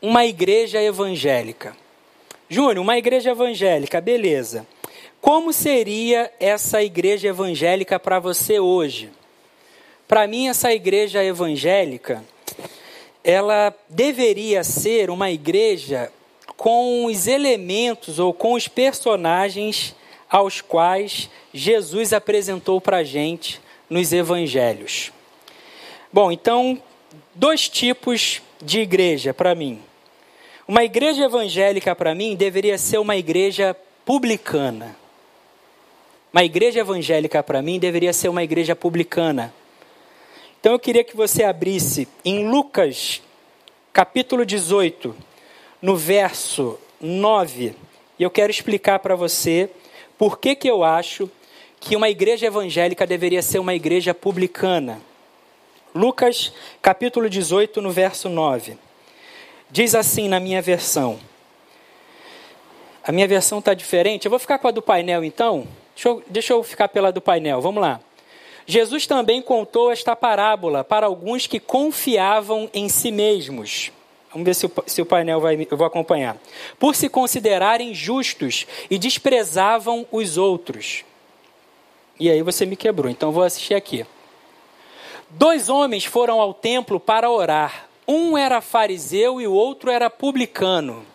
uma 0.00 0.26
igreja 0.26 0.82
evangélica. 0.82 1.76
Júnior, 2.48 2.78
uma 2.78 2.98
igreja 2.98 3.30
evangélica, 3.30 4.00
beleza. 4.00 4.66
Como 5.20 5.52
seria 5.52 6.30
essa 6.38 6.82
igreja 6.82 7.28
evangélica 7.28 7.98
para 7.98 8.18
você 8.18 8.60
hoje? 8.60 9.10
Para 10.06 10.26
mim, 10.26 10.48
essa 10.48 10.72
igreja 10.72 11.24
evangélica, 11.24 12.22
ela 13.22 13.74
deveria 13.88 14.62
ser 14.62 15.08
uma 15.08 15.30
igreja 15.30 16.12
com 16.56 17.06
os 17.06 17.26
elementos 17.26 18.18
ou 18.18 18.34
com 18.34 18.52
os 18.52 18.68
personagens 18.68 19.94
aos 20.28 20.60
quais 20.60 21.30
Jesus 21.52 22.12
apresentou 22.12 22.80
para 22.80 22.98
a 22.98 23.04
gente 23.04 23.60
nos 23.88 24.12
evangelhos. 24.12 25.12
Bom, 26.12 26.30
então, 26.32 26.80
dois 27.34 27.68
tipos 27.68 28.40
de 28.60 28.80
igreja 28.80 29.34
para 29.34 29.54
mim. 29.54 29.80
Uma 30.66 30.84
igreja 30.84 31.24
evangélica, 31.24 31.94
para 31.94 32.14
mim, 32.14 32.34
deveria 32.34 32.78
ser 32.78 32.98
uma 32.98 33.16
igreja 33.16 33.76
publicana. 34.04 34.96
Uma 36.32 36.42
igreja 36.42 36.80
evangélica, 36.80 37.42
para 37.42 37.60
mim, 37.60 37.78
deveria 37.78 38.12
ser 38.12 38.28
uma 38.28 38.42
igreja 38.42 38.74
publicana. 38.74 39.52
Então 40.58 40.72
eu 40.72 40.78
queria 40.78 41.04
que 41.04 41.14
você 41.14 41.44
abrisse 41.44 42.08
em 42.24 42.48
Lucas, 42.48 43.20
capítulo 43.92 44.46
18, 44.46 45.14
no 45.82 45.94
verso 45.94 46.78
9, 46.98 47.74
e 48.18 48.22
eu 48.22 48.30
quero 48.30 48.50
explicar 48.50 48.98
para 49.00 49.14
você 49.14 49.68
por 50.18 50.38
que, 50.38 50.54
que 50.54 50.68
eu 50.68 50.84
acho 50.84 51.30
que 51.84 51.96
uma 51.96 52.08
igreja 52.08 52.46
evangélica 52.46 53.06
deveria 53.06 53.42
ser 53.42 53.58
uma 53.58 53.74
igreja 53.74 54.14
publicana. 54.14 55.00
Lucas, 55.94 56.52
capítulo 56.80 57.28
18, 57.28 57.80
no 57.82 57.90
verso 57.90 58.28
9. 58.28 58.78
Diz 59.70 59.94
assim 59.94 60.26
na 60.26 60.40
minha 60.40 60.62
versão. 60.62 61.20
A 63.06 63.12
minha 63.12 63.28
versão 63.28 63.58
está 63.58 63.74
diferente. 63.74 64.24
Eu 64.24 64.30
vou 64.30 64.38
ficar 64.38 64.58
com 64.58 64.66
a 64.66 64.70
do 64.70 64.80
painel 64.80 65.22
então. 65.22 65.68
Deixa 65.94 66.08
eu, 66.08 66.22
deixa 66.26 66.52
eu 66.54 66.62
ficar 66.62 66.88
pela 66.88 67.12
do 67.12 67.20
painel. 67.20 67.60
Vamos 67.60 67.82
lá. 67.82 68.00
Jesus 68.66 69.06
também 69.06 69.42
contou 69.42 69.92
esta 69.92 70.16
parábola 70.16 70.82
para 70.82 71.04
alguns 71.04 71.46
que 71.46 71.60
confiavam 71.60 72.68
em 72.72 72.88
si 72.88 73.12
mesmos. 73.12 73.92
Vamos 74.34 74.44
ver 74.46 74.54
se 74.54 74.66
o, 74.66 74.72
se 74.84 75.00
o 75.00 75.06
painel 75.06 75.40
vai. 75.40 75.66
Eu 75.70 75.76
vou 75.76 75.86
acompanhar. 75.86 76.36
Por 76.76 76.96
se 76.96 77.08
considerarem 77.08 77.94
justos 77.94 78.66
e 78.90 78.98
desprezavam 78.98 80.04
os 80.10 80.36
outros. 80.36 81.04
E 82.18 82.28
aí 82.28 82.42
você 82.42 82.66
me 82.66 82.74
quebrou, 82.74 83.10
então 83.10 83.30
vou 83.30 83.44
assistir 83.44 83.74
aqui. 83.74 84.04
Dois 85.30 85.68
homens 85.68 86.04
foram 86.04 86.40
ao 86.40 86.52
templo 86.52 86.98
para 86.98 87.30
orar. 87.30 87.88
Um 88.06 88.36
era 88.36 88.60
fariseu 88.60 89.40
e 89.40 89.46
o 89.46 89.52
outro 89.52 89.88
era 89.88 90.10
publicano. 90.10 91.06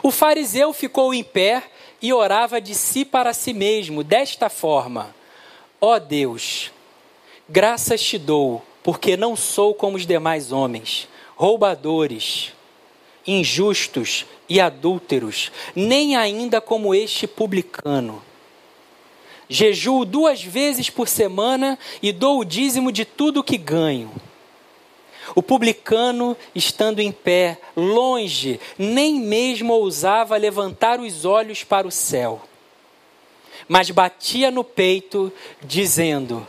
O 0.00 0.10
fariseu 0.12 0.72
ficou 0.72 1.12
em 1.12 1.24
pé 1.24 1.64
e 2.00 2.12
orava 2.12 2.60
de 2.60 2.74
si 2.74 3.04
para 3.04 3.34
si 3.34 3.52
mesmo, 3.52 4.04
desta 4.04 4.48
forma: 4.48 5.14
Ó 5.80 5.94
oh 5.94 6.00
Deus, 6.00 6.70
graças 7.48 8.00
te 8.00 8.18
dou, 8.18 8.62
porque 8.82 9.16
não 9.16 9.36
sou 9.36 9.74
como 9.74 9.96
os 9.96 10.06
demais 10.06 10.50
homens, 10.50 11.08
roubadores, 11.38 12.52
injustos 13.24 14.26
e 14.48 14.60
adúlteros, 14.60 15.52
nem 15.72 16.16
ainda 16.16 16.60
como 16.60 16.92
este 16.92 17.28
publicano. 17.28 18.20
Jejuo 19.48 20.04
duas 20.04 20.42
vezes 20.42 20.90
por 20.90 21.06
semana 21.06 21.78
e 22.02 22.10
dou 22.10 22.40
o 22.40 22.44
dízimo 22.44 22.90
de 22.90 23.04
tudo 23.04 23.44
que 23.44 23.56
ganho. 23.56 24.10
O 25.32 25.40
publicano, 25.40 26.36
estando 26.56 26.98
em 26.98 27.12
pé, 27.12 27.56
longe, 27.76 28.58
nem 28.76 29.20
mesmo 29.20 29.72
ousava 29.74 30.36
levantar 30.36 30.98
os 30.98 31.24
olhos 31.24 31.62
para 31.62 31.86
o 31.86 31.90
céu, 31.92 32.42
mas 33.68 33.90
batia 33.90 34.50
no 34.50 34.64
peito, 34.64 35.32
dizendo: 35.62 36.44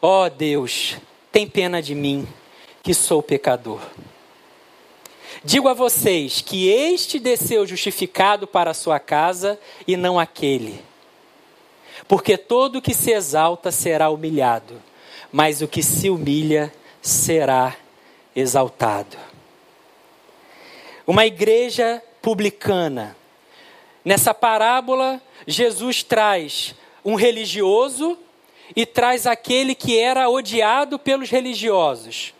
Ó 0.00 0.26
oh 0.26 0.30
Deus, 0.30 0.96
tem 1.32 1.48
pena 1.48 1.82
de 1.82 1.96
mim, 1.96 2.24
que 2.84 2.94
sou 2.94 3.20
pecador. 3.20 3.80
Digo 5.44 5.68
a 5.68 5.74
vocês 5.74 6.40
que 6.40 6.68
este 6.68 7.18
desceu 7.18 7.66
justificado 7.66 8.46
para 8.46 8.72
a 8.72 8.74
sua 8.74 8.98
casa 8.98 9.58
e 9.86 9.96
não 9.96 10.18
aquele. 10.18 10.82
Porque 12.08 12.36
todo 12.36 12.82
que 12.82 12.94
se 12.94 13.12
exalta 13.12 13.70
será 13.70 14.10
humilhado, 14.10 14.82
mas 15.30 15.62
o 15.62 15.68
que 15.68 15.82
se 15.82 16.10
humilha 16.10 16.72
será 17.00 17.76
exaltado. 18.34 19.16
Uma 21.06 21.24
igreja 21.24 22.02
publicana. 22.20 23.16
Nessa 24.04 24.34
parábola, 24.34 25.20
Jesus 25.46 26.02
traz 26.02 26.74
um 27.04 27.14
religioso 27.14 28.18
e 28.74 28.84
traz 28.84 29.26
aquele 29.26 29.74
que 29.74 29.98
era 29.98 30.28
odiado 30.28 30.98
pelos 30.98 31.30
religiosos. 31.30 32.34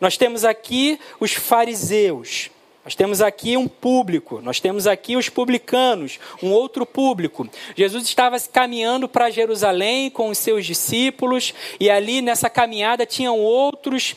Nós 0.00 0.16
temos 0.16 0.44
aqui 0.44 0.98
os 1.20 1.32
fariseus, 1.32 2.50
nós 2.84 2.96
temos 2.96 3.22
aqui 3.22 3.56
um 3.56 3.68
público, 3.68 4.40
nós 4.40 4.58
temos 4.58 4.88
aqui 4.88 5.16
os 5.16 5.28
publicanos, 5.28 6.18
um 6.42 6.50
outro 6.50 6.84
público. 6.84 7.48
Jesus 7.76 8.04
estava 8.04 8.38
caminhando 8.40 9.08
para 9.08 9.30
Jerusalém 9.30 10.10
com 10.10 10.30
os 10.30 10.38
seus 10.38 10.66
discípulos, 10.66 11.54
e 11.78 11.88
ali 11.88 12.20
nessa 12.20 12.50
caminhada 12.50 13.06
tinham 13.06 13.38
outros 13.38 14.16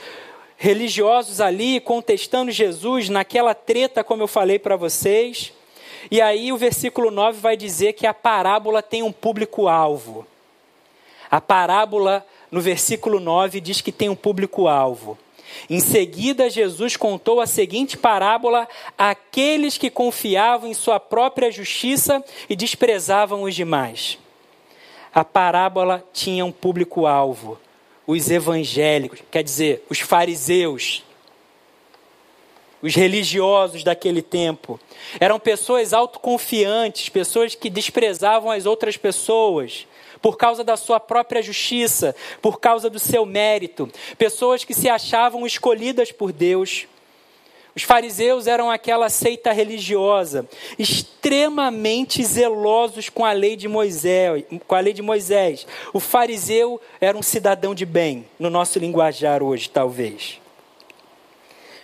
religiosos 0.57 1.41
ali 1.41 1.79
contestando 1.79 2.51
Jesus 2.51 3.07
naquela 3.07 3.53
treta, 3.53 4.03
como 4.03 4.23
eu 4.23 4.27
falei 4.27 4.57
para 4.57 4.75
vocês. 4.75 5.53
E 6.09 6.19
aí 6.19 6.51
o 6.51 6.57
versículo 6.57 7.11
9 7.11 7.39
vai 7.39 7.55
dizer 7.55 7.93
que 7.93 8.07
a 8.07 8.13
parábola 8.13 8.81
tem 8.81 9.03
um 9.03 9.11
público-alvo. 9.11 10.25
A 11.29 11.41
parábola, 11.41 12.25
no 12.49 12.61
versículo 12.61 13.19
9, 13.19 13.59
diz 13.59 13.81
que 13.81 13.91
tem 13.91 14.09
um 14.09 14.15
público-alvo. 14.15 15.17
Em 15.69 15.79
seguida, 15.79 16.49
Jesus 16.49 16.95
contou 16.95 17.39
a 17.39 17.47
seguinte 17.47 17.97
parábola 17.97 18.67
àqueles 18.97 19.77
que 19.77 19.89
confiavam 19.89 20.69
em 20.69 20.73
sua 20.73 20.99
própria 20.99 21.51
justiça 21.51 22.23
e 22.49 22.55
desprezavam 22.55 23.43
os 23.43 23.55
demais. 23.55 24.17
A 25.13 25.23
parábola 25.23 26.03
tinha 26.13 26.45
um 26.45 26.51
público-alvo: 26.51 27.59
os 28.05 28.29
evangélicos, 28.29 29.19
quer 29.31 29.43
dizer, 29.43 29.83
os 29.89 29.99
fariseus, 29.99 31.03
os 32.81 32.93
religiosos 32.93 33.83
daquele 33.83 34.21
tempo. 34.21 34.79
Eram 35.19 35.39
pessoas 35.39 35.93
autoconfiantes, 35.93 37.09
pessoas 37.09 37.55
que 37.55 37.69
desprezavam 37.69 38.51
as 38.51 38.65
outras 38.65 38.97
pessoas 38.97 39.87
por 40.25 40.37
causa 40.37 40.63
da 40.63 40.75
sua 40.75 40.99
própria 40.99 41.39
justiça, 41.39 42.15
por 42.41 42.59
causa 42.59 42.89
do 42.89 42.97
seu 42.97 43.27
mérito, 43.27 43.87
pessoas 44.17 44.65
que 44.65 44.73
se 44.73 44.89
achavam 44.89 45.45
escolhidas 45.45 46.11
por 46.11 46.31
Deus. 46.31 46.87
Os 47.75 47.83
fariseus 47.83 48.47
eram 48.47 48.71
aquela 48.71 49.07
seita 49.07 49.51
religiosa, 49.51 50.49
extremamente 50.79 52.23
zelosos 52.25 53.07
com 53.07 53.23
a 53.23 53.33
lei 53.33 53.55
de 53.55 53.67
Moisés, 53.67 54.43
com 54.65 54.73
a 54.73 54.79
lei 54.79 54.93
de 54.93 55.03
Moisés. 55.03 55.67
O 55.93 55.99
fariseu 55.99 56.81
era 56.99 57.15
um 57.15 57.21
cidadão 57.21 57.75
de 57.75 57.85
bem, 57.85 58.25
no 58.39 58.49
nosso 58.49 58.79
linguajar 58.79 59.43
hoje, 59.43 59.69
talvez. 59.69 60.41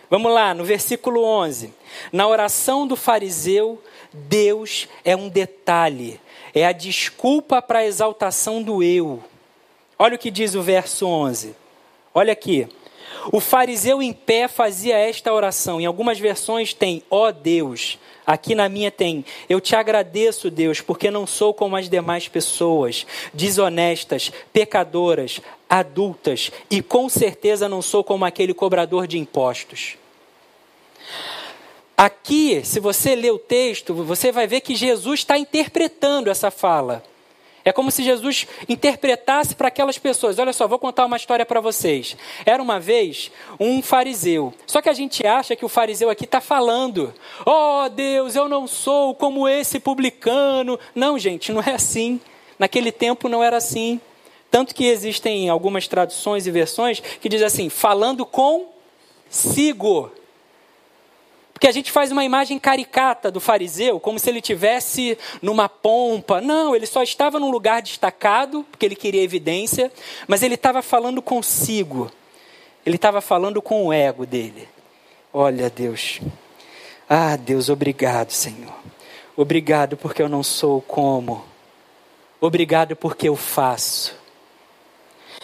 Vamos 0.10 0.34
lá, 0.34 0.56
no 0.56 0.66
versículo 0.66 1.24
11. 1.24 1.72
Na 2.12 2.28
oração 2.28 2.88
do 2.88 2.96
fariseu, 2.96 3.80
Deus 4.12 4.90
é 5.06 5.16
um 5.16 5.30
detalhe, 5.30 6.20
é 6.54 6.66
a 6.66 6.72
desculpa 6.72 7.62
para 7.62 7.80
a 7.80 7.86
exaltação 7.86 8.62
do 8.62 8.84
eu. 8.84 9.24
Olha 9.98 10.16
o 10.16 10.20
que 10.20 10.32
diz 10.32 10.56
o 10.56 10.62
verso 10.62 11.06
11. 11.06 11.56
Olha 12.14 12.34
aqui. 12.34 12.68
O 13.32 13.40
fariseu 13.40 14.02
em 14.02 14.12
pé 14.12 14.48
fazia 14.48 14.98
esta 14.98 15.32
oração. 15.32 15.80
Em 15.80 15.86
algumas 15.86 16.20
versões 16.20 16.74
tem, 16.74 17.04
ó 17.10 17.28
oh 17.28 17.32
Deus. 17.32 18.00
Aqui 18.26 18.56
na 18.56 18.70
minha 18.70 18.90
tem, 18.90 19.26
eu 19.50 19.60
te 19.60 19.76
agradeço, 19.76 20.50
Deus, 20.50 20.80
porque 20.80 21.12
não 21.12 21.28
sou 21.28 21.54
como 21.54 21.76
as 21.76 21.90
demais 21.90 22.28
pessoas, 22.28 23.06
desonestas, 23.34 24.32
pecadoras, 24.54 25.42
adultas, 25.70 26.52
e 26.70 26.82
com 26.82 27.10
certeza 27.10 27.68
não 27.68 27.82
sou 27.82 28.04
como 28.04 28.24
aquele 28.24 28.54
cobrador 28.54 29.08
de 29.08 29.18
impostos. 29.18 29.98
Aqui, 32.04 32.66
se 32.66 32.80
você 32.80 33.16
ler 33.16 33.30
o 33.30 33.38
texto, 33.38 33.94
você 33.94 34.32
vai 34.32 34.48
ver 34.48 34.62
que 34.62 34.74
Jesus 34.74 35.20
está 35.20 35.38
interpretando 35.38 36.32
essa 36.32 36.50
fala. 36.50 37.04
É 37.64 37.72
como 37.72 37.92
se 37.92 38.02
Jesus 38.04 38.48
interpretasse 38.68 39.54
para 39.54 39.68
aquelas 39.68 40.00
pessoas. 40.00 40.40
Olha 40.40 40.52
só, 40.52 40.68
vou 40.68 40.80
contar 40.80 41.06
uma 41.06 41.16
história 41.16 41.46
para 41.46 41.62
vocês. 41.62 42.18
Era 42.44 42.60
uma 42.60 42.80
vez 42.80 43.32
um 43.60 43.84
fariseu. 43.84 44.52
Só 44.66 44.82
que 44.82 44.90
a 44.90 44.94
gente 44.94 45.28
acha 45.28 45.56
que 45.56 45.64
o 45.64 45.70
fariseu 45.70 46.10
aqui 46.10 46.26
está 46.26 46.42
falando: 46.42 47.14
Oh 47.46 47.88
Deus, 47.88 48.36
eu 48.36 48.50
não 48.50 48.66
sou 48.66 49.14
como 49.14 49.48
esse 49.48 49.80
publicano. 49.80 50.80
Não, 50.96 51.20
gente, 51.20 51.52
não 51.52 51.62
é 51.62 51.76
assim. 51.76 52.20
Naquele 52.58 52.92
tempo 52.92 53.30
não 53.30 53.44
era 53.44 53.58
assim. 53.58 54.02
Tanto 54.50 54.74
que 54.74 54.86
existem 54.86 55.50
algumas 55.50 55.88
traduções 55.88 56.48
e 56.48 56.52
versões 56.52 57.00
que 57.00 57.30
dizem 57.30 57.46
assim: 57.46 57.70
falando 57.70 58.26
com 58.26 58.70
sigo. 59.30 60.12
Porque 61.62 61.70
a 61.70 61.74
gente 61.74 61.92
faz 61.92 62.12
uma 62.12 62.26
imagem 62.26 62.58
caricata 62.58 63.30
do 63.30 63.40
fariseu, 63.40 64.00
como 64.00 64.18
se 64.18 64.28
ele 64.28 64.42
tivesse 64.42 65.16
numa 65.44 65.70
pompa. 65.70 66.42
Não, 66.42 66.76
ele 66.76 66.88
só 66.88 67.04
estava 67.04 67.40
num 67.40 67.52
lugar 67.52 67.84
destacado, 67.84 68.66
porque 68.72 68.84
ele 68.84 68.96
queria 68.96 69.22
evidência, 69.22 69.92
mas 70.28 70.42
ele 70.42 70.56
estava 70.56 70.82
falando 70.82 71.22
consigo. 71.22 72.12
Ele 72.84 72.96
estava 72.96 73.22
falando 73.22 73.62
com 73.62 73.86
o 73.86 73.94
ego 73.94 74.26
dele. 74.26 74.68
Olha, 75.32 75.70
Deus. 75.70 76.20
Ah, 77.08 77.36
Deus, 77.36 77.70
obrigado, 77.70 78.32
Senhor. 78.32 78.74
Obrigado 79.38 79.96
porque 79.96 80.24
eu 80.24 80.28
não 80.28 80.42
sou 80.42 80.82
como. 80.82 81.46
Obrigado 82.40 82.96
porque 82.96 83.30
eu 83.30 83.36
faço. 83.36 84.16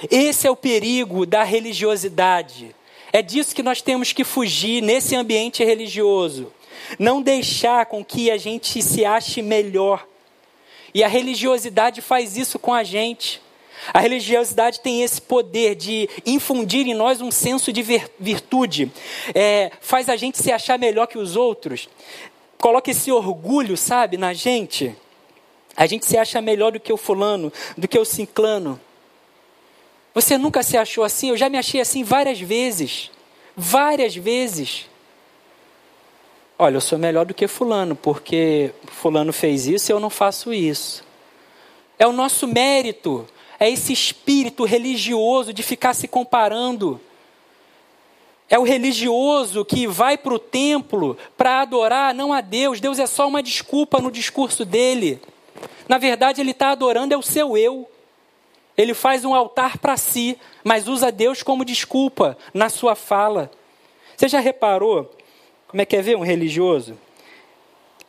Esse 0.10 0.48
é 0.48 0.50
o 0.50 0.56
perigo 0.56 1.28
da 1.28 1.44
religiosidade. 1.44 2.76
É 3.12 3.22
disso 3.22 3.56
que 3.56 3.64
nós 3.64 3.82
temos 3.82 4.14
que 4.14 4.24
fugir 4.24 4.82
nesse 4.82 5.16
ambiente 5.16 5.64
religioso. 5.64 6.52
Não 7.00 7.22
deixar 7.22 7.86
com 7.86 8.04
que 8.04 8.30
a 8.30 8.38
gente 8.38 8.82
se 8.82 9.06
ache 9.06 9.42
melhor. 9.42 10.08
E 10.94 11.04
a 11.04 11.08
religiosidade 11.08 12.02
faz 12.02 12.38
isso 12.38 12.58
com 12.58 12.74
a 12.74 12.84
gente. 12.84 13.42
A 13.94 14.00
religiosidade 14.00 14.82
tem 14.82 15.04
esse 15.04 15.22
poder 15.22 15.76
de 15.76 16.10
infundir 16.26 16.88
em 16.88 16.94
nós 16.94 17.22
um 17.22 17.32
senso 17.32 17.72
de 17.72 17.84
virtude, 18.20 18.92
é, 19.34 19.72
faz 19.80 20.10
a 20.10 20.16
gente 20.16 20.38
se 20.42 20.52
achar 20.52 20.80
melhor 20.80 21.06
que 21.08 21.18
os 21.18 21.36
outros, 21.36 21.88
coloca 22.58 22.90
esse 22.92 23.12
orgulho, 23.12 23.78
sabe, 23.78 24.18
na 24.18 24.34
gente. 24.34 24.96
A 25.76 25.86
gente 25.86 26.06
se 26.06 26.18
acha 26.18 26.42
melhor 26.42 26.72
do 26.72 26.80
que 26.80 26.92
o 26.92 26.98
fulano, 26.98 27.54
do 27.78 27.88
que 27.88 28.00
o 28.00 28.04
ciclano. 28.04 28.80
Você 30.14 30.38
nunca 30.38 30.64
se 30.64 30.78
achou 30.78 31.04
assim? 31.04 31.30
Eu 31.30 31.38
já 31.38 31.50
me 31.50 31.58
achei 31.58 31.80
assim 31.80 32.04
várias 32.04 32.40
vezes. 32.40 33.12
Várias 33.56 34.16
vezes. 34.16 34.88
Olha, 36.60 36.78
eu 36.78 36.82
sou 36.82 36.98
melhor 36.98 37.26
do 37.26 37.36
que 37.36 37.48
Fulano, 37.48 37.96
porque 37.96 38.72
Fulano 38.88 39.32
fez 39.32 39.68
isso 39.68 39.92
e 39.92 39.94
eu 39.94 40.00
não 40.00 40.10
faço 40.10 40.52
isso. 40.52 41.04
É 42.00 42.08
o 42.08 42.12
nosso 42.12 42.48
mérito, 42.48 43.28
é 43.60 43.70
esse 43.70 43.94
espírito 43.94 44.66
religioso 44.66 45.54
de 45.54 45.62
ficar 45.62 45.94
se 45.94 46.08
comparando. 46.08 47.00
É 48.50 48.58
o 48.58 48.64
religioso 48.64 49.66
que 49.66 49.86
vai 49.86 50.18
para 50.18 50.34
o 50.34 50.40
templo 50.40 51.18
para 51.36 51.62
adorar 51.62 52.14
não 52.14 52.32
a 52.32 52.40
Deus. 52.40 52.80
Deus 52.80 52.98
é 52.98 53.06
só 53.06 53.28
uma 53.28 53.44
desculpa 53.44 54.00
no 54.00 54.10
discurso 54.10 54.64
dele. 54.64 55.22
Na 55.88 55.98
verdade, 55.98 56.40
ele 56.40 56.52
está 56.52 56.70
adorando 56.70 57.14
é 57.14 57.18
o 57.18 57.22
seu 57.22 57.58
eu. 57.58 57.90
Ele 58.78 58.94
faz 58.94 59.26
um 59.26 59.34
altar 59.34 59.80
para 59.80 59.98
si, 59.98 60.38
mas 60.64 60.88
usa 60.88 61.12
Deus 61.12 61.42
como 61.42 61.66
desculpa 61.66 62.38
na 62.54 62.70
sua 62.70 62.94
fala. 62.94 63.50
Você 64.16 64.28
já 64.28 64.40
reparou 64.40 65.12
como 65.68 65.82
é 65.82 65.86
que 65.86 65.96
é 65.96 66.02
ver 66.02 66.16
um 66.16 66.22
religioso? 66.22 66.98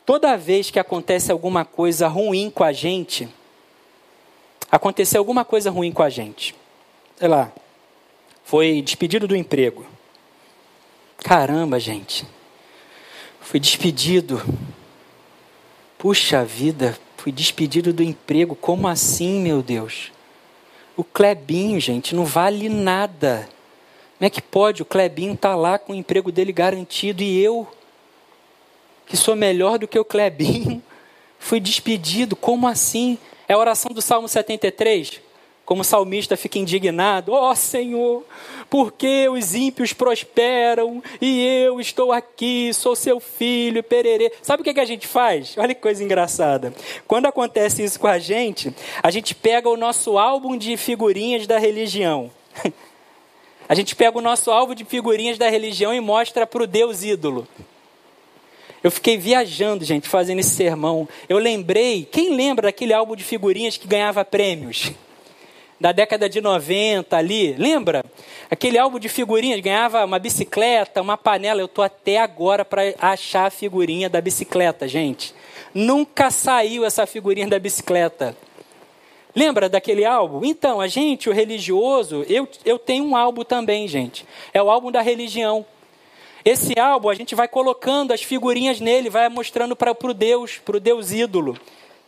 Toda 0.07 0.37
vez 0.37 0.71
que 0.71 0.79
acontece 0.79 1.33
alguma 1.33 1.65
coisa 1.65 2.07
ruim 2.07 2.51
com 2.51 2.63
a 2.63 2.73
gente, 2.73 3.29
aconteceu 4.71 5.19
alguma 5.19 5.45
coisa 5.45 5.71
ruim 5.71 5.91
com 5.91 6.03
a 6.03 6.09
gente. 6.09 6.55
Sei 7.17 7.29
lá, 7.29 7.53
foi 8.45 8.81
despedido 8.81 9.27
do 9.27 9.35
emprego. 9.35 9.85
Caramba, 11.19 11.81
gente. 11.81 12.27
Fui 13.41 13.59
despedido. 13.59 14.41
Puxa 15.99 16.45
vida, 16.45 16.97
fui 17.17 17.33
despedido 17.33 17.93
do 17.93 18.03
emprego. 18.03 18.55
Como 18.55 18.87
assim, 18.87 19.41
meu 19.41 19.63
Deus? 19.63 20.13
O 20.99 21.05
Clebinho, 21.05 21.79
gente, 21.79 22.13
não 22.13 22.25
vale 22.25 22.69
nada. 22.69 23.49
Como 24.19 24.27
é 24.27 24.29
que 24.29 24.43
pode? 24.43 24.83
O 24.83 24.85
Clebinho 24.85 25.35
está 25.35 25.55
lá 25.55 25.79
com 25.79 25.93
o 25.93 25.95
emprego 25.95 26.33
dele 26.33 26.53
garantido 26.53 27.23
e 27.23 27.41
eu, 27.41 27.69
que 29.07 29.17
sou 29.17 29.37
melhor 29.37 29.79
do 29.79 29.87
que 29.87 29.97
o 29.97 30.05
Clebinho, 30.05 30.83
fui 31.39 31.61
despedido. 31.61 32.35
Como 32.35 32.67
assim? 32.67 33.17
É 33.47 33.53
a 33.53 33.59
oração 33.59 33.93
do 33.93 34.03
Salmo 34.03 34.27
73? 34.27 35.21
Como 35.69 35.83
o 35.83 35.85
salmista 35.85 36.35
fica 36.35 36.59
indignado: 36.59 37.31
Ó 37.31 37.51
oh, 37.51 37.55
Senhor, 37.55 38.25
por 38.71 38.91
que 38.91 39.29
os 39.29 39.55
ímpios 39.55 39.93
prosperam 39.93 41.03
e 41.21 41.45
eu 41.45 41.79
estou 41.79 42.11
aqui, 42.11 42.73
sou 42.73 42.97
seu 42.97 43.21
filho, 43.21 43.83
pererê. 43.83 44.33
Sabe 44.41 44.63
o 44.63 44.65
que, 44.65 44.73
que 44.73 44.81
a 44.81 44.87
gente 44.87 45.07
faz? 45.07 45.59
Olha 45.59 45.75
que 45.75 45.83
coisa 45.83 46.03
engraçada. 46.03 46.73
Quando 47.07 47.27
acontece 47.27 47.85
isso 47.85 48.01
com 48.01 48.07
a 48.07 48.19
gente, 48.19 48.75
a 49.03 49.11
gente 49.11 49.35
pega 49.35 49.69
o 49.69 49.77
nosso 49.77 50.17
álbum 50.17 50.57
de 50.57 50.75
figurinhas 50.79 51.47
da 51.47 51.59
religião. 51.59 52.31
A 53.69 53.75
gente 53.75 53.95
pega 53.95 54.17
o 54.17 54.23
nosso 54.23 54.51
álbum 54.51 54.75
de 54.75 54.83
figurinhas 54.87 55.37
da 55.37 55.51
religião 55.51 55.93
e 55.93 56.01
mostra 56.01 56.47
para 56.47 56.63
o 56.63 56.67
Deus 56.67 57.03
ídolo. 57.03 57.47
Eu 58.83 58.91
fiquei 58.91 59.19
viajando, 59.19 59.85
gente, 59.85 60.09
fazendo 60.09 60.39
esse 60.39 60.57
sermão. 60.57 61.07
Eu 61.29 61.37
lembrei, 61.37 62.09
quem 62.11 62.35
lembra 62.35 62.69
daquele 62.69 62.95
álbum 62.95 63.15
de 63.15 63.23
figurinhas 63.23 63.77
que 63.77 63.87
ganhava 63.87 64.25
prêmios? 64.25 64.91
Da 65.81 65.93
década 65.93 66.29
de 66.29 66.41
90 66.41 67.17
ali, 67.17 67.53
lembra? 67.53 68.05
Aquele 68.51 68.79
álbum 68.79 68.99
de 68.99 69.09
figurinhas, 69.09 69.61
ganhava 69.61 70.05
uma 70.05 70.19
bicicleta, 70.19 71.01
uma 71.01 71.17
panela. 71.17 71.61
Eu 71.61 71.67
estou 71.67 71.85
até 71.85 72.19
agora 72.19 72.65
para 72.65 72.83
achar 72.99 73.47
a 73.47 73.51
figurinha 73.51 74.09
da 74.09 74.21
bicicleta, 74.21 74.89
gente. 74.89 75.35
Nunca 75.73 76.31
saiu 76.31 76.85
essa 76.85 77.07
figurinha 77.07 77.47
da 77.47 77.59
bicicleta. 77.59 78.37
Lembra 79.35 79.69
daquele 79.69 80.05
álbum? 80.05 80.45
Então, 80.45 80.81
a 80.81 80.89
gente, 80.89 81.29
o 81.29 81.33
religioso, 81.33 82.25
eu, 82.29 82.49
eu 82.65 82.79
tenho 82.79 83.05
um 83.05 83.15
álbum 83.15 83.45
também, 83.45 83.87
gente. 83.87 84.27
É 84.53 84.61
o 84.61 84.71
álbum 84.71 84.91
da 84.91 85.01
religião. 85.01 85.65
Esse 86.45 86.79
álbum 86.79 87.09
a 87.11 87.15
gente 87.15 87.35
vai 87.35 87.47
colocando 87.47 88.13
as 88.13 88.23
figurinhas 88.23 88.81
nele, 88.81 89.11
vai 89.11 89.29
mostrando 89.29 89.77
para 89.77 89.95
o 90.03 90.15
Deus, 90.15 90.59
para 90.59 90.79
o 90.79 90.81
Deus 90.81 91.13
ídolo. 91.13 91.57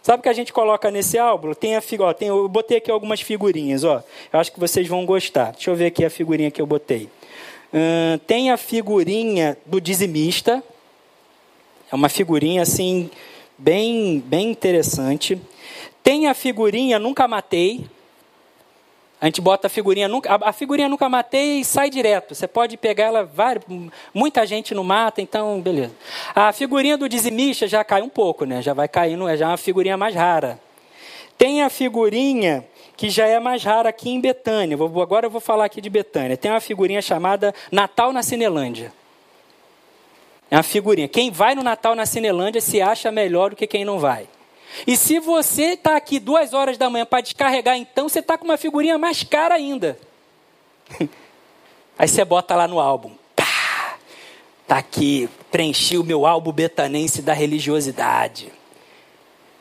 Sabe 0.02 0.20
o 0.20 0.22
que 0.22 0.28
a 0.28 0.32
gente 0.32 0.52
coloca 0.52 0.90
nesse 0.90 1.18
álbum? 1.18 1.52
Tem 1.52 1.76
a 1.76 1.82
ó, 2.00 2.12
tem, 2.14 2.28
eu 2.28 2.48
botei 2.48 2.78
aqui 2.78 2.90
algumas 2.90 3.20
figurinhas, 3.20 3.84
ó. 3.84 4.02
Eu 4.32 4.40
acho 4.40 4.50
que 4.50 4.58
vocês 4.58 4.88
vão 4.88 5.04
gostar. 5.04 5.52
Deixa 5.52 5.70
eu 5.70 5.76
ver 5.76 5.86
aqui 5.86 6.04
a 6.04 6.10
figurinha 6.10 6.50
que 6.50 6.60
eu 6.60 6.66
botei. 6.66 7.08
Tem 8.26 8.50
a 8.50 8.56
figurinha 8.56 9.58
do 9.66 9.80
dizimista. 9.80 10.62
É 11.92 11.94
uma 11.94 12.08
figurinha 12.08 12.62
assim 12.62 13.10
bem, 13.58 14.20
bem 14.20 14.50
interessante. 14.50 15.40
Tem 16.02 16.28
a 16.28 16.34
figurinha 16.34 16.98
Nunca 16.98 17.28
Matei. 17.28 17.84
A 19.20 19.26
gente 19.26 19.40
bota 19.40 19.66
a 19.66 19.70
figurinha 19.70 20.08
nunca, 20.08 20.38
a, 20.40 20.52
figurinha 20.52 20.88
nunca 20.88 21.06
matei 21.06 21.60
e 21.60 21.64
sai 21.64 21.90
direto. 21.90 22.34
Você 22.34 22.48
pode 22.48 22.78
pegar 22.78 23.04
ela, 23.04 23.30
muita 24.14 24.46
gente 24.46 24.74
não 24.74 24.82
mata, 24.82 25.20
então 25.20 25.60
beleza. 25.60 25.92
A 26.34 26.52
figurinha 26.52 26.96
do 26.96 27.06
dizimista 27.06 27.68
já 27.68 27.84
cai 27.84 28.00
um 28.00 28.08
pouco, 28.08 28.46
né? 28.46 28.62
Já 28.62 28.72
vai 28.72 28.88
caindo, 28.88 29.26
já 29.36 29.44
é 29.44 29.48
uma 29.48 29.58
figurinha 29.58 29.96
mais 29.96 30.14
rara. 30.14 30.58
Tem 31.36 31.62
a 31.62 31.68
figurinha 31.68 32.64
que 32.96 33.10
já 33.10 33.26
é 33.26 33.38
mais 33.38 33.62
rara 33.62 33.90
aqui 33.90 34.08
em 34.08 34.20
Betânia. 34.20 34.76
Agora 34.76 35.26
eu 35.26 35.30
vou 35.30 35.40
falar 35.40 35.66
aqui 35.66 35.82
de 35.82 35.90
Betânia. 35.90 36.36
Tem 36.36 36.50
uma 36.50 36.60
figurinha 36.60 37.02
chamada 37.02 37.54
Natal 37.70 38.14
na 38.14 38.22
Cinelândia. 38.22 38.90
É 40.50 40.56
uma 40.56 40.62
figurinha. 40.62 41.08
Quem 41.08 41.30
vai 41.30 41.54
no 41.54 41.62
Natal 41.62 41.94
na 41.94 42.06
Cinelândia 42.06 42.60
se 42.60 42.80
acha 42.80 43.12
melhor 43.12 43.50
do 43.50 43.56
que 43.56 43.66
quem 43.66 43.84
não 43.84 43.98
vai. 43.98 44.26
E 44.86 44.96
se 44.96 45.18
você 45.18 45.72
está 45.72 45.96
aqui 45.96 46.18
duas 46.18 46.54
horas 46.54 46.78
da 46.78 46.88
manhã 46.88 47.04
para 47.04 47.20
descarregar, 47.20 47.76
então 47.76 48.08
você 48.08 48.20
está 48.20 48.38
com 48.38 48.44
uma 48.44 48.56
figurinha 48.56 48.98
mais 48.98 49.22
cara 49.22 49.54
ainda. 49.54 49.98
Aí 51.98 52.08
você 52.08 52.24
bota 52.24 52.56
lá 52.56 52.66
no 52.66 52.80
álbum. 52.80 53.12
Pá, 53.36 53.98
tá 54.66 54.78
aqui, 54.78 55.28
preenchi 55.50 55.98
o 55.98 56.04
meu 56.04 56.24
álbum 56.26 56.52
betanense 56.52 57.20
da 57.20 57.32
religiosidade. 57.32 58.52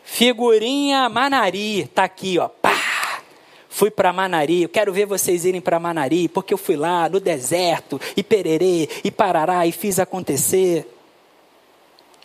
Figurinha 0.03 1.10
Manari, 1.10 1.88
tá 1.93 2.05
aqui, 2.05 2.39
ó. 2.39 2.47
Pá, 2.47 3.22
fui 3.68 3.91
para 3.91 4.14
Manari, 4.14 4.64
eu 4.64 4.70
quero 4.70 4.93
ver 4.93 5.05
vocês 5.05 5.45
irem 5.45 5.62
para 5.62 5.80
Manari, 5.80 6.28
porque 6.30 6.53
eu 6.53 6.57
fui 6.57 6.76
lá 6.76 7.10
no 7.10 7.20
deserto, 7.20 7.99
e 8.16 8.24
pererê, 8.24 8.89
e 9.03 9.12
parará, 9.12 9.68
e 9.68 9.72
fiz 9.72 9.99
acontecer. 9.99 10.88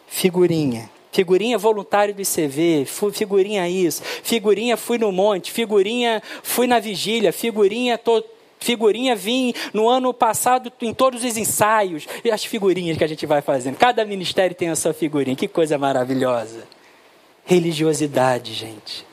Figurinha. 0.06 0.93
Figurinha 1.14 1.56
voluntário 1.56 2.12
do 2.12 2.20
ICV, 2.20 2.84
figurinha 3.12 3.68
isso, 3.68 4.02
figurinha 4.24 4.76
fui 4.76 4.98
no 4.98 5.12
monte, 5.12 5.52
figurinha 5.52 6.20
fui 6.42 6.66
na 6.66 6.80
vigília, 6.80 7.32
figurinha 7.32 7.96
tô, 7.96 8.20
figurinha 8.58 9.14
vim 9.14 9.54
no 9.72 9.88
ano 9.88 10.12
passado 10.12 10.72
em 10.82 10.92
todos 10.92 11.22
os 11.22 11.36
ensaios, 11.36 12.04
e 12.24 12.32
as 12.32 12.44
figurinhas 12.44 12.98
que 12.98 13.04
a 13.04 13.06
gente 13.06 13.26
vai 13.26 13.40
fazendo. 13.40 13.76
Cada 13.76 14.04
ministério 14.04 14.56
tem 14.56 14.70
a 14.70 14.74
sua 14.74 14.92
figurinha, 14.92 15.36
que 15.36 15.46
coisa 15.46 15.78
maravilhosa. 15.78 16.66
Religiosidade, 17.44 18.52
gente. 18.52 19.06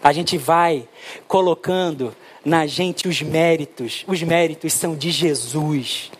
A 0.00 0.12
gente 0.12 0.38
vai 0.38 0.86
colocando 1.26 2.14
na 2.44 2.68
gente 2.68 3.08
os 3.08 3.20
méritos. 3.20 4.04
Os 4.06 4.22
méritos 4.22 4.74
são 4.74 4.94
de 4.94 5.10
Jesus. 5.10 6.12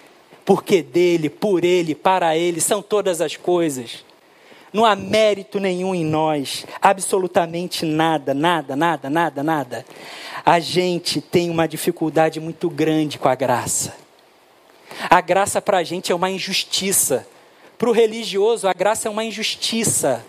Porque 0.45 0.83
dele, 0.83 1.31
por 1.31 1.65
ele, 1.65 1.95
para 1.95 2.37
ele 2.37 2.61
são 2.61 2.83
todas 2.83 3.21
as 3.21 3.37
coisas. 3.37 4.05
Não 4.73 4.85
há 4.85 4.97
mérito 4.97 5.61
nenhum 5.61 5.95
em 5.95 6.05
nós, 6.05 6.65
absolutamente 6.81 7.85
nada, 7.85 8.33
nada, 8.33 8.75
nada, 8.75 9.11
nada, 9.11 9.43
nada. 9.43 9.87
A 10.45 10.59
gente 10.59 11.21
tem 11.21 11.51
uma 11.51 11.69
dificuldade 11.69 12.41
muito 12.41 12.71
grande 12.71 13.19
com 13.19 13.29
a 13.29 13.35
graça. 13.35 13.95
A 15.11 15.21
graça 15.21 15.61
para 15.61 15.79
a 15.79 15.83
gente 15.83 16.11
é 16.11 16.15
uma 16.15 16.31
injustiça. 16.31 17.27
Para 17.77 17.91
o 17.91 17.93
religioso, 17.93 18.67
a 18.67 18.73
graça 18.73 19.09
é 19.09 19.11
uma 19.11 19.25
injustiça. 19.25 20.25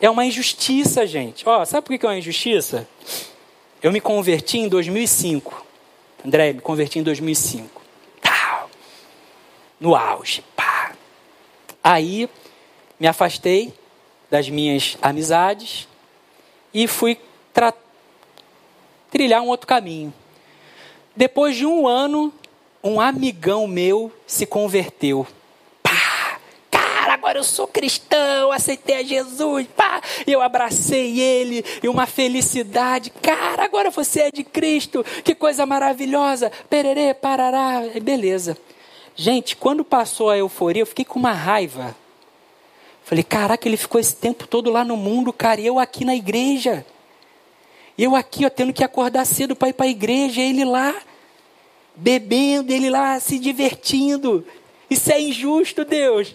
É 0.00 0.10
uma 0.10 0.24
injustiça, 0.24 1.06
gente. 1.06 1.48
Ó, 1.48 1.64
sabe 1.64 1.86
por 1.86 1.98
que 1.98 2.04
é 2.04 2.08
uma 2.08 2.18
injustiça? 2.18 2.86
Eu 3.82 3.90
me 3.90 4.00
converti 4.00 4.58
em 4.58 4.68
2005. 4.68 5.64
André, 6.24 6.52
me 6.52 6.60
converti 6.60 6.98
em 6.98 7.02
2005. 7.02 7.78
No 9.80 9.94
auge. 9.94 10.42
Pá. 10.56 10.92
Aí 11.82 12.28
me 12.98 13.06
afastei 13.06 13.72
das 14.30 14.48
minhas 14.48 14.96
amizades 15.00 15.88
e 16.72 16.86
fui 16.86 17.18
trilhar 19.10 19.42
um 19.42 19.48
outro 19.48 19.66
caminho. 19.66 20.12
Depois 21.16 21.56
de 21.56 21.66
um 21.66 21.86
ano, 21.88 22.32
um 22.82 23.00
amigão 23.00 23.66
meu 23.66 24.12
se 24.26 24.46
converteu. 24.46 25.26
Pá, 25.82 26.38
cara, 26.70 27.14
agora 27.14 27.38
eu 27.38 27.44
sou 27.44 27.66
cristão, 27.66 28.52
aceitei 28.52 28.96
a 28.96 29.02
Jesus. 29.02 29.66
Pá, 29.76 30.00
eu 30.26 30.40
abracei 30.40 31.18
ele 31.20 31.64
e 31.82 31.88
uma 31.88 32.06
felicidade. 32.06 33.10
Cara, 33.10 33.64
agora 33.64 33.90
você 33.90 34.22
é 34.22 34.30
de 34.30 34.44
Cristo. 34.44 35.04
Que 35.24 35.34
coisa 35.34 35.66
maravilhosa. 35.66 36.52
Pererê, 36.70 37.14
parará. 37.14 37.82
Beleza. 38.00 38.56
Gente, 39.16 39.56
quando 39.56 39.84
passou 39.84 40.30
a 40.30 40.38
euforia, 40.38 40.82
eu 40.82 40.86
fiquei 40.86 41.04
com 41.04 41.18
uma 41.18 41.32
raiva. 41.32 41.96
Falei, 43.08 43.24
caraca, 43.24 43.66
ele 43.66 43.78
ficou 43.78 43.98
esse 43.98 44.14
tempo 44.14 44.46
todo 44.46 44.70
lá 44.70 44.84
no 44.84 44.94
mundo, 44.94 45.32
cara, 45.32 45.58
e 45.62 45.66
eu 45.66 45.78
aqui 45.78 46.04
na 46.04 46.14
igreja. 46.14 46.84
Eu 47.98 48.14
aqui, 48.14 48.44
ó, 48.44 48.50
tendo 48.50 48.70
que 48.70 48.84
acordar 48.84 49.24
cedo 49.24 49.56
para 49.56 49.70
ir 49.70 49.72
para 49.72 49.86
a 49.86 49.88
igreja, 49.88 50.42
ele 50.42 50.62
lá, 50.62 50.94
bebendo, 51.96 52.70
ele 52.70 52.90
lá 52.90 53.18
se 53.18 53.38
divertindo. 53.38 54.44
Isso 54.90 55.10
é 55.10 55.18
injusto, 55.18 55.86
Deus. 55.86 56.34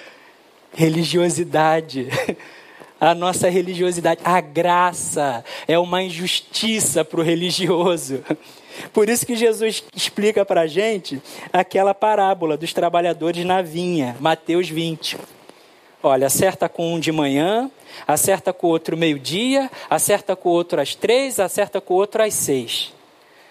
Religiosidade. 0.72 2.08
A 2.98 3.14
nossa 3.14 3.48
religiosidade, 3.48 4.20
a 4.22 4.42
graça 4.42 5.42
é 5.66 5.78
uma 5.78 6.02
injustiça 6.02 7.02
para 7.02 7.18
o 7.18 7.22
religioso. 7.22 8.22
Por 8.92 9.08
isso 9.08 9.24
que 9.24 9.34
Jesus 9.34 9.82
explica 9.96 10.44
para 10.44 10.60
a 10.60 10.66
gente 10.66 11.18
aquela 11.50 11.94
parábola 11.94 12.58
dos 12.58 12.74
trabalhadores 12.74 13.42
na 13.42 13.62
vinha, 13.62 14.14
Mateus 14.20 14.68
20. 14.68 15.16
Olha, 16.02 16.28
acerta 16.28 16.68
com 16.68 16.94
um 16.94 16.98
de 16.98 17.12
manhã, 17.12 17.70
acerta 18.06 18.52
com 18.54 18.68
o 18.68 18.70
outro 18.70 18.96
meio-dia, 18.96 19.70
acerta 19.88 20.34
com 20.34 20.48
o 20.48 20.52
outro 20.52 20.80
às 20.80 20.94
três, 20.94 21.38
acerta 21.38 21.80
com 21.80 21.92
o 21.92 21.96
outro 21.98 22.22
às 22.22 22.32
seis. 22.32 22.92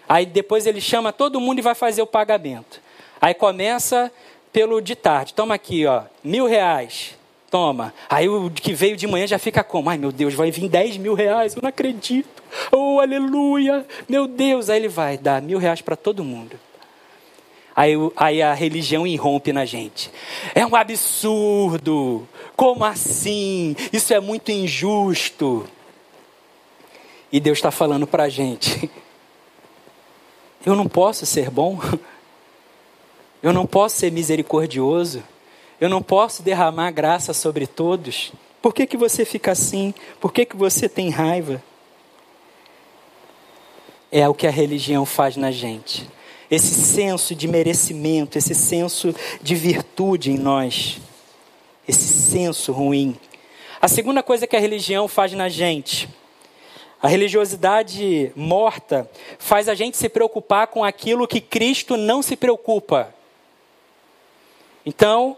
Aí 0.08 0.26
depois 0.26 0.66
ele 0.66 0.82
chama 0.82 1.14
todo 1.14 1.40
mundo 1.40 1.60
e 1.60 1.62
vai 1.62 1.76
fazer 1.76 2.02
o 2.02 2.08
pagamento. 2.08 2.82
Aí 3.22 3.36
começa 3.36 4.12
pelo 4.52 4.82
de 4.82 4.96
tarde. 4.96 5.36
Toma 5.36 5.54
aqui, 5.54 5.86
ó, 5.86 6.04
mil 6.24 6.48
reais. 6.48 7.16
Toma. 7.52 7.94
Aí 8.10 8.28
o 8.28 8.50
que 8.50 8.74
veio 8.74 8.96
de 8.96 9.06
manhã 9.06 9.28
já 9.28 9.38
fica 9.38 9.64
como? 9.64 9.90
Ai 9.90 9.98
meu 9.98 10.12
Deus, 10.12 10.34
vai 10.34 10.50
vir 10.50 10.68
dez 10.68 10.98
mil 10.98 11.14
reais, 11.14 11.56
eu 11.56 11.62
não 11.62 11.70
acredito. 11.70 12.44
Oh, 12.72 13.00
aleluia, 13.00 13.86
meu 14.08 14.28
Deus. 14.28 14.70
Aí 14.70 14.80
ele 14.80 14.88
vai 14.88 15.18
dar 15.18 15.42
mil 15.42 15.60
reais 15.60 15.82
para 15.82 15.96
todo 15.96 16.24
mundo. 16.24 16.60
Aí, 17.80 17.94
aí 18.18 18.42
a 18.42 18.54
religião 18.54 19.08
irrompe 19.08 19.54
na 19.54 19.64
gente. 19.64 20.12
É 20.54 20.66
um 20.66 20.76
absurdo. 20.76 22.28
Como 22.54 22.84
assim? 22.84 23.74
Isso 23.94 24.14
é 24.14 24.20
muito 24.20 24.52
injusto. 24.52 25.66
E 27.32 27.40
Deus 27.40 27.58
está 27.58 27.72
falando 27.72 28.06
para 28.06 28.24
a 28.24 28.30
gente: 28.30 28.92
eu 30.66 30.76
não 30.76 30.90
posso 30.90 31.26
ser 31.26 31.50
bom, 31.50 31.80
eu 33.42 33.54
não 33.54 33.66
posso 33.66 33.96
ser 33.96 34.12
misericordioso, 34.12 35.24
eu 35.80 35.88
não 35.88 36.02
posso 36.02 36.44
derramar 36.44 36.92
graça 36.92 37.34
sobre 37.34 37.66
todos. 37.66 38.34
Por 38.62 38.74
que, 38.74 38.86
que 38.86 38.98
você 38.98 39.24
fica 39.24 39.54
assim? 39.54 39.94
Por 40.20 40.34
que, 40.34 40.46
que 40.46 40.58
você 40.58 40.90
tem 40.90 41.10
raiva? 41.10 41.64
É 44.12 44.28
o 44.28 44.34
que 44.34 44.48
a 44.48 44.52
religião 44.52 45.06
faz 45.06 45.38
na 45.38 45.50
gente 45.50 46.19
esse 46.50 46.74
senso 46.74 47.36
de 47.36 47.48
merecimento, 47.48 48.38
esse 48.38 48.56
senso 48.56 49.14
de 49.42 49.56
virtude 49.56 50.32
em 50.32 50.38
nós, 50.38 51.00
esse 51.88 52.08
senso 52.08 52.72
ruim. 52.72 53.18
A 53.82 53.88
segunda 53.88 54.24
coisa 54.24 54.48
que 54.48 54.56
a 54.56 54.60
religião 54.60 55.08
faz 55.08 55.32
na 55.34 55.48
gente, 55.48 56.10
a 57.02 57.08
religiosidade 57.08 58.32
morta 58.36 59.10
faz 59.38 59.70
a 59.70 59.76
gente 59.76 59.96
se 59.96 60.10
preocupar 60.10 60.68
com 60.68 60.84
aquilo 60.84 61.28
que 61.28 61.40
Cristo 61.40 61.96
não 61.96 62.22
se 62.22 62.36
preocupa. 62.36 63.14
Então, 64.86 65.38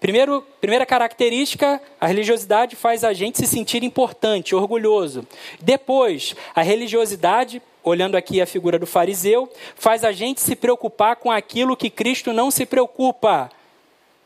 primeiro, 0.00 0.42
primeira 0.60 0.84
característica, 0.84 1.80
a 1.98 2.06
religiosidade 2.06 2.76
faz 2.76 3.04
a 3.04 3.14
gente 3.14 3.38
se 3.38 3.46
sentir 3.46 3.82
importante, 3.82 4.54
orgulhoso. 4.54 5.26
Depois, 5.62 6.36
a 6.54 6.60
religiosidade 6.60 7.62
olhando 7.88 8.16
aqui 8.16 8.40
a 8.40 8.46
figura 8.46 8.78
do 8.78 8.86
fariseu, 8.86 9.50
faz 9.74 10.04
a 10.04 10.12
gente 10.12 10.40
se 10.40 10.54
preocupar 10.54 11.16
com 11.16 11.30
aquilo 11.30 11.76
que 11.76 11.90
Cristo 11.90 12.32
não 12.32 12.50
se 12.50 12.64
preocupa: 12.64 13.50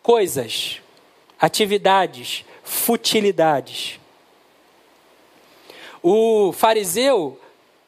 coisas, 0.03 0.81
atividades, 1.41 2.45
futilidades. 2.63 4.01
O 6.03 6.53
fariseu 6.53 7.39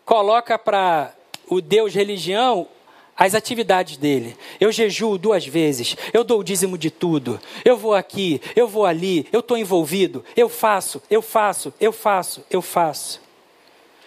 coloca 0.05 0.59
para 0.59 1.13
o 1.49 1.61
Deus 1.61 1.95
religião 1.95 2.69
as 3.17 3.35
atividades 3.35 3.97
dele. 3.97 4.37
Eu 4.61 4.73
jejuo 4.73 5.19
duas 5.19 5.47
vezes, 5.47 5.97
eu 6.13 6.25
dou 6.25 6.41
o 6.41 6.45
dízimo 6.45 6.77
de 6.77 6.91
tudo, 6.91 7.41
eu 7.65 7.77
vou 7.77 7.95
aqui, 7.95 8.41
eu 8.57 8.67
vou 8.67 8.87
ali, 8.87 9.27
eu 9.33 9.41
estou 9.41 9.57
envolvido, 9.57 10.25
eu 10.37 10.49
faço, 10.49 11.03
eu 11.11 11.23
faço, 11.23 11.73
eu 11.81 11.93
faço, 11.93 12.45
eu 12.51 12.61
faço 12.61 13.24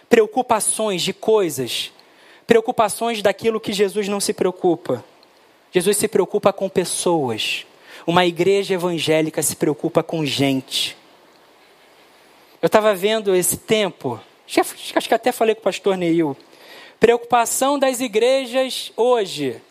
preocupações 0.10 1.02
de 1.02 1.14
coisas, 1.14 1.92
preocupações 2.46 3.22
daquilo 3.22 3.60
que 3.60 3.74
Jesus 3.74 4.08
não 4.08 4.20
se 4.20 4.34
preocupa. 4.34 5.04
Jesus 5.72 5.98
se 5.98 6.08
preocupa 6.08 6.54
com 6.54 6.70
pessoas. 6.70 7.66
Uma 8.06 8.26
igreja 8.26 8.74
evangélica 8.74 9.42
se 9.44 9.56
preocupa 9.56 10.02
com 10.02 10.26
gente. 10.26 10.98
Eu 12.62 12.68
estava 12.68 12.96
vendo 12.96 13.36
esse 13.36 13.58
tempo, 13.58 14.20
acho 14.96 15.08
que 15.08 15.14
até 15.14 15.32
falei 15.32 15.54
com 15.54 15.62
o 15.62 15.64
pastor 15.64 15.98
Neil. 15.98 16.36
Preocupação 17.00 17.78
das 17.78 18.00
igrejas 18.00 18.92
hoje. 18.96 19.62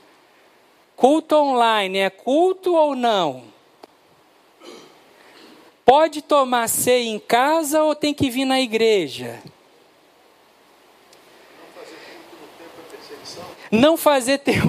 Culto 0.94 1.36
online 1.36 1.98
é 1.98 2.10
culto 2.10 2.74
ou 2.74 2.94
não? 2.94 3.44
Pode 5.84 6.22
tomar 6.22 6.68
ceia 6.68 7.08
em 7.08 7.18
casa 7.18 7.82
ou 7.82 7.94
tem 7.94 8.14
que 8.14 8.30
vir 8.30 8.44
na 8.44 8.60
igreja? 8.60 9.40
Não 13.76 13.96
fazer 13.96 14.38
tempo. 14.38 14.68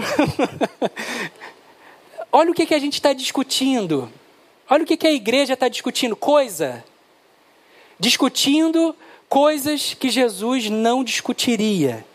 Olha 2.32 2.52
o 2.52 2.54
que, 2.54 2.66
que 2.66 2.74
a 2.74 2.80
gente 2.80 2.94
está 2.94 3.14
discutindo. 3.14 4.12
Olha 4.70 4.84
o 4.84 4.86
que, 4.86 4.98
que 4.98 5.08
a 5.08 5.12
igreja 5.12 5.54
está 5.54 5.68
discutindo. 5.68 6.16
Coisa. 6.16 6.84
Discutindo 8.00 8.96
coisas 9.30 9.94
que 9.94 10.10
Jesus 10.10 10.70
não 10.70 11.04
discutiria. 11.04 12.06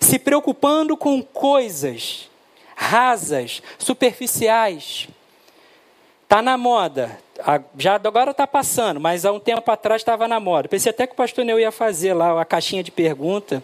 Se 0.00 0.18
preocupando 0.18 0.96
com 0.96 1.22
coisas 1.22 2.28
rasas, 2.74 3.62
superficiais. 3.78 5.08
Está 6.22 6.42
na 6.42 6.56
moda. 6.56 7.18
Já 7.78 7.94
agora 7.96 8.30
está 8.30 8.46
passando, 8.46 8.98
mas 8.98 9.24
há 9.24 9.32
um 9.32 9.38
tempo 9.38 9.70
atrás 9.70 10.00
estava 10.00 10.26
na 10.26 10.40
moda. 10.40 10.68
Pensei 10.68 10.90
até 10.90 11.06
que 11.06 11.12
o 11.12 11.16
pastor 11.16 11.44
Neu 11.44 11.60
ia 11.60 11.70
fazer 11.70 12.14
lá 12.14 12.40
a 12.40 12.44
caixinha 12.44 12.82
de 12.82 12.90
pergunta, 12.90 13.62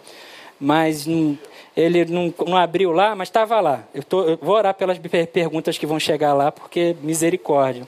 mas 0.59 1.05
não, 1.05 1.37
ele 1.75 2.05
não, 2.05 2.33
não, 2.45 2.57
abriu 2.57 2.91
lá, 2.91 3.15
mas 3.15 3.29
estava 3.29 3.59
lá. 3.59 3.83
Eu, 3.93 4.03
tô, 4.03 4.23
eu, 4.23 4.37
vou 4.41 4.55
orar 4.55 4.73
pelas 4.73 4.97
perguntas 5.31 5.77
que 5.77 5.85
vão 5.85 5.99
chegar 5.99 6.33
lá, 6.33 6.51
porque 6.51 6.95
misericórdia. 7.01 7.87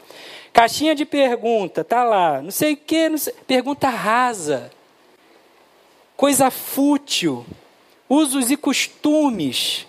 Caixinha 0.51 0.95
de 0.95 1.05
pergunta, 1.05 1.83
tá 1.83 2.03
lá. 2.03 2.41
Não 2.41 2.51
sei 2.51 2.73
o 2.73 3.09
não 3.09 3.17
sei, 3.17 3.33
pergunta 3.45 3.89
rasa. 3.89 4.71
Coisa 6.15 6.49
fútil. 6.49 7.45
Usos 8.09 8.49
e 8.49 8.57
costumes. 8.57 9.85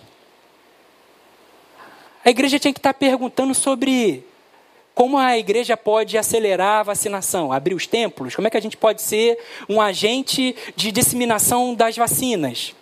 A 2.23 2.29
igreja 2.29 2.59
tinha 2.59 2.73
que 2.73 2.79
estar 2.79 2.93
perguntando 2.93 3.53
sobre 3.53 4.25
como 4.93 5.17
a 5.17 5.37
igreja 5.37 5.77
pode 5.77 6.17
acelerar 6.17 6.79
a 6.79 6.83
vacinação, 6.83 7.53
abrir 7.53 7.75
os 7.75 7.85
templos, 7.85 8.35
como 8.35 8.47
é 8.47 8.51
que 8.51 8.57
a 8.57 8.61
gente 8.61 8.75
pode 8.75 9.01
ser 9.01 9.37
um 9.69 9.79
agente 9.79 10.55
de 10.75 10.91
disseminação 10.91 11.75
das 11.75 11.95
vacinas. 11.95 12.73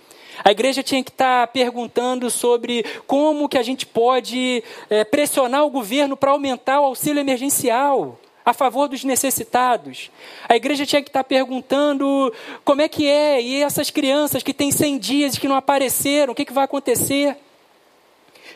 A 0.44 0.52
igreja 0.52 0.84
tinha 0.84 1.04
que 1.04 1.12
estar 1.12 1.48
perguntando 1.48 2.30
sobre 2.30 2.86
como 3.08 3.50
que 3.50 3.58
a 3.58 3.64
gente 3.64 3.86
pode 3.86 4.64
é, 4.90 5.04
pressionar 5.04 5.66
o 5.66 5.70
governo 5.70 6.18
para 6.18 6.32
aumentar 6.32 6.80
o 6.82 6.86
auxílio 6.86 7.20
emergencial 7.20 8.20
a 8.46 8.54
favor 8.54 8.88
dos 8.88 9.04
necessitados. 9.04 10.12
A 10.48 10.56
igreja 10.56 10.86
tinha 10.86 11.02
que 11.02 11.10
estar 11.10 11.24
perguntando 11.24 12.32
como 12.64 12.82
é 12.82 12.88
que 12.88 13.08
é, 13.08 13.42
e 13.42 13.64
essas 13.64 13.90
crianças 13.90 14.44
que 14.44 14.54
têm 14.54 14.72
100 14.72 14.98
dias 15.00 15.36
e 15.36 15.40
que 15.40 15.48
não 15.48 15.56
apareceram, 15.56 16.32
o 16.34 16.36
que, 16.36 16.46
que 16.46 16.54
vai 16.54 16.66
acontecer? 16.66 17.38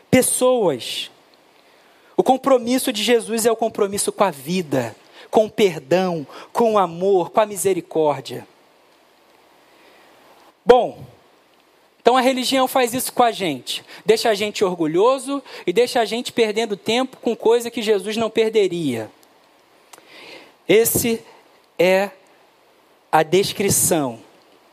pessoas. 0.10 1.12
O 2.18 2.24
compromisso 2.24 2.92
de 2.92 3.04
Jesus 3.04 3.46
é 3.46 3.52
o 3.52 3.56
compromisso 3.56 4.12
com 4.12 4.24
a 4.24 4.32
vida, 4.32 4.96
com 5.32 5.46
o 5.46 5.50
perdão, 5.50 6.28
com 6.52 6.74
o 6.74 6.78
amor, 6.78 7.30
com 7.30 7.40
a 7.40 7.46
misericórdia. 7.46 8.46
Bom, 10.66 11.00
então 12.10 12.18
a 12.18 12.22
religião 12.22 12.68
faz 12.68 12.92
isso 12.96 13.14
com 13.14 13.22
a 13.22 13.32
gente. 13.32 13.84
Deixa 14.04 14.32
a 14.32 14.34
gente 14.34 14.66
orgulhoso 14.66 15.44
e 15.68 15.72
deixa 15.72 16.02
a 16.02 16.06
gente 16.06 16.32
perdendo 16.32 16.76
tempo 16.76 17.18
com 17.18 17.36
coisa 17.36 17.70
que 17.70 17.84
Jesus 17.84 18.18
não 18.18 18.32
perderia. 18.32 19.12
Esse 20.68 21.24
é 21.78 22.10
a 23.12 23.22
descrição 23.22 24.20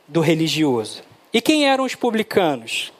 do 0.07 0.19
religioso. 0.19 1.03
E 1.31 1.39
quem 1.39 1.67
eram 1.69 1.83
os 1.83 1.93
publicanos? 1.93 2.91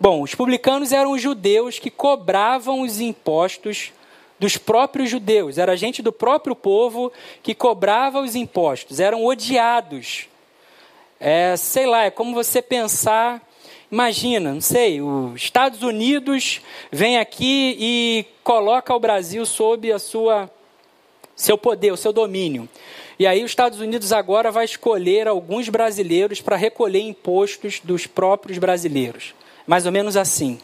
Bom, 0.00 0.22
os 0.22 0.34
publicanos 0.34 0.90
eram 0.90 1.12
os 1.12 1.20
judeus 1.20 1.78
que 1.78 1.90
cobravam 1.90 2.80
os 2.80 2.98
impostos 2.98 3.92
dos 4.38 4.56
próprios 4.56 5.10
judeus. 5.10 5.58
Era 5.58 5.76
gente 5.76 6.00
do 6.00 6.12
próprio 6.12 6.56
povo 6.56 7.12
que 7.42 7.54
cobrava 7.54 8.22
os 8.22 8.34
impostos. 8.34 9.00
Eram 9.00 9.22
odiados. 9.22 10.28
É, 11.20 11.54
sei 11.58 11.84
lá, 11.84 12.04
é 12.04 12.10
como 12.10 12.32
você 12.32 12.62
pensar. 12.62 13.49
Imagina, 13.90 14.54
não 14.54 14.60
sei, 14.60 15.00
os 15.00 15.34
Estados 15.42 15.82
Unidos 15.82 16.60
vem 16.92 17.18
aqui 17.18 17.76
e 17.78 18.26
coloca 18.44 18.94
o 18.94 19.00
Brasil 19.00 19.44
sob 19.44 19.90
a 19.90 19.98
sua 19.98 20.50
seu 21.34 21.56
poder, 21.56 21.90
o 21.92 21.96
seu 21.96 22.12
domínio. 22.12 22.68
E 23.18 23.26
aí 23.26 23.42
os 23.42 23.50
Estados 23.50 23.80
Unidos 23.80 24.12
agora 24.12 24.50
vai 24.50 24.64
escolher 24.64 25.26
alguns 25.26 25.68
brasileiros 25.68 26.40
para 26.40 26.56
recolher 26.56 27.00
impostos 27.00 27.80
dos 27.82 28.06
próprios 28.06 28.58
brasileiros 28.58 29.34
mais 29.70 29.86
ou 29.86 29.92
menos 29.92 30.16
assim. 30.16 30.58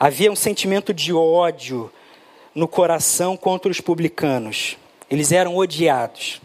Havia 0.00 0.32
um 0.32 0.36
sentimento 0.36 0.94
de 0.94 1.12
ódio 1.12 1.92
no 2.54 2.66
coração 2.66 3.36
contra 3.36 3.70
os 3.70 3.82
publicanos. 3.82 4.78
Eles 5.10 5.30
eram 5.30 5.56
odiados. 5.56 6.40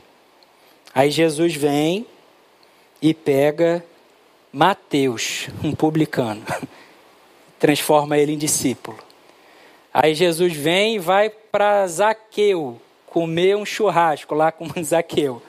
Aí 0.93 1.09
Jesus 1.09 1.55
vem 1.55 2.05
e 3.01 3.13
pega 3.13 3.82
Mateus, 4.58 5.49
um 5.64 5.76
publicano, 5.76 6.43
transforma 7.60 8.18
ele 8.18 8.32
em 8.32 8.38
discípulo. 8.38 8.97
Aí 9.93 10.16
Jesus 10.16 10.53
vem 10.53 10.95
e 10.95 10.99
vai 10.99 11.30
para 11.30 11.86
Zaqueu 11.86 12.82
comer 13.05 13.55
um 13.55 13.64
churrasco 13.64 14.34
lá 14.34 14.51
com 14.51 14.68
Zaqueu. 14.84 15.41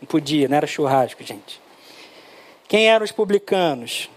Não 0.00 0.08
podia, 0.08 0.48
não 0.48 0.56
era 0.56 0.66
churrasco, 0.66 1.22
gente. 1.22 1.60
Quem 2.66 2.88
eram 2.88 3.04
os 3.04 3.12
publicanos? 3.12 4.10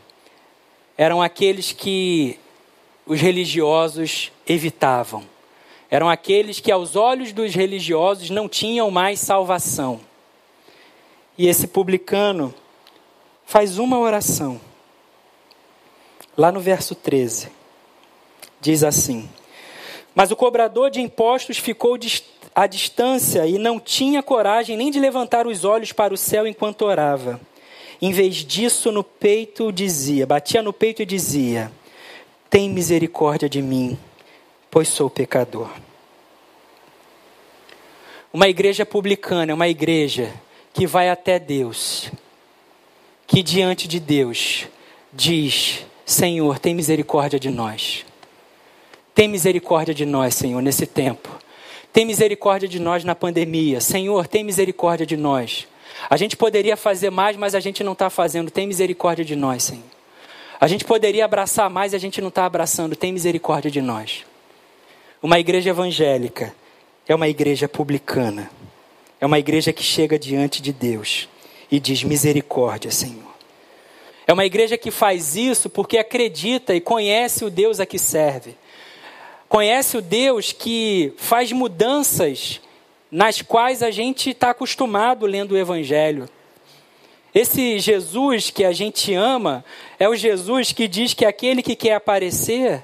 eram 0.98 1.22
aqueles 1.22 1.72
que 1.72 2.40
os 3.06 3.20
religiosos 3.20 4.32
evitavam. 4.48 5.24
Eram 5.92 6.10
aqueles 6.10 6.60
que, 6.60 6.72
aos 6.72 6.96
olhos 6.96 7.32
dos 7.32 7.54
religiosos, 7.54 8.30
não 8.30 8.50
tinham 8.50 8.90
mais 8.90 9.20
salvação. 9.20 10.00
E 11.38 11.48
esse 11.48 11.68
publicano 11.68 12.54
faz 13.46 13.78
uma 13.78 14.00
oração. 14.00 14.60
Lá 16.38 16.52
no 16.52 16.60
verso 16.60 16.96
13, 16.96 17.50
diz 18.60 18.84
assim: 18.84 19.30
Mas 20.14 20.32
o 20.32 20.36
cobrador 20.36 20.90
de 20.90 21.00
impostos 21.00 21.58
ficou 21.58 21.98
à 22.54 22.68
distância 22.68 23.46
e 23.48 23.58
não 23.58 23.80
tinha 23.80 24.22
coragem 24.22 24.76
nem 24.76 24.92
de 24.92 25.00
levantar 25.00 25.48
os 25.48 25.64
olhos 25.64 25.92
para 25.92 26.14
o 26.14 26.18
céu 26.18 26.46
enquanto 26.46 26.82
orava. 26.82 27.40
Em 28.02 28.12
vez 28.12 28.36
disso, 28.36 28.92
no 28.92 29.04
peito 29.04 29.72
dizia, 29.72 30.26
batia 30.26 30.62
no 30.62 30.74
peito 30.74 31.02
e 31.02 31.06
dizia: 31.06 31.72
Tem 32.50 32.70
misericórdia 32.70 33.48
de 33.48 33.62
mim, 33.62 33.98
pois 34.70 34.90
sou 34.90 35.10
pecador. 35.10 35.70
Uma 38.34 38.50
igreja 38.50 38.86
publicana 38.86 39.54
é 39.54 39.56
uma 39.56 39.70
igreja 39.70 40.34
que 40.74 40.86
vai 40.86 41.10
até 41.10 41.40
Deus, 41.40 42.12
que 43.28 43.42
diante 43.42 43.88
de 43.88 44.00
Deus 44.00 44.68
diz: 45.12 45.86
Senhor, 46.06 46.60
tem 46.60 46.74
misericórdia 46.76 47.40
de 47.40 47.50
nós. 47.50 48.06
Tem 49.14 49.28
misericórdia 49.28 49.94
de 49.94 50.06
nós, 50.06 50.36
Senhor, 50.36 50.62
nesse 50.62 50.86
tempo. 50.86 51.30
Tem 51.92 52.06
misericórdia 52.06 52.68
de 52.68 52.80
nós 52.80 53.04
na 53.04 53.16
pandemia. 53.16 53.80
Senhor, 53.80 54.28
tem 54.28 54.44
misericórdia 54.44 55.06
de 55.06 55.16
nós. 55.16 55.68
A 56.10 56.18
gente 56.18 56.36
poderia 56.36 56.76
fazer 56.76 57.10
mais, 57.10 57.38
mas 57.38 57.56
a 57.56 57.60
gente 57.62 57.84
não 57.84 57.94
está 57.94 58.10
fazendo. 58.10 58.52
Tem 58.52 58.68
misericórdia 58.68 59.24
de 59.24 59.36
nós, 59.36 59.64
Senhor. 59.64 59.84
A 60.60 60.68
gente 60.68 60.84
poderia 60.84 61.26
abraçar 61.26 61.70
mais 61.70 61.94
a 61.94 61.98
gente 61.98 62.22
não 62.22 62.30
está 62.30 62.46
abraçando. 62.46 62.96
Tem 62.96 63.14
misericórdia 63.14 63.72
de 63.72 63.82
nós. 63.82 64.26
Uma 65.24 65.40
igreja 65.40 65.70
evangélica 65.70 66.54
é 67.08 67.16
uma 67.16 67.28
igreja 67.28 67.68
publicana. 67.68 68.50
É 69.20 69.26
uma 69.26 69.40
igreja 69.40 69.72
que 69.72 69.84
chega 69.84 70.20
diante 70.20 70.62
de 70.62 70.74
Deus 70.74 71.30
e 71.72 71.80
diz: 71.80 72.04
Misericórdia, 72.04 72.92
Senhor. 72.92 73.36
É 74.28 74.34
uma 74.34 74.46
igreja 74.46 74.78
que 74.78 74.90
faz 74.90 75.36
isso 75.36 75.70
porque 75.70 75.98
acredita 75.98 76.74
e 76.74 76.82
conhece 76.82 77.46
o 77.46 77.50
Deus 77.50 77.80
a 77.80 77.86
que 77.86 78.00
serve. 78.00 78.56
Conhece 79.48 79.98
o 79.98 80.02
Deus 80.02 80.52
que 80.52 81.14
faz 81.18 81.52
mudanças 81.52 82.60
nas 83.12 83.42
quais 83.42 83.84
a 83.84 83.92
gente 83.92 84.32
está 84.32 84.50
acostumado 84.50 85.26
lendo 85.26 85.52
o 85.52 85.58
Evangelho. 85.58 86.28
Esse 87.34 87.80
Jesus 87.80 88.50
que 88.50 88.64
a 88.64 88.72
gente 88.72 89.14
ama 89.14 89.64
é 90.00 90.10
o 90.10 90.16
Jesus 90.16 90.72
que 90.72 90.88
diz 90.88 91.14
que 91.14 91.26
aquele 91.26 91.62
que 91.62 91.76
quer 91.76 91.96
aparecer, 91.96 92.84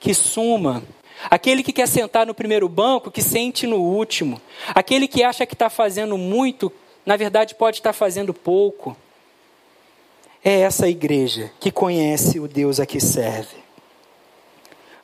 que 0.00 0.12
suma. 0.12 0.82
Aquele 1.30 1.62
que 1.62 1.72
quer 1.72 1.86
sentar 1.86 2.26
no 2.26 2.34
primeiro 2.34 2.68
banco, 2.68 3.10
que 3.10 3.20
sente 3.20 3.66
no 3.66 3.76
último. 3.76 4.40
Aquele 4.68 5.06
que 5.06 5.22
acha 5.22 5.44
que 5.44 5.54
está 5.54 5.68
fazendo 5.68 6.16
muito, 6.16 6.72
na 7.08 7.16
verdade 7.16 7.54
pode 7.54 7.78
estar 7.78 7.94
fazendo 7.94 8.34
pouco. 8.34 8.94
É 10.44 10.60
essa 10.60 10.86
igreja 10.90 11.50
que 11.58 11.70
conhece 11.70 12.38
o 12.38 12.46
Deus 12.46 12.78
a 12.78 12.84
que 12.84 13.00
serve. 13.00 13.56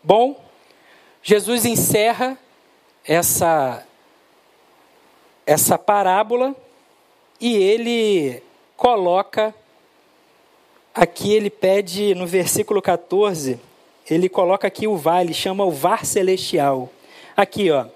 Bom, 0.03 0.39
Jesus 1.23 1.65
encerra 1.65 2.37
essa 3.07 3.87
essa 5.47 5.79
parábola 5.79 6.55
e 7.41 7.57
ele 7.57 8.43
coloca 8.77 9.55
aqui 10.95 11.33
ele 11.33 11.49
pede 11.49 12.15
no 12.15 12.27
versículo 12.27 12.83
14, 12.83 13.59
ele 14.11 14.29
coloca 14.29 14.67
aqui 14.67 14.87
o 14.87 14.95
vale, 14.95 15.33
chama 15.33 15.65
o 15.65 15.71
var 15.71 16.05
celestial. 16.05 16.91
Aqui, 17.35 17.71
ó. 17.71 17.87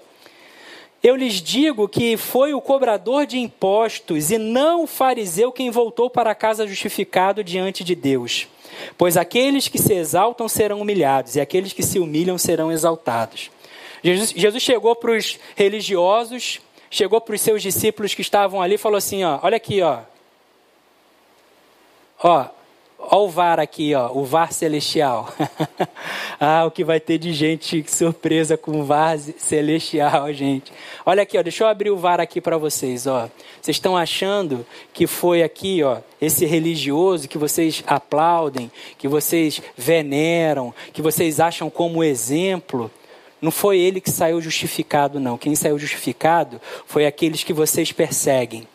Eu 1.01 1.15
lhes 1.15 1.41
digo 1.41 1.87
que 1.87 2.17
foi 2.17 2.53
o 2.53 2.59
cobrador 2.59 3.25
de 3.25 3.37
impostos 3.37 4.31
e 4.31 4.37
não 4.37 4.83
o 4.83 4.87
fariseu 4.87 5.51
quem 5.51 5.69
voltou 5.69 6.09
para 6.09 6.35
casa 6.35 6.67
justificado 6.67 7.43
diante 7.43 7.83
de 7.83 7.95
Deus. 7.95 8.47
Pois 8.97 9.15
aqueles 9.15 9.67
que 9.67 9.77
se 9.77 9.93
exaltam 9.93 10.49
serão 10.49 10.81
humilhados 10.81 11.35
e 11.35 11.41
aqueles 11.41 11.71
que 11.71 11.83
se 11.83 11.99
humilham 11.99 12.37
serão 12.37 12.71
exaltados. 12.71 13.49
Jesus, 14.03 14.33
Jesus 14.35 14.61
chegou 14.61 14.95
para 14.95 15.11
os 15.11 15.39
religiosos, 15.55 16.59
chegou 16.91 17.21
para 17.21 17.35
os 17.35 17.41
seus 17.41 17.61
discípulos 17.61 18.13
que 18.13 18.21
estavam 18.21 18.61
ali 18.61 18.75
e 18.75 18.77
falou 18.77 18.97
assim: 18.97 19.23
ó, 19.23 19.39
olha 19.41 19.57
aqui, 19.57 19.81
ó. 19.81 19.99
Ó, 22.21 22.45
Olha 23.01 23.21
o 23.21 23.29
VAR 23.29 23.59
aqui, 23.61 23.95
ó, 23.95 24.11
o 24.11 24.25
VAR 24.25 24.51
celestial. 24.51 25.33
ah, 26.37 26.65
o 26.65 26.71
que 26.71 26.83
vai 26.83 26.99
ter 26.99 27.17
de 27.17 27.31
gente 27.33 27.83
surpresa 27.87 28.57
com 28.57 28.81
o 28.81 28.83
VAR 28.83 29.17
celestial, 29.17 30.31
gente. 30.35 30.73
Olha 31.05 31.23
aqui, 31.23 31.37
ó, 31.37 31.41
deixa 31.41 31.63
eu 31.63 31.67
abrir 31.69 31.89
o 31.91 31.97
VAR 31.97 32.19
aqui 32.19 32.41
para 32.41 32.57
vocês, 32.57 33.07
ó. 33.07 33.29
Vocês 33.61 33.77
estão 33.77 33.95
achando 33.95 34.65
que 34.91 35.07
foi 35.07 35.41
aqui, 35.41 35.81
ó, 35.81 35.99
esse 36.21 36.45
religioso 36.45 37.29
que 37.29 37.37
vocês 37.37 37.81
aplaudem, 37.87 38.69
que 38.97 39.07
vocês 39.07 39.61
veneram, 39.77 40.73
que 40.91 41.01
vocês 41.01 41.39
acham 41.39 41.69
como 41.69 42.03
exemplo? 42.03 42.91
Não 43.41 43.49
foi 43.49 43.79
ele 43.79 44.01
que 44.01 44.11
saiu 44.11 44.41
justificado, 44.41 45.21
não. 45.21 45.37
Quem 45.37 45.55
saiu 45.55 45.79
justificado 45.79 46.59
foi 46.85 47.05
aqueles 47.05 47.45
que 47.45 47.53
vocês 47.53 47.93
perseguem. 47.93 48.67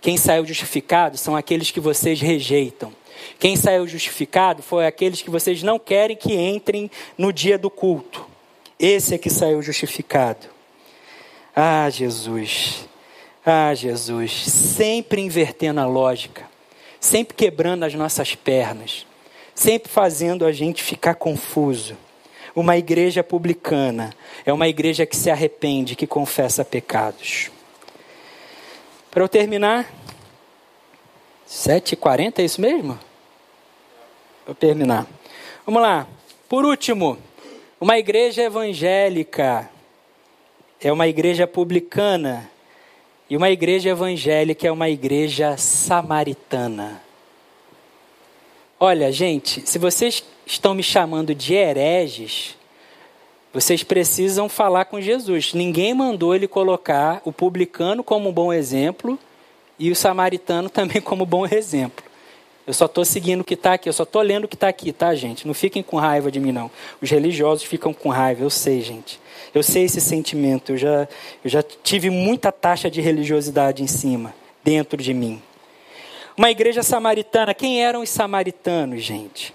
Quem 0.00 0.16
saiu 0.16 0.46
justificado 0.46 1.18
são 1.18 1.34
aqueles 1.34 1.72
que 1.72 1.80
vocês 1.80 2.20
rejeitam. 2.20 2.92
Quem 3.38 3.56
saiu 3.56 3.86
justificado 3.86 4.62
foi 4.62 4.86
aqueles 4.86 5.22
que 5.22 5.30
vocês 5.30 5.62
não 5.62 5.78
querem 5.78 6.16
que 6.16 6.34
entrem 6.34 6.90
no 7.16 7.32
dia 7.32 7.58
do 7.58 7.70
culto. 7.70 8.26
Esse 8.78 9.14
é 9.14 9.18
que 9.18 9.30
saiu 9.30 9.62
justificado. 9.62 10.46
Ah, 11.54 11.88
Jesus. 11.90 12.88
Ah, 13.44 13.74
Jesus. 13.74 14.46
Sempre 14.46 15.20
invertendo 15.20 15.80
a 15.80 15.86
lógica. 15.86 16.48
Sempre 16.98 17.34
quebrando 17.34 17.84
as 17.84 17.94
nossas 17.94 18.34
pernas. 18.34 19.06
Sempre 19.54 19.90
fazendo 19.90 20.46
a 20.46 20.52
gente 20.52 20.82
ficar 20.82 21.14
confuso. 21.14 21.96
Uma 22.54 22.76
igreja 22.76 23.22
publicana 23.22 24.14
é 24.44 24.52
uma 24.52 24.68
igreja 24.68 25.06
que 25.06 25.16
se 25.16 25.30
arrepende, 25.30 25.94
que 25.94 26.06
confessa 26.06 26.64
pecados. 26.64 27.50
Para 29.10 29.22
eu 29.22 29.28
terminar, 29.28 29.92
7h40, 31.48 32.38
é 32.38 32.44
isso 32.44 32.60
mesmo? 32.60 32.98
Para 34.50 34.54
terminar. 34.54 35.06
Vamos 35.64 35.80
lá. 35.80 36.08
Por 36.48 36.64
último, 36.64 37.16
uma 37.80 37.98
igreja 37.98 38.42
evangélica 38.42 39.70
é 40.80 40.92
uma 40.92 41.06
igreja 41.06 41.46
publicana 41.46 42.50
e 43.28 43.36
uma 43.36 43.48
igreja 43.48 43.90
evangélica 43.90 44.66
é 44.66 44.72
uma 44.72 44.88
igreja 44.88 45.56
samaritana. 45.56 47.00
Olha, 48.78 49.12
gente, 49.12 49.62
se 49.68 49.78
vocês 49.78 50.24
estão 50.44 50.74
me 50.74 50.82
chamando 50.82 51.32
de 51.32 51.54
hereges, 51.54 52.56
vocês 53.52 53.84
precisam 53.84 54.48
falar 54.48 54.86
com 54.86 55.00
Jesus. 55.00 55.54
Ninguém 55.54 55.94
mandou 55.94 56.34
ele 56.34 56.48
colocar 56.48 57.22
o 57.24 57.32
publicano 57.32 58.02
como 58.02 58.30
um 58.30 58.32
bom 58.32 58.52
exemplo 58.52 59.16
e 59.78 59.92
o 59.92 59.96
samaritano 59.96 60.68
também 60.70 61.00
como 61.00 61.24
bom 61.24 61.46
exemplo. 61.46 62.09
Eu 62.66 62.74
só 62.74 62.86
estou 62.86 63.04
seguindo 63.04 63.40
o 63.40 63.44
que 63.44 63.54
está 63.54 63.74
aqui, 63.74 63.88
eu 63.88 63.92
só 63.92 64.02
estou 64.02 64.22
lendo 64.22 64.44
o 64.44 64.48
que 64.48 64.54
está 64.54 64.68
aqui, 64.68 64.92
tá, 64.92 65.14
gente? 65.14 65.46
Não 65.46 65.54
fiquem 65.54 65.82
com 65.82 65.96
raiva 65.96 66.30
de 66.30 66.38
mim, 66.38 66.52
não. 66.52 66.70
Os 67.00 67.10
religiosos 67.10 67.64
ficam 67.64 67.92
com 67.92 68.08
raiva, 68.10 68.42
eu 68.42 68.50
sei, 68.50 68.80
gente. 68.80 69.20
Eu 69.54 69.62
sei 69.62 69.84
esse 69.84 70.00
sentimento, 70.00 70.72
eu 70.72 70.76
já, 70.76 71.08
eu 71.44 71.50
já 71.50 71.62
tive 71.62 72.10
muita 72.10 72.52
taxa 72.52 72.90
de 72.90 73.00
religiosidade 73.00 73.82
em 73.82 73.86
cima, 73.86 74.34
dentro 74.62 75.02
de 75.02 75.12
mim. 75.12 75.42
Uma 76.36 76.50
igreja 76.50 76.82
samaritana, 76.82 77.52
quem 77.52 77.82
eram 77.82 78.02
os 78.02 78.10
samaritanos, 78.10 79.02
gente? 79.02 79.52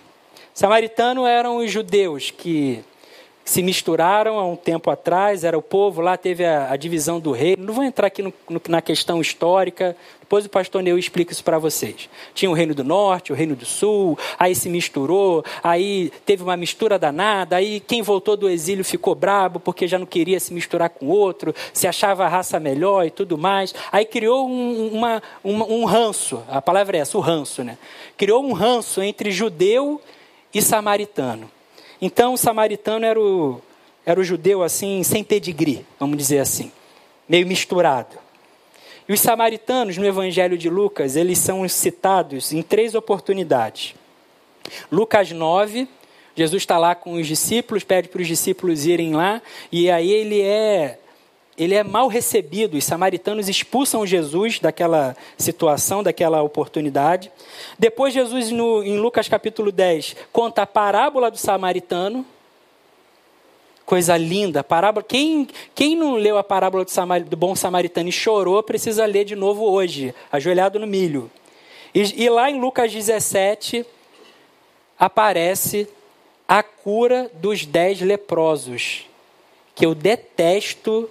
Samaritanos 0.53 1.27
eram 1.27 1.57
os 1.57 1.71
judeus 1.71 2.31
que 2.31 2.83
se 3.45 3.61
misturaram 3.61 4.39
há 4.39 4.45
um 4.45 4.55
tempo 4.55 4.89
atrás, 4.89 5.43
era 5.43 5.55
o 5.55 5.61
povo, 5.61 6.01
lá 6.01 6.17
teve 6.17 6.43
a, 6.43 6.71
a 6.71 6.75
divisão 6.75 7.19
do 7.19 7.31
reino. 7.31 7.63
Não 7.63 7.75
vou 7.75 7.83
entrar 7.83 8.07
aqui 8.07 8.23
no, 8.23 8.33
no, 8.49 8.59
na 8.67 8.81
questão 8.81 9.21
histórica, 9.21 9.95
depois 10.19 10.43
o 10.47 10.49
pastor 10.49 10.81
Neu 10.81 10.97
explica 10.97 11.31
isso 11.31 11.43
para 11.43 11.59
vocês. 11.59 12.09
Tinha 12.33 12.49
o 12.49 12.55
reino 12.55 12.73
do 12.73 12.83
norte, 12.83 13.31
o 13.31 13.35
reino 13.35 13.55
do 13.55 13.63
sul, 13.63 14.17
aí 14.39 14.55
se 14.55 14.67
misturou, 14.67 15.45
aí 15.63 16.11
teve 16.25 16.41
uma 16.41 16.57
mistura 16.57 16.97
danada, 16.97 17.55
aí 17.55 17.79
quem 17.79 18.01
voltou 18.01 18.35
do 18.35 18.49
exílio 18.49 18.83
ficou 18.83 19.13
brabo 19.13 19.59
porque 19.59 19.87
já 19.87 19.99
não 19.99 20.07
queria 20.07 20.39
se 20.39 20.51
misturar 20.51 20.89
com 20.89 21.05
outro, 21.05 21.53
se 21.71 21.87
achava 21.87 22.25
a 22.25 22.27
raça 22.27 22.59
melhor 22.59 23.05
e 23.05 23.11
tudo 23.11 23.37
mais. 23.37 23.75
Aí 23.91 24.05
criou 24.05 24.49
um, 24.49 24.87
uma, 24.91 25.21
uma, 25.43 25.65
um 25.65 25.85
ranço, 25.85 26.41
a 26.49 26.59
palavra 26.59 26.97
é 26.97 27.01
essa, 27.01 27.15
o 27.15 27.21
ranço, 27.21 27.63
né? 27.63 27.77
Criou 28.17 28.43
um 28.43 28.53
ranço 28.53 29.03
entre 29.03 29.29
judeu 29.29 30.01
e 30.51 30.63
samaritano. 30.63 31.54
Então 32.01 32.33
o 32.33 32.37
samaritano 32.37 33.05
era 33.05 33.19
o, 33.19 33.61
era 34.05 34.19
o 34.19 34.23
judeu 34.23 34.63
assim, 34.63 35.03
sem 35.03 35.23
pedigree, 35.23 35.85
vamos 35.99 36.17
dizer 36.17 36.39
assim, 36.39 36.71
meio 37.27 37.47
misturado. 37.47 38.17
E 39.07 39.13
os 39.13 39.19
samaritanos 39.19 39.97
no 39.97 40.05
Evangelho 40.05 40.57
de 40.57 40.69
Lucas, 40.69 41.15
eles 41.15 41.37
são 41.37 41.67
citados 41.69 42.51
em 42.51 42.61
três 42.61 42.95
oportunidades. 42.95 43.93
Lucas 44.91 45.31
9, 45.31 45.87
Jesus 46.35 46.63
está 46.63 46.77
lá 46.77 46.95
com 46.95 47.13
os 47.13 47.27
discípulos, 47.27 47.83
pede 47.83 48.09
para 48.09 48.21
os 48.21 48.27
discípulos 48.27 48.85
irem 48.85 49.15
lá, 49.15 49.41
e 49.71 49.89
aí 49.91 50.11
ele 50.11 50.41
é 50.41 50.99
ele 51.57 51.73
é 51.73 51.83
mal 51.83 52.07
recebido. 52.07 52.77
Os 52.77 52.83
samaritanos 52.83 53.47
expulsam 53.47 54.05
Jesus 54.05 54.59
daquela 54.59 55.15
situação, 55.37 56.03
daquela 56.03 56.41
oportunidade. 56.41 57.31
Depois, 57.79 58.13
Jesus, 58.13 58.51
no, 58.51 58.83
em 58.83 58.97
Lucas 58.97 59.27
capítulo 59.27 59.71
10, 59.71 60.15
conta 60.31 60.63
a 60.63 60.67
parábola 60.67 61.31
do 61.31 61.37
samaritano. 61.37 62.25
Coisa 63.85 64.17
linda, 64.17 64.63
parábola. 64.63 65.05
Quem, 65.07 65.47
quem 65.73 65.95
não 65.95 66.15
leu 66.15 66.37
a 66.37 66.43
parábola 66.43 66.83
do, 66.83 66.91
Samar, 66.91 67.23
do 67.23 67.37
bom 67.37 67.55
samaritano 67.55 68.09
e 68.09 68.11
chorou, 68.11 68.61
precisa 68.63 69.05
ler 69.05 69.25
de 69.25 69.35
novo 69.35 69.63
hoje, 69.63 70.13
ajoelhado 70.31 70.79
no 70.79 70.87
milho. 70.87 71.29
E, 71.93 72.23
e 72.23 72.29
lá 72.29 72.49
em 72.49 72.59
Lucas 72.59 72.91
17, 72.91 73.85
aparece 74.99 75.87
a 76.47 76.63
cura 76.63 77.29
dos 77.35 77.65
dez 77.65 78.01
leprosos, 78.01 79.05
que 79.75 79.85
eu 79.85 79.93
detesto 79.93 81.09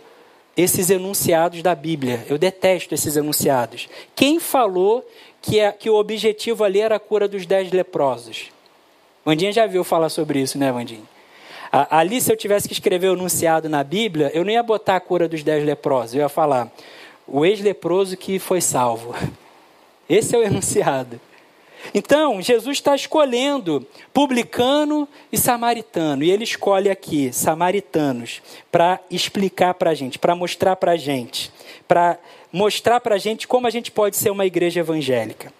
esses 0.56 0.90
enunciados 0.90 1.62
da 1.62 1.74
Bíblia. 1.74 2.24
Eu 2.28 2.38
detesto 2.38 2.94
esses 2.94 3.16
enunciados. 3.16 3.88
Quem 4.14 4.38
falou 4.38 5.06
que, 5.42 5.58
é, 5.58 5.72
que 5.72 5.90
o 5.90 5.94
objetivo 5.94 6.64
ali 6.64 6.80
era 6.80 6.96
a 6.96 7.00
cura 7.00 7.26
dos 7.26 7.44
dez 7.44 7.70
leprosos? 7.70 8.52
Vandinha 9.24 9.52
já 9.52 9.66
viu 9.66 9.82
falar 9.82 10.08
sobre 10.08 10.40
isso, 10.40 10.58
né, 10.58 10.70
Vandinha? 10.70 11.02
Ali, 11.90 12.20
se 12.20 12.30
eu 12.30 12.36
tivesse 12.36 12.68
que 12.68 12.74
escrever 12.74 13.08
o 13.08 13.14
enunciado 13.14 13.68
na 13.68 13.82
Bíblia, 13.82 14.30
eu 14.32 14.44
não 14.44 14.52
ia 14.52 14.62
botar 14.62 14.94
a 14.94 15.00
cura 15.00 15.28
dos 15.28 15.42
dez 15.42 15.64
leprosos. 15.64 16.14
Eu 16.14 16.20
ia 16.20 16.28
falar, 16.28 16.70
o 17.26 17.44
ex-leproso 17.44 18.16
que 18.16 18.38
foi 18.38 18.60
salvo. 18.60 19.12
Esse 20.08 20.36
é 20.36 20.38
o 20.38 20.42
enunciado. 20.42 21.20
Então, 21.92 22.40
Jesus 22.40 22.78
está 22.78 22.94
escolhendo 22.94 23.86
publicano 24.12 25.08
e 25.30 25.36
samaritano. 25.36 26.22
E 26.22 26.30
ele 26.30 26.44
escolhe 26.44 26.90
aqui 26.90 27.32
samaritanos 27.32 28.40
para 28.70 29.00
explicar 29.10 29.74
para 29.74 29.90
a 29.90 29.94
gente, 29.94 30.18
para 30.18 30.34
mostrar 30.34 30.76
para 30.76 30.92
a 30.92 30.96
gente, 30.96 31.52
para 31.86 32.18
mostrar 32.52 33.00
para 33.00 33.16
a 33.16 33.18
gente 33.18 33.46
como 33.46 33.66
a 33.66 33.70
gente 33.70 33.90
pode 33.90 34.16
ser 34.16 34.30
uma 34.30 34.46
igreja 34.46 34.80
evangélica. 34.80 35.52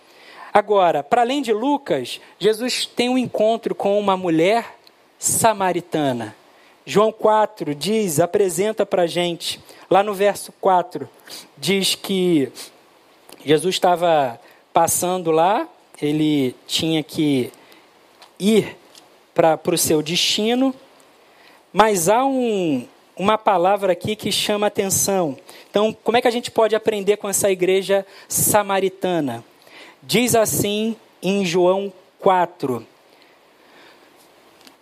Agora, 0.52 1.02
para 1.02 1.22
além 1.22 1.42
de 1.42 1.52
Lucas, 1.52 2.20
Jesus 2.38 2.86
tem 2.86 3.08
um 3.08 3.18
encontro 3.18 3.74
com 3.74 3.98
uma 3.98 4.16
mulher 4.16 4.76
samaritana. 5.18 6.34
João 6.86 7.10
4 7.10 7.74
diz, 7.74 8.20
apresenta 8.20 8.86
para 8.86 9.02
a 9.02 9.06
gente, 9.06 9.58
lá 9.90 10.02
no 10.02 10.14
verso 10.14 10.52
4, 10.60 11.08
diz 11.56 11.94
que 11.94 12.52
Jesus 13.44 13.74
estava 13.74 14.38
passando 14.72 15.30
lá 15.30 15.66
ele 16.00 16.54
tinha 16.66 17.02
que 17.02 17.52
ir 18.38 18.76
para 19.34 19.58
o 19.66 19.78
seu 19.78 20.02
destino, 20.02 20.74
mas 21.72 22.08
há 22.08 22.24
um, 22.24 22.86
uma 23.16 23.36
palavra 23.38 23.92
aqui 23.92 24.16
que 24.16 24.30
chama 24.30 24.66
atenção. 24.66 25.36
Então, 25.70 25.96
como 26.04 26.16
é 26.16 26.20
que 26.20 26.28
a 26.28 26.30
gente 26.30 26.50
pode 26.50 26.74
aprender 26.74 27.16
com 27.16 27.28
essa 27.28 27.50
igreja 27.50 28.06
samaritana? 28.28 29.44
Diz 30.02 30.34
assim 30.34 30.96
em 31.22 31.44
João 31.44 31.92
4. 32.20 32.86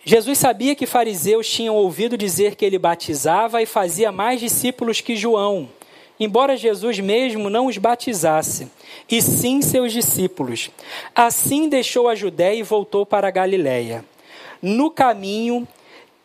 Jesus 0.04 0.38
sabia 0.38 0.74
que 0.74 0.84
fariseus 0.84 1.48
tinham 1.48 1.76
ouvido 1.76 2.16
dizer 2.16 2.56
que 2.56 2.64
ele 2.64 2.78
batizava 2.78 3.62
e 3.62 3.66
fazia 3.66 4.10
mais 4.10 4.40
discípulos 4.40 5.00
que 5.00 5.14
João. 5.14 5.68
Embora 6.24 6.56
Jesus 6.56 6.98
mesmo 6.98 7.50
não 7.50 7.66
os 7.66 7.78
batizasse, 7.78 8.70
e 9.10 9.20
sim 9.20 9.60
seus 9.62 9.92
discípulos. 9.92 10.70
Assim 11.14 11.68
deixou 11.68 12.08
a 12.08 12.14
Judéia 12.14 12.58
e 12.58 12.62
voltou 12.62 13.04
para 13.04 13.28
a 13.28 13.30
Galiléia. 13.30 14.04
No 14.60 14.90
caminho, 14.90 15.66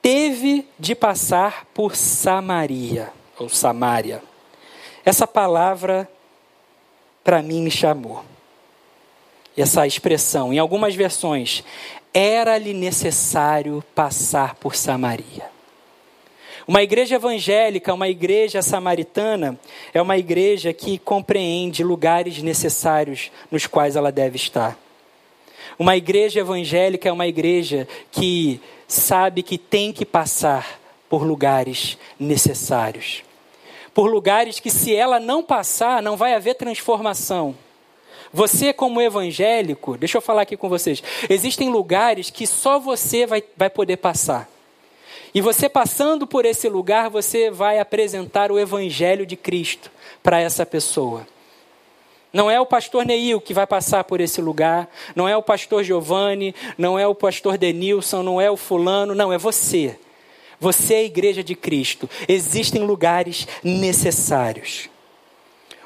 teve 0.01 0.67
de 0.79 0.93
passar 0.93 1.65
por 1.73 1.95
Samaria, 1.95 3.11
ou 3.39 3.49
Samária. 3.49 4.21
Essa 5.03 5.25
palavra, 5.25 6.09
para 7.23 7.41
mim, 7.41 7.61
me 7.61 7.71
chamou. 7.71 8.23
Essa 9.55 9.87
expressão, 9.87 10.53
em 10.53 10.59
algumas 10.59 10.95
versões, 10.95 11.63
era-lhe 12.13 12.73
necessário 12.73 13.83
passar 13.95 14.55
por 14.55 14.75
Samaria. 14.75 15.56
Uma 16.67 16.83
igreja 16.83 17.15
evangélica, 17.15 17.93
uma 17.93 18.09
igreja 18.09 18.61
samaritana, 18.61 19.57
é 19.93 20.01
uma 20.01 20.17
igreja 20.17 20.73
que 20.73 20.97
compreende 20.97 21.81
lugares 21.81 22.41
necessários 22.41 23.31
nos 23.49 23.65
quais 23.65 23.95
ela 23.95 24.11
deve 24.11 24.35
estar. 24.35 24.77
Uma 25.79 25.95
igreja 25.95 26.41
evangélica 26.41 27.07
é 27.07 27.11
uma 27.11 27.25
igreja 27.25 27.87
que 28.11 28.59
sabe 28.85 29.43
que 29.43 29.57
tem 29.57 29.93
que 29.93 30.05
passar 30.05 30.79
por 31.09 31.23
lugares 31.23 31.97
necessários. 32.19 33.23
Por 33.93 34.11
lugares 34.11 34.59
que, 34.59 34.69
se 34.69 34.93
ela 34.93 35.21
não 35.21 35.41
passar, 35.41 36.03
não 36.03 36.17
vai 36.17 36.33
haver 36.33 36.55
transformação. 36.55 37.55
Você, 38.33 38.73
como 38.73 39.01
evangélico, 39.01 39.97
deixa 39.97 40.17
eu 40.17 40.21
falar 40.21 40.41
aqui 40.41 40.57
com 40.57 40.67
vocês: 40.67 41.01
existem 41.29 41.69
lugares 41.69 42.29
que 42.29 42.45
só 42.45 42.77
você 42.77 43.25
vai, 43.25 43.41
vai 43.55 43.69
poder 43.69 43.97
passar. 43.97 44.49
E 45.37 45.41
você 45.41 45.69
passando 45.69 46.25
por 46.25 46.45
esse 46.47 46.67
lugar, 46.67 47.11
você 47.11 47.51
vai 47.51 47.77
apresentar 47.77 48.51
o 48.51 48.57
Evangelho 48.57 49.23
de 49.23 49.35
Cristo 49.35 49.91
para 50.23 50.41
essa 50.41 50.65
pessoa. 50.65 51.27
Não 52.33 52.49
é 52.49 52.59
o 52.59 52.65
pastor 52.65 53.05
Neil 53.05 53.39
que 53.39 53.53
vai 53.53 53.67
passar 53.67 54.03
por 54.05 54.19
esse 54.19 54.41
lugar, 54.41 54.89
não 55.15 55.29
é 55.29 55.37
o 55.37 55.43
pastor 55.43 55.83
Giovanni, 55.83 56.55
não 56.75 56.97
é 56.97 57.05
o 57.05 57.13
pastor 57.13 57.55
Denilson, 57.55 58.23
não 58.23 58.41
é 58.41 58.49
o 58.49 58.57
fulano, 58.57 59.13
não, 59.13 59.31
é 59.31 59.37
você. 59.37 59.99
Você 60.59 60.95
é 60.95 60.97
a 60.97 61.03
igreja 61.03 61.43
de 61.43 61.53
Cristo. 61.53 62.09
Existem 62.27 62.81
lugares 62.81 63.47
necessários. 63.63 64.89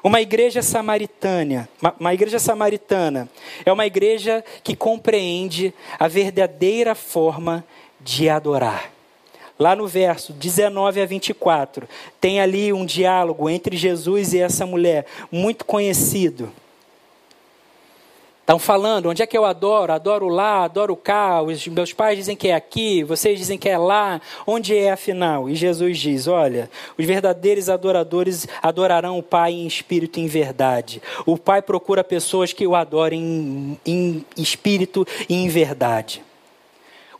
Uma 0.01 0.21
igreja 0.21 0.61
samaritana, 0.61 1.67
uma 1.99 2.13
igreja 2.13 2.39
samaritana 2.39 3.29
é 3.65 3.73
uma 3.73 3.85
igreja 3.85 4.45
que 4.63 4.77
compreende 4.77 5.73
a 5.99 6.07
verdadeira 6.07 6.95
forma 6.95 7.65
de 7.99 8.29
adorar. 8.29 9.00
Lá 9.61 9.75
no 9.75 9.85
verso 9.85 10.33
19 10.33 11.01
a 11.01 11.05
24, 11.05 11.87
tem 12.19 12.41
ali 12.41 12.73
um 12.73 12.83
diálogo 12.83 13.47
entre 13.47 13.77
Jesus 13.77 14.33
e 14.33 14.39
essa 14.39 14.65
mulher, 14.65 15.05
muito 15.31 15.65
conhecido. 15.65 16.51
Estão 18.39 18.57
falando, 18.57 19.09
onde 19.09 19.21
é 19.21 19.27
que 19.27 19.37
eu 19.37 19.45
adoro? 19.45 19.93
Adoro 19.93 20.29
lá, 20.29 20.63
adoro 20.63 20.95
cá. 20.95 21.43
Os 21.43 21.67
meus 21.67 21.93
pais 21.93 22.17
dizem 22.17 22.35
que 22.35 22.47
é 22.47 22.55
aqui, 22.55 23.03
vocês 23.03 23.37
dizem 23.37 23.55
que 23.55 23.69
é 23.69 23.77
lá. 23.77 24.19
Onde 24.47 24.75
é 24.75 24.93
afinal? 24.93 25.47
E 25.47 25.53
Jesus 25.53 25.99
diz: 25.99 26.25
Olha, 26.25 26.67
os 26.97 27.05
verdadeiros 27.05 27.69
adoradores 27.69 28.47
adorarão 28.63 29.19
o 29.19 29.23
Pai 29.23 29.51
em 29.51 29.67
espírito 29.67 30.19
e 30.19 30.23
em 30.23 30.27
verdade. 30.27 30.99
O 31.23 31.37
Pai 31.37 31.61
procura 31.61 32.03
pessoas 32.03 32.51
que 32.51 32.65
o 32.65 32.75
adorem 32.75 33.77
em, 33.85 34.25
em 34.35 34.41
espírito 34.41 35.05
e 35.29 35.35
em 35.35 35.47
verdade. 35.47 36.23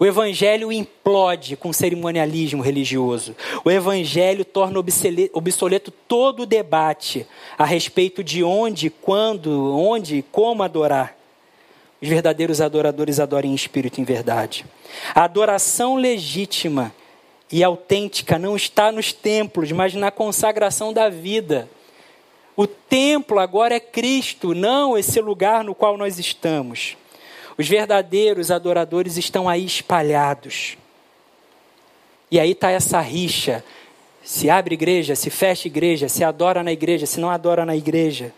O 0.01 0.05
evangelho 0.07 0.71
implode 0.71 1.55
com 1.55 1.71
cerimonialismo 1.71 2.63
religioso. 2.63 3.35
O 3.63 3.69
evangelho 3.69 4.43
torna 4.43 4.79
obsoleto 4.79 5.91
todo 5.91 6.41
o 6.41 6.45
debate 6.47 7.27
a 7.55 7.65
respeito 7.65 8.23
de 8.23 8.43
onde, 8.43 8.89
quando, 8.89 9.51
onde 9.77 10.15
e 10.15 10.21
como 10.23 10.63
adorar. 10.63 11.15
Os 12.01 12.09
verdadeiros 12.09 12.59
adoradores 12.61 13.19
adorem 13.19 13.51
em 13.51 13.53
espírito 13.53 13.99
e 13.99 14.01
em 14.01 14.03
verdade. 14.03 14.65
A 15.13 15.25
adoração 15.25 15.93
legítima 15.97 16.91
e 17.51 17.63
autêntica 17.63 18.39
não 18.39 18.55
está 18.55 18.91
nos 18.91 19.13
templos, 19.13 19.71
mas 19.71 19.93
na 19.93 20.09
consagração 20.09 20.91
da 20.91 21.09
vida. 21.09 21.69
O 22.57 22.65
templo 22.65 23.37
agora 23.37 23.75
é 23.75 23.79
Cristo, 23.79 24.55
não 24.55 24.97
esse 24.97 25.21
lugar 25.21 25.63
no 25.63 25.75
qual 25.75 25.95
nós 25.95 26.17
estamos. 26.17 26.97
Os 27.57 27.67
verdadeiros 27.67 28.51
adoradores 28.51 29.17
estão 29.17 29.47
aí 29.47 29.65
espalhados. 29.65 30.77
E 32.29 32.39
aí 32.39 32.51
está 32.51 32.71
essa 32.71 32.99
rixa. 33.01 33.63
Se 34.23 34.49
abre 34.49 34.75
igreja, 34.75 35.15
se 35.15 35.29
fecha 35.29 35.67
igreja, 35.67 36.07
se 36.07 36.23
adora 36.23 36.63
na 36.63 36.71
igreja, 36.71 37.05
se 37.05 37.19
não 37.19 37.29
adora 37.29 37.65
na 37.65 37.75
igreja. 37.75 38.33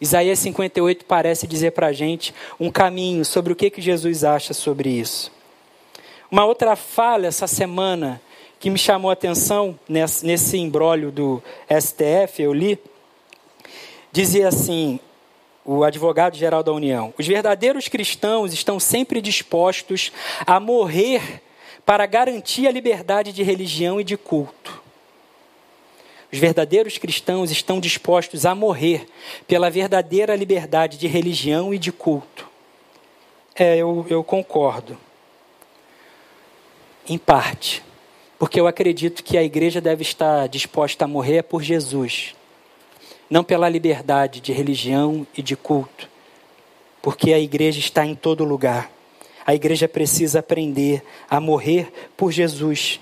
Isaías 0.00 0.38
58 0.38 1.04
parece 1.04 1.46
dizer 1.46 1.72
para 1.72 1.88
a 1.88 1.92
gente 1.92 2.34
um 2.58 2.70
caminho 2.70 3.24
sobre 3.24 3.52
o 3.52 3.56
que, 3.56 3.68
que 3.68 3.82
Jesus 3.82 4.24
acha 4.24 4.54
sobre 4.54 4.88
isso. 4.88 5.30
Uma 6.30 6.44
outra 6.44 6.76
falha 6.76 7.26
essa 7.26 7.46
semana 7.46 8.20
que 8.60 8.70
me 8.70 8.78
chamou 8.78 9.10
a 9.10 9.14
atenção 9.14 9.78
nesse, 9.88 10.24
nesse 10.24 10.56
embrólio 10.58 11.10
do 11.10 11.42
STF, 11.68 12.42
eu 12.42 12.52
li, 12.52 12.78
dizia 14.12 14.48
assim: 14.48 15.00
o 15.64 15.84
advogado-geral 15.84 16.62
da 16.62 16.72
União. 16.72 17.12
Os 17.18 17.26
verdadeiros 17.26 17.88
cristãos 17.88 18.52
estão 18.52 18.80
sempre 18.80 19.20
dispostos 19.20 20.10
a 20.46 20.58
morrer 20.58 21.42
para 21.84 22.06
garantir 22.06 22.66
a 22.66 22.70
liberdade 22.70 23.32
de 23.32 23.42
religião 23.42 24.00
e 24.00 24.04
de 24.04 24.16
culto. 24.16 24.80
Os 26.32 26.38
verdadeiros 26.38 26.96
cristãos 26.96 27.50
estão 27.50 27.80
dispostos 27.80 28.46
a 28.46 28.54
morrer 28.54 29.06
pela 29.46 29.68
verdadeira 29.68 30.36
liberdade 30.36 30.96
de 30.96 31.08
religião 31.08 31.74
e 31.74 31.78
de 31.78 31.90
culto. 31.90 32.48
É, 33.54 33.76
eu, 33.76 34.06
eu 34.08 34.22
concordo. 34.22 34.96
Em 37.08 37.18
parte. 37.18 37.82
Porque 38.38 38.60
eu 38.60 38.66
acredito 38.66 39.24
que 39.24 39.36
a 39.36 39.42
igreja 39.42 39.80
deve 39.80 40.02
estar 40.02 40.48
disposta 40.48 41.04
a 41.04 41.08
morrer 41.08 41.42
por 41.42 41.62
Jesus 41.62 42.34
não 43.30 43.44
pela 43.44 43.68
liberdade 43.68 44.40
de 44.40 44.52
religião 44.52 45.24
e 45.36 45.40
de 45.40 45.54
culto, 45.54 46.08
porque 47.00 47.32
a 47.32 47.38
igreja 47.38 47.78
está 47.78 48.04
em 48.04 48.16
todo 48.16 48.44
lugar. 48.44 48.90
A 49.46 49.54
igreja 49.54 49.88
precisa 49.88 50.40
aprender 50.40 51.02
a 51.28 51.40
morrer 51.40 51.92
por 52.16 52.32
Jesus. 52.32 53.00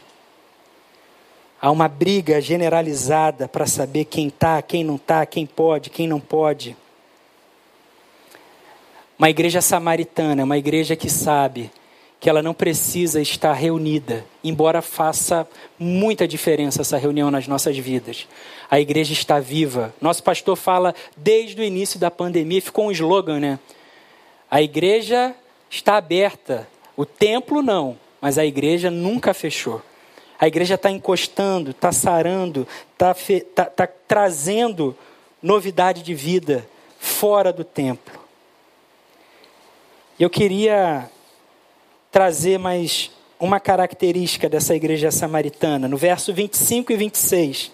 Há 1.60 1.70
uma 1.70 1.88
briga 1.88 2.40
generalizada 2.40 3.48
para 3.48 3.66
saber 3.66 4.04
quem 4.04 4.28
está, 4.28 4.60
quem 4.62 4.84
não 4.84 4.96
está, 4.96 5.24
quem 5.26 5.46
pode, 5.46 5.90
quem 5.90 6.06
não 6.06 6.20
pode. 6.20 6.76
Uma 9.18 9.30
igreja 9.30 9.60
samaritana, 9.60 10.44
uma 10.44 10.56
igreja 10.56 10.94
que 10.94 11.10
sabe 11.10 11.70
que 12.20 12.28
ela 12.28 12.42
não 12.42 12.52
precisa 12.52 13.20
estar 13.20 13.52
reunida, 13.52 14.24
embora 14.42 14.82
faça 14.82 15.48
muita 15.78 16.26
diferença 16.26 16.80
essa 16.80 16.98
reunião 16.98 17.30
nas 17.30 17.46
nossas 17.46 17.78
vidas. 17.78 18.26
A 18.68 18.80
igreja 18.80 19.12
está 19.12 19.38
viva. 19.38 19.94
Nosso 20.00 20.22
pastor 20.22 20.56
fala 20.56 20.94
desde 21.16 21.60
o 21.60 21.64
início 21.64 21.98
da 21.98 22.10
pandemia, 22.10 22.60
ficou 22.60 22.88
um 22.88 22.90
slogan, 22.90 23.38
né? 23.38 23.58
A 24.50 24.60
igreja 24.60 25.34
está 25.70 25.96
aberta, 25.96 26.66
o 26.96 27.04
templo 27.04 27.62
não, 27.62 27.96
mas 28.20 28.36
a 28.36 28.44
igreja 28.44 28.90
nunca 28.90 29.32
fechou. 29.32 29.80
A 30.40 30.46
igreja 30.46 30.74
está 30.74 30.90
encostando, 30.90 31.70
está 31.70 31.92
sarando, 31.92 32.66
está 32.92 33.14
tá, 33.54 33.64
tá 33.64 33.86
trazendo 33.86 34.96
novidade 35.42 36.02
de 36.02 36.14
vida 36.14 36.68
fora 36.98 37.52
do 37.52 37.62
templo. 37.62 38.18
Eu 40.18 40.28
queria 40.28 41.08
trazer 42.10 42.58
mais 42.58 43.10
uma 43.38 43.60
característica 43.60 44.48
dessa 44.48 44.74
igreja 44.74 45.10
samaritana. 45.10 45.86
No 45.86 45.96
verso 45.96 46.32
25 46.32 46.92
e 46.92 46.96
26, 46.96 47.70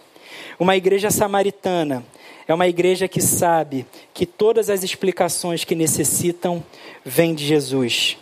uma 0.58 0.76
igreja 0.76 1.10
samaritana 1.10 2.04
é 2.46 2.52
uma 2.52 2.68
igreja 2.68 3.08
que 3.08 3.22
sabe 3.22 3.86
que 4.12 4.26
todas 4.26 4.68
as 4.68 4.82
explicações 4.82 5.64
que 5.64 5.74
necessitam 5.74 6.62
vêm 7.04 7.34
de 7.34 7.44
Jesus. 7.44 8.18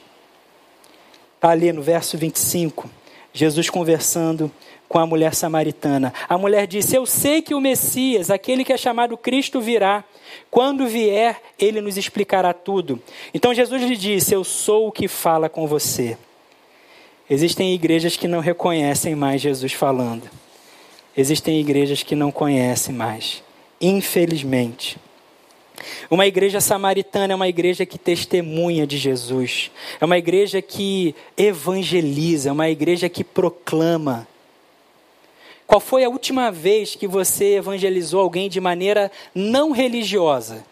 Está 1.36 1.50
ali 1.50 1.72
no 1.72 1.82
verso 1.82 2.16
25, 2.16 2.88
Jesus 3.32 3.68
conversando 3.68 4.50
com 4.93 4.99
a 4.99 5.07
mulher 5.07 5.34
samaritana. 5.34 6.12
A 6.28 6.36
mulher 6.36 6.66
disse: 6.66 6.95
Eu 6.95 7.07
sei 7.07 7.40
que 7.40 7.55
o 7.55 7.61
Messias, 7.61 8.30
aquele 8.30 8.62
que 8.62 8.74
é 8.74 8.76
chamado 8.76 9.16
Cristo, 9.16 9.59
virá. 9.59 10.05
Quando 10.51 10.86
vier, 10.86 11.40
ele 11.59 11.80
nos 11.80 11.97
explicará 11.97 12.53
tudo. 12.53 13.01
Então 13.32 13.55
Jesus 13.55 13.82
lhe 13.82 13.97
disse: 13.97 14.34
Eu 14.34 14.45
sou 14.45 14.88
o 14.88 14.93
que 14.93 15.09
fala 15.09 15.49
com 15.49 15.66
você. 15.66 16.18
Existem 17.30 17.72
igrejas 17.74 18.18
que 18.18 18.28
não 18.28 18.40
reconhecem 18.40 19.14
mais 19.14 19.40
Jesus 19.40 19.72
falando. 19.72 20.28
Existem 21.16 21.59
igrejas 21.59 22.03
que 22.03 22.14
não 22.14 22.30
conhecem 22.30 22.95
mais. 22.95 23.43
Infelizmente. 23.80 24.99
Uma 26.11 26.26
igreja 26.26 26.61
samaritana 26.61 27.32
é 27.32 27.36
uma 27.36 27.49
igreja 27.49 27.86
que 27.86 27.97
testemunha 27.97 28.86
de 28.86 28.99
Jesus. 28.99 29.70
É 29.99 30.05
uma 30.05 30.18
igreja 30.18 30.61
que 30.61 31.14
evangeliza, 31.34 32.51
é 32.51 32.53
uma 32.53 32.68
igreja 32.68 33.09
que 33.09 33.24
proclama 33.24 34.28
Qual 35.72 35.80
foi 35.80 36.04
a 36.04 36.08
última 36.10 36.52
vez 36.52 36.94
que 36.94 37.06
você 37.06 37.54
evangelizou 37.54 38.20
alguém 38.20 38.50
de 38.50 38.60
maneira 38.60 39.10
não 39.34 39.70
religiosa? 39.70 40.62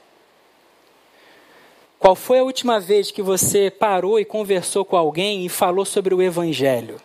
Qual 1.99 2.15
foi 2.15 2.41
a 2.41 2.43
última 2.43 2.79
vez 2.79 3.11
que 3.11 3.23
você 3.23 3.71
parou 3.71 4.21
e 4.21 4.27
conversou 4.27 4.85
com 4.85 4.99
alguém 4.99 5.47
e 5.47 5.49
falou 5.49 5.87
sobre 5.87 6.15
o 6.15 6.21
evangelho? 6.21 7.01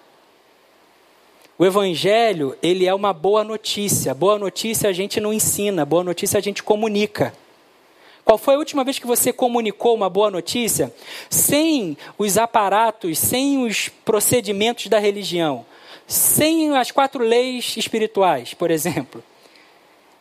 O 1.57 1.65
evangelho, 1.65 2.57
ele 2.61 2.85
é 2.85 2.93
uma 2.93 3.13
boa 3.13 3.45
notícia. 3.45 4.13
Boa 4.13 4.37
notícia 4.37 4.89
a 4.89 4.93
gente 4.93 5.21
não 5.21 5.31
ensina, 5.31 5.85
boa 5.85 6.03
notícia 6.03 6.37
a 6.37 6.41
gente 6.41 6.61
comunica. 6.61 7.33
Qual 8.25 8.37
foi 8.37 8.55
a 8.55 8.59
última 8.59 8.83
vez 8.83 8.99
que 8.99 9.07
você 9.07 9.31
comunicou 9.31 9.95
uma 9.95 10.09
boa 10.09 10.29
notícia 10.29 10.93
sem 11.29 11.97
os 12.17 12.37
aparatos, 12.37 13.17
sem 13.17 13.63
os 13.65 13.87
procedimentos 13.87 14.87
da 14.87 14.99
religião, 14.99 15.65
sem 16.07 16.75
as 16.75 16.91
quatro 16.91 17.23
leis 17.23 17.75
espirituais, 17.77 18.53
por 18.53 18.71
exemplo? 18.71 19.23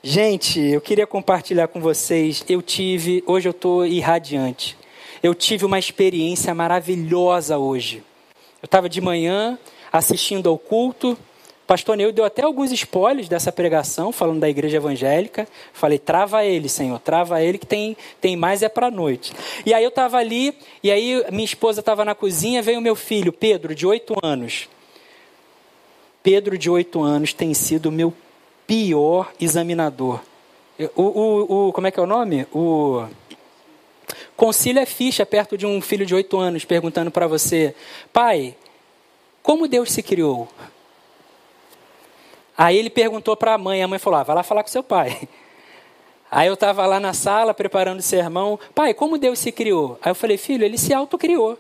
Gente, 0.03 0.61
eu 0.61 0.81
queria 0.81 1.07
compartilhar 1.07 1.69
com 1.69 1.81
vocês. 1.81 2.45
Eu 2.49 2.61
tive, 2.61 3.25
hoje 3.27 3.49
eu 3.49 3.53
estou 3.53 3.87
irradiante. 3.87 4.77
Eu 5.23 5.35
tive 5.35 5.65
uma 5.65 5.79
experiência 5.79 6.55
maravilhosa 6.55 7.57
hoje. 7.57 8.03
Eu 8.63 8.67
estava 8.67 8.89
de 8.89 9.01
manhã 9.01 9.59
assistindo 9.91 10.49
ao 10.49 10.59
culto, 10.59 11.17
Pastor 11.67 11.97
Neu 11.97 12.13
deu 12.13 12.25
até 12.25 12.43
alguns 12.43 12.71
spoilers 12.73 13.29
dessa 13.29 13.51
pregação, 13.51 14.13
falando 14.13 14.41
da 14.41 14.49
igreja 14.49 14.77
evangélica. 14.77 15.49
Falei, 15.73 15.99
trava 15.99 16.45
ele, 16.45 16.69
Senhor, 16.69 16.99
trava 16.99 17.43
ele 17.43 17.57
que 17.57 17.67
tem, 17.67 17.97
tem 18.21 18.37
mais 18.37 18.63
é 18.63 18.69
para 18.69 18.91
noite. 18.91 19.33
E 19.65 19.73
aí 19.73 19.83
eu 19.83 19.89
estava 19.89 20.19
ali, 20.19 20.55
e 20.83 20.91
aí 20.91 21.25
minha 21.31 21.45
esposa 21.45 21.81
estava 21.81 22.05
na 22.05 22.15
cozinha, 22.15 22.61
veio 22.61 22.79
o 22.79 22.83
meu 22.83 22.95
filho, 22.95 23.33
Pedro, 23.33 23.75
de 23.75 23.87
oito 23.87 24.15
anos. 24.23 24.69
Pedro, 26.25 26.57
de 26.57 26.71
oito 26.71 27.03
anos, 27.03 27.35
tem 27.35 27.53
sido 27.53 27.91
o 27.91 27.93
meu 27.93 28.11
pior 28.67 29.31
examinador. 29.39 30.21
O, 30.97 31.03
o, 31.03 31.69
o, 31.69 31.73
como 31.75 31.87
é 31.87 31.91
que 31.91 32.01
é 32.01 32.03
o 32.03 32.07
nome? 32.07 32.47
O 32.51 33.07
concílio 34.35 34.81
é 34.81 34.87
ficha 34.87 35.27
perto 35.27 35.59
de 35.59 35.67
um 35.67 35.83
filho 35.83 36.07
de 36.07 36.15
oito 36.15 36.39
anos, 36.39 36.65
perguntando 36.65 37.11
para 37.11 37.27
você, 37.27 37.75
pai, 38.11 38.57
como 39.43 39.69
Deus 39.69 39.93
se 39.93 40.03
criou? 40.03 40.49
Aí 42.57 42.79
ele 42.79 42.89
perguntou 42.89 43.37
para 43.37 43.53
a 43.53 43.59
mãe, 43.59 43.83
a 43.83 43.87
mãe 43.87 43.99
falou: 43.99 44.19
ah, 44.19 44.23
vai 44.23 44.37
lá 44.37 44.43
falar 44.43 44.63
com 44.63 44.71
seu 44.71 44.83
pai. 44.83 45.29
Aí 46.31 46.49
eu 46.49 46.55
estava 46.55 46.87
lá 46.87 46.99
na 46.99 47.13
sala 47.13 47.53
preparando 47.53 47.99
o 47.99 48.03
sermão, 48.03 48.59
pai, 48.75 48.95
como 48.95 49.19
Deus 49.19 49.39
se 49.39 49.53
criou? 49.53 49.99
Aí 50.01 50.11
eu 50.11 50.15
falei, 50.15 50.39
filho, 50.39 50.65
ele 50.65 50.79
se 50.79 50.95
autocriou. 50.95 51.59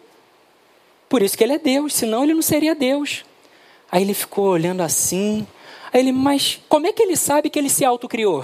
Por 1.07 1.21
isso 1.21 1.37
que 1.37 1.45
ele 1.45 1.53
é 1.53 1.59
Deus, 1.59 1.93
senão 1.93 2.25
ele 2.25 2.33
não 2.33 2.41
seria 2.41 2.75
Deus. 2.75 3.27
Aí 3.95 4.03
ele 4.03 4.13
ficou 4.13 4.47
olhando 4.47 4.81
assim. 4.81 5.47
Aí 5.93 6.01
ele, 6.01 6.11
mas 6.11 6.61
como 6.69 6.85
é 6.85 6.93
que 6.93 7.01
ele 7.01 7.17
sabe 7.17 7.49
que 7.49 7.57
ele 7.57 7.69
se 7.71 7.85
autocriou? 7.85 8.43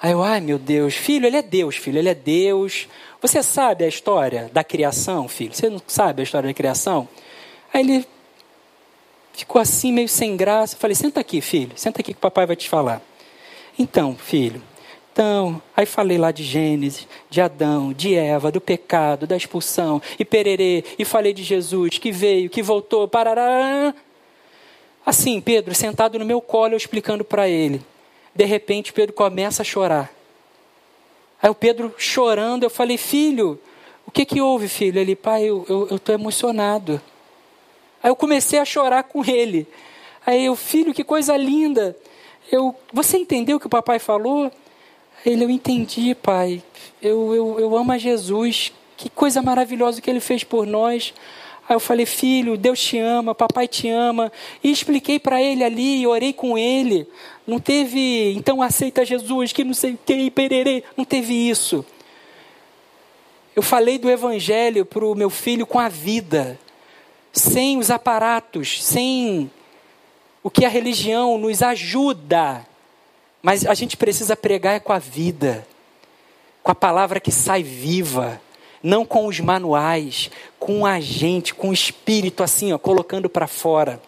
Aí 0.00 0.12
eu, 0.12 0.22
ai 0.22 0.40
meu 0.40 0.58
Deus, 0.58 0.94
filho, 0.94 1.26
ele 1.26 1.36
é 1.36 1.42
Deus, 1.42 1.76
filho, 1.76 1.98
ele 1.98 2.08
é 2.08 2.14
Deus. 2.14 2.88
Você 3.20 3.42
sabe 3.42 3.84
a 3.84 3.86
história 3.86 4.50
da 4.50 4.64
criação, 4.64 5.28
filho? 5.28 5.52
Você 5.52 5.68
não 5.68 5.82
sabe 5.86 6.22
a 6.22 6.24
história 6.24 6.48
da 6.48 6.54
criação? 6.54 7.06
Aí 7.70 7.82
ele 7.82 8.06
ficou 9.34 9.60
assim, 9.60 9.92
meio 9.92 10.08
sem 10.08 10.38
graça. 10.38 10.74
Falei, 10.74 10.94
senta 10.94 11.20
aqui, 11.20 11.42
filho, 11.42 11.72
senta 11.76 12.00
aqui 12.00 12.14
que 12.14 12.18
o 12.18 12.22
papai 12.22 12.46
vai 12.46 12.56
te 12.56 12.66
falar. 12.66 13.02
Então, 13.78 14.16
filho, 14.16 14.62
então, 15.12 15.60
aí 15.76 15.84
falei 15.84 16.16
lá 16.16 16.32
de 16.32 16.42
Gênesis, 16.42 17.06
de 17.28 17.42
Adão, 17.42 17.92
de 17.92 18.14
Eva, 18.14 18.50
do 18.50 18.60
pecado, 18.60 19.26
da 19.26 19.36
expulsão, 19.36 20.00
e 20.18 20.24
pererê, 20.24 20.82
e 20.98 21.04
falei 21.04 21.34
de 21.34 21.42
Jesus, 21.42 21.98
que 21.98 22.10
veio, 22.10 22.48
que 22.48 22.62
voltou, 22.62 23.06
parará. 23.06 23.94
Assim, 25.04 25.40
Pedro, 25.40 25.74
sentado 25.74 26.18
no 26.18 26.24
meu 26.24 26.40
colo, 26.40 26.72
eu 26.72 26.78
explicando 26.78 27.24
para 27.24 27.48
ele. 27.48 27.82
De 28.34 28.44
repente, 28.44 28.92
Pedro 28.92 29.14
começa 29.14 29.62
a 29.62 29.64
chorar. 29.64 30.10
Aí 31.42 31.50
o 31.50 31.54
Pedro 31.54 31.94
chorando, 31.98 32.62
eu 32.62 32.70
falei, 32.70 32.96
filho, 32.96 33.60
o 34.06 34.10
que 34.10 34.24
que 34.24 34.40
houve, 34.40 34.66
filho? 34.66 34.98
Ele, 34.98 35.14
pai, 35.14 35.44
eu 35.44 35.88
estou 35.90 36.14
emocionado. 36.14 37.00
Aí 38.02 38.10
eu 38.10 38.16
comecei 38.16 38.58
a 38.58 38.64
chorar 38.64 39.04
com 39.04 39.24
ele. 39.24 39.66
Aí 40.24 40.46
eu, 40.46 40.56
filho, 40.56 40.94
que 40.94 41.04
coisa 41.04 41.36
linda. 41.36 41.96
Eu, 42.50 42.74
você 42.92 43.18
entendeu 43.18 43.56
o 43.56 43.60
que 43.60 43.66
o 43.66 43.70
papai 43.70 43.98
falou? 43.98 44.50
Ele, 45.24 45.44
eu 45.44 45.50
entendi, 45.50 46.14
pai. 46.14 46.62
Eu, 47.00 47.34
eu, 47.34 47.60
eu 47.60 47.76
amo 47.76 47.92
a 47.92 47.98
Jesus. 47.98 48.72
Que 48.96 49.10
coisa 49.10 49.42
maravilhosa 49.42 50.00
que 50.00 50.08
ele 50.08 50.20
fez 50.20 50.44
por 50.44 50.66
nós. 50.66 51.12
Aí 51.68 51.74
eu 51.74 51.80
falei, 51.80 52.04
filho, 52.04 52.56
Deus 52.56 52.80
te 52.80 52.98
ama, 52.98 53.34
papai 53.34 53.66
te 53.66 53.88
ama. 53.88 54.30
E 54.62 54.70
expliquei 54.70 55.18
para 55.18 55.40
ele 55.40 55.64
ali, 55.64 56.06
orei 56.06 56.32
com 56.32 56.58
ele. 56.58 57.08
Não 57.46 57.58
teve, 57.58 58.34
então 58.34 58.60
aceita 58.60 59.04
Jesus, 59.04 59.52
que 59.52 59.64
não 59.64 59.74
sei 59.74 59.92
o 59.92 59.98
que, 60.04 60.30
pererê. 60.30 60.84
Não 60.96 61.04
teve 61.04 61.32
isso. 61.34 61.84
Eu 63.56 63.62
falei 63.62 63.98
do 63.98 64.10
evangelho 64.10 64.84
para 64.84 65.04
o 65.04 65.14
meu 65.14 65.30
filho 65.30 65.66
com 65.66 65.78
a 65.78 65.88
vida 65.88 66.58
sem 67.34 67.78
os 67.78 67.90
aparatos, 67.90 68.82
sem 68.82 69.50
o 70.42 70.48
que 70.48 70.64
a 70.64 70.68
religião 70.68 71.36
nos 71.36 71.62
ajuda. 71.62 72.64
Mas 73.42 73.66
a 73.66 73.74
gente 73.74 73.96
precisa 73.96 74.36
pregar 74.36 74.76
é 74.76 74.80
com 74.80 74.92
a 74.92 74.98
vida, 74.98 75.66
com 76.62 76.70
a 76.70 76.74
palavra 76.74 77.18
que 77.18 77.32
sai 77.32 77.62
viva, 77.62 78.40
não 78.84 79.06
com 79.06 79.26
os 79.26 79.40
manuais, 79.40 80.30
com 80.58 80.84
a 80.84 81.00
gente, 81.00 81.54
com 81.54 81.70
o 81.70 81.72
espírito 81.72 82.42
assim, 82.42 82.70
ó, 82.74 82.78
colocando 82.78 83.30
para 83.30 83.46
fora. 83.46 83.98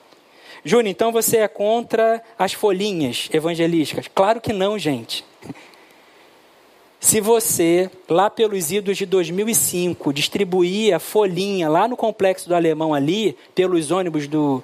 Júnior, 0.63 0.89
então 0.89 1.11
você 1.11 1.39
é 1.39 1.49
contra 1.49 2.23
as 2.39 2.53
folhinhas 2.53 3.31
evangelísticas? 3.33 4.07
Claro 4.15 4.39
que 4.39 4.53
não, 4.53 4.79
gente. 4.79 5.25
Se 7.01 7.21
você, 7.21 7.89
lá 8.09 8.29
pelos 8.29 8.73
idos 8.73 8.99
de 8.99 9.07
2005, 9.07 10.13
distribuía 10.13 10.99
folhinha 10.99 11.69
lá 11.69 11.87
no 11.87 11.97
complexo 11.97 12.49
do 12.49 12.55
Alemão 12.55 12.93
ali, 12.93 13.37
pelos 13.55 13.91
ônibus 13.91 14.27
do, 14.27 14.63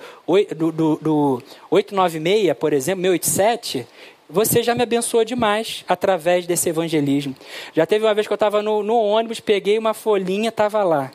do, 0.56 0.72
do, 0.72 0.96
do 1.00 1.42
896, 1.70 2.56
por 2.58 2.72
exemplo, 2.72 3.02
687, 3.02 3.86
você 4.32 4.62
já 4.62 4.74
me 4.74 4.82
abençoou 4.82 5.26
demais 5.26 5.84
através 5.86 6.46
desse 6.46 6.66
evangelismo. 6.66 7.36
Já 7.74 7.84
teve 7.84 8.06
uma 8.06 8.14
vez 8.14 8.26
que 8.26 8.32
eu 8.32 8.36
estava 8.36 8.62
no, 8.62 8.82
no, 8.82 8.96
ônibus, 8.96 9.40
peguei 9.40 9.76
uma 9.78 9.92
folhinha, 9.92 10.48
estava 10.48 10.82
lá. 10.82 11.12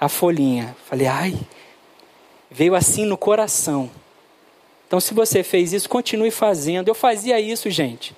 A 0.00 0.08
folhinha. 0.08 0.76
Falei, 0.84 1.06
ai, 1.06 1.38
veio 2.50 2.74
assim 2.74 3.06
no 3.06 3.16
coração. 3.16 3.88
Então, 4.88 4.98
se 4.98 5.14
você 5.14 5.44
fez 5.44 5.72
isso, 5.72 5.88
continue 5.88 6.32
fazendo. 6.32 6.88
Eu 6.88 6.94
fazia 6.94 7.38
isso, 7.38 7.70
gente. 7.70 8.16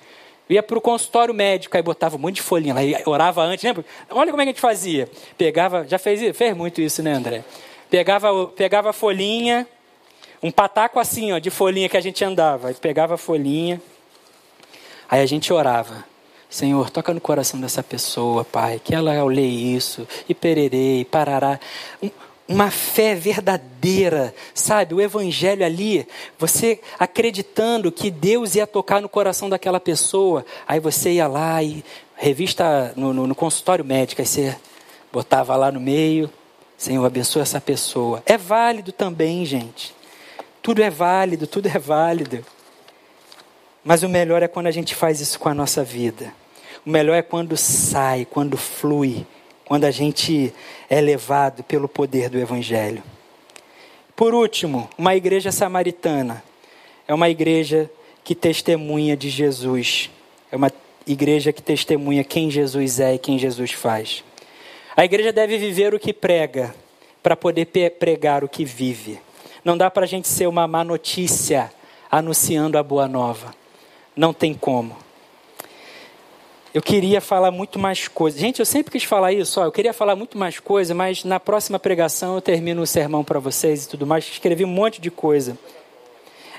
Eu 0.49 0.55
ia 0.55 0.63
para 0.63 0.79
o 0.79 0.81
consultório 0.81 1.31
médico, 1.31 1.77
aí 1.77 1.83
botava 1.83 2.15
um 2.15 2.19
monte 2.19 2.35
de 2.35 2.41
folhinha 2.41 2.73
lá, 2.73 2.81
orava 3.05 3.43
antes, 3.43 3.63
lembra? 3.63 3.85
Olha 4.09 4.31
como 4.31 4.41
é 4.41 4.45
que 4.45 4.49
a 4.49 4.53
gente 4.53 4.61
fazia. 4.61 5.07
Pegava, 5.37 5.85
já 5.87 5.99
fez 5.99 6.23
isso? 6.23 6.33
Fez 6.33 6.57
muito 6.57 6.81
isso, 6.81 7.03
né, 7.03 7.13
André? 7.13 7.43
Pegava, 7.87 8.47
pegava 8.47 8.89
a 8.89 8.93
folhinha, 8.93 9.67
um 10.41 10.49
pataco 10.49 10.99
assim, 10.99 11.33
ó, 11.33 11.37
de 11.37 11.51
folhinha 11.51 11.87
que 11.87 11.97
a 11.97 12.01
gente 12.01 12.23
andava. 12.25 12.73
Pegava 12.73 13.13
a 13.13 13.17
folhinha, 13.17 13.79
aí 15.09 15.21
a 15.21 15.25
gente 15.25 15.51
orava. 15.51 16.05
Senhor, 16.49 16.89
toca 16.89 17.13
no 17.13 17.19
coração 17.19 17.59
dessa 17.59 17.83
pessoa, 17.83 18.45
Pai, 18.45 18.79
que 18.81 18.95
ela 18.95 19.21
leia 19.25 19.75
isso, 19.77 20.07
e 20.29 20.33
pererei, 20.33 21.03
parará. 21.03 21.59
Um, 22.01 22.09
uma 22.47 22.71
fé 22.71 23.13
verdadeira, 23.13 24.33
sabe? 24.53 24.93
O 24.93 25.01
evangelho 25.01 25.65
ali, 25.65 26.07
você 26.39 26.79
acreditando 26.97 27.91
que 27.91 28.09
Deus 28.09 28.55
ia 28.55 28.65
tocar 28.65 29.01
no 29.01 29.09
coração 29.09 29.49
daquela 29.49 29.79
pessoa, 29.79 30.45
aí 30.65 30.79
você 30.79 31.11
ia 31.11 31.27
lá 31.27 31.61
e 31.61 31.83
revista 32.15 32.93
no, 32.95 33.13
no, 33.13 33.27
no 33.27 33.35
consultório 33.35 33.83
médico, 33.83 34.21
aí 34.21 34.25
você 34.25 34.55
botava 35.11 35.55
lá 35.57 35.71
no 35.71 35.79
meio, 35.81 36.29
Senhor, 36.77 37.03
abençoa 37.03 37.41
essa 37.41 37.59
pessoa. 37.59 38.23
É 38.25 38.37
válido 38.37 38.91
também, 38.91 39.45
gente. 39.45 39.93
Tudo 40.61 40.81
é 40.81 40.89
válido, 40.89 41.47
tudo 41.47 41.67
é 41.67 41.79
válido. 41.79 42.45
Mas 43.83 44.03
o 44.03 44.09
melhor 44.09 44.43
é 44.43 44.47
quando 44.47 44.67
a 44.67 44.71
gente 44.71 44.93
faz 44.93 45.21
isso 45.21 45.39
com 45.39 45.49
a 45.49 45.53
nossa 45.53 45.83
vida. 45.83 46.33
O 46.85 46.89
melhor 46.89 47.15
é 47.15 47.21
quando 47.21 47.55
sai, 47.57 48.25
quando 48.25 48.57
flui 48.57 49.25
quando 49.67 49.83
a 49.83 49.91
gente 49.91 50.53
é 50.89 51.01
levado 51.01 51.61
pelo 51.61 51.89
poder 51.89 52.29
do 52.29 52.39
Evangelho. 52.39 53.03
Por 54.15 54.33
último, 54.33 54.89
uma 54.97 55.13
igreja 55.13 55.51
samaritana 55.51 56.41
é 57.05 57.13
uma 57.13 57.29
igreja 57.29 57.91
que 58.23 58.33
testemunha 58.33 59.17
de 59.17 59.29
Jesus, 59.29 60.09
é 60.49 60.55
uma 60.55 60.71
igreja 61.05 61.51
que 61.51 61.61
testemunha 61.61 62.23
quem 62.23 62.49
Jesus 62.49 63.01
é 63.01 63.15
e 63.15 63.19
quem 63.19 63.37
Jesus 63.37 63.73
faz. 63.73 64.23
A 64.95 65.03
igreja 65.03 65.33
deve 65.33 65.57
viver 65.57 65.93
o 65.93 65.99
que 65.99 66.13
prega 66.13 66.73
para 67.21 67.35
poder 67.35 67.65
pregar 67.99 68.45
o 68.45 68.49
que 68.49 68.63
vive. 68.63 69.19
Não 69.65 69.77
dá 69.77 69.91
para 69.91 70.05
a 70.05 70.07
gente 70.07 70.29
ser 70.29 70.47
uma 70.47 70.65
má 70.65 70.81
notícia 70.81 71.69
anunciando 72.09 72.77
a 72.77 72.83
boa 72.83 73.07
nova. 73.07 73.53
Não 74.17 74.33
tem 74.33 74.53
como. 74.53 74.97
Eu 76.73 76.81
queria 76.81 77.21
falar 77.21 77.51
muito 77.51 77.79
mais 77.79 78.07
coisas. 78.07 78.39
Gente, 78.39 78.59
eu 78.59 78.65
sempre 78.65 78.91
quis 78.91 79.03
falar 79.03 79.31
isso, 79.31 79.61
ó, 79.61 79.65
eu 79.65 79.71
queria 79.71 79.93
falar 79.93 80.15
muito 80.15 80.37
mais 80.37 80.59
coisas, 80.59 80.95
mas 80.95 81.23
na 81.23 81.39
próxima 81.39 81.79
pregação 81.79 82.35
eu 82.35 82.41
termino 82.41 82.81
o 82.81 82.87
sermão 82.87 83.23
para 83.23 83.39
vocês 83.39 83.85
e 83.85 83.89
tudo 83.89 84.05
mais. 84.05 84.25
Escrevi 84.25 84.65
um 84.65 84.67
monte 84.67 84.99
de 84.99 85.09
coisa. 85.09 85.57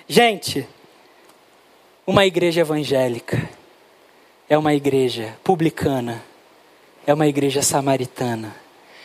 Gente, 0.09 0.67
Uma 2.09 2.25
igreja 2.25 2.63
evangélica 2.63 3.51
é 4.49 4.57
uma 4.57 4.73
igreja 4.73 5.37
publicana, 5.45 6.25
é 7.07 7.13
uma 7.13 7.27
igreja 7.27 7.61
samaritana, 7.61 8.57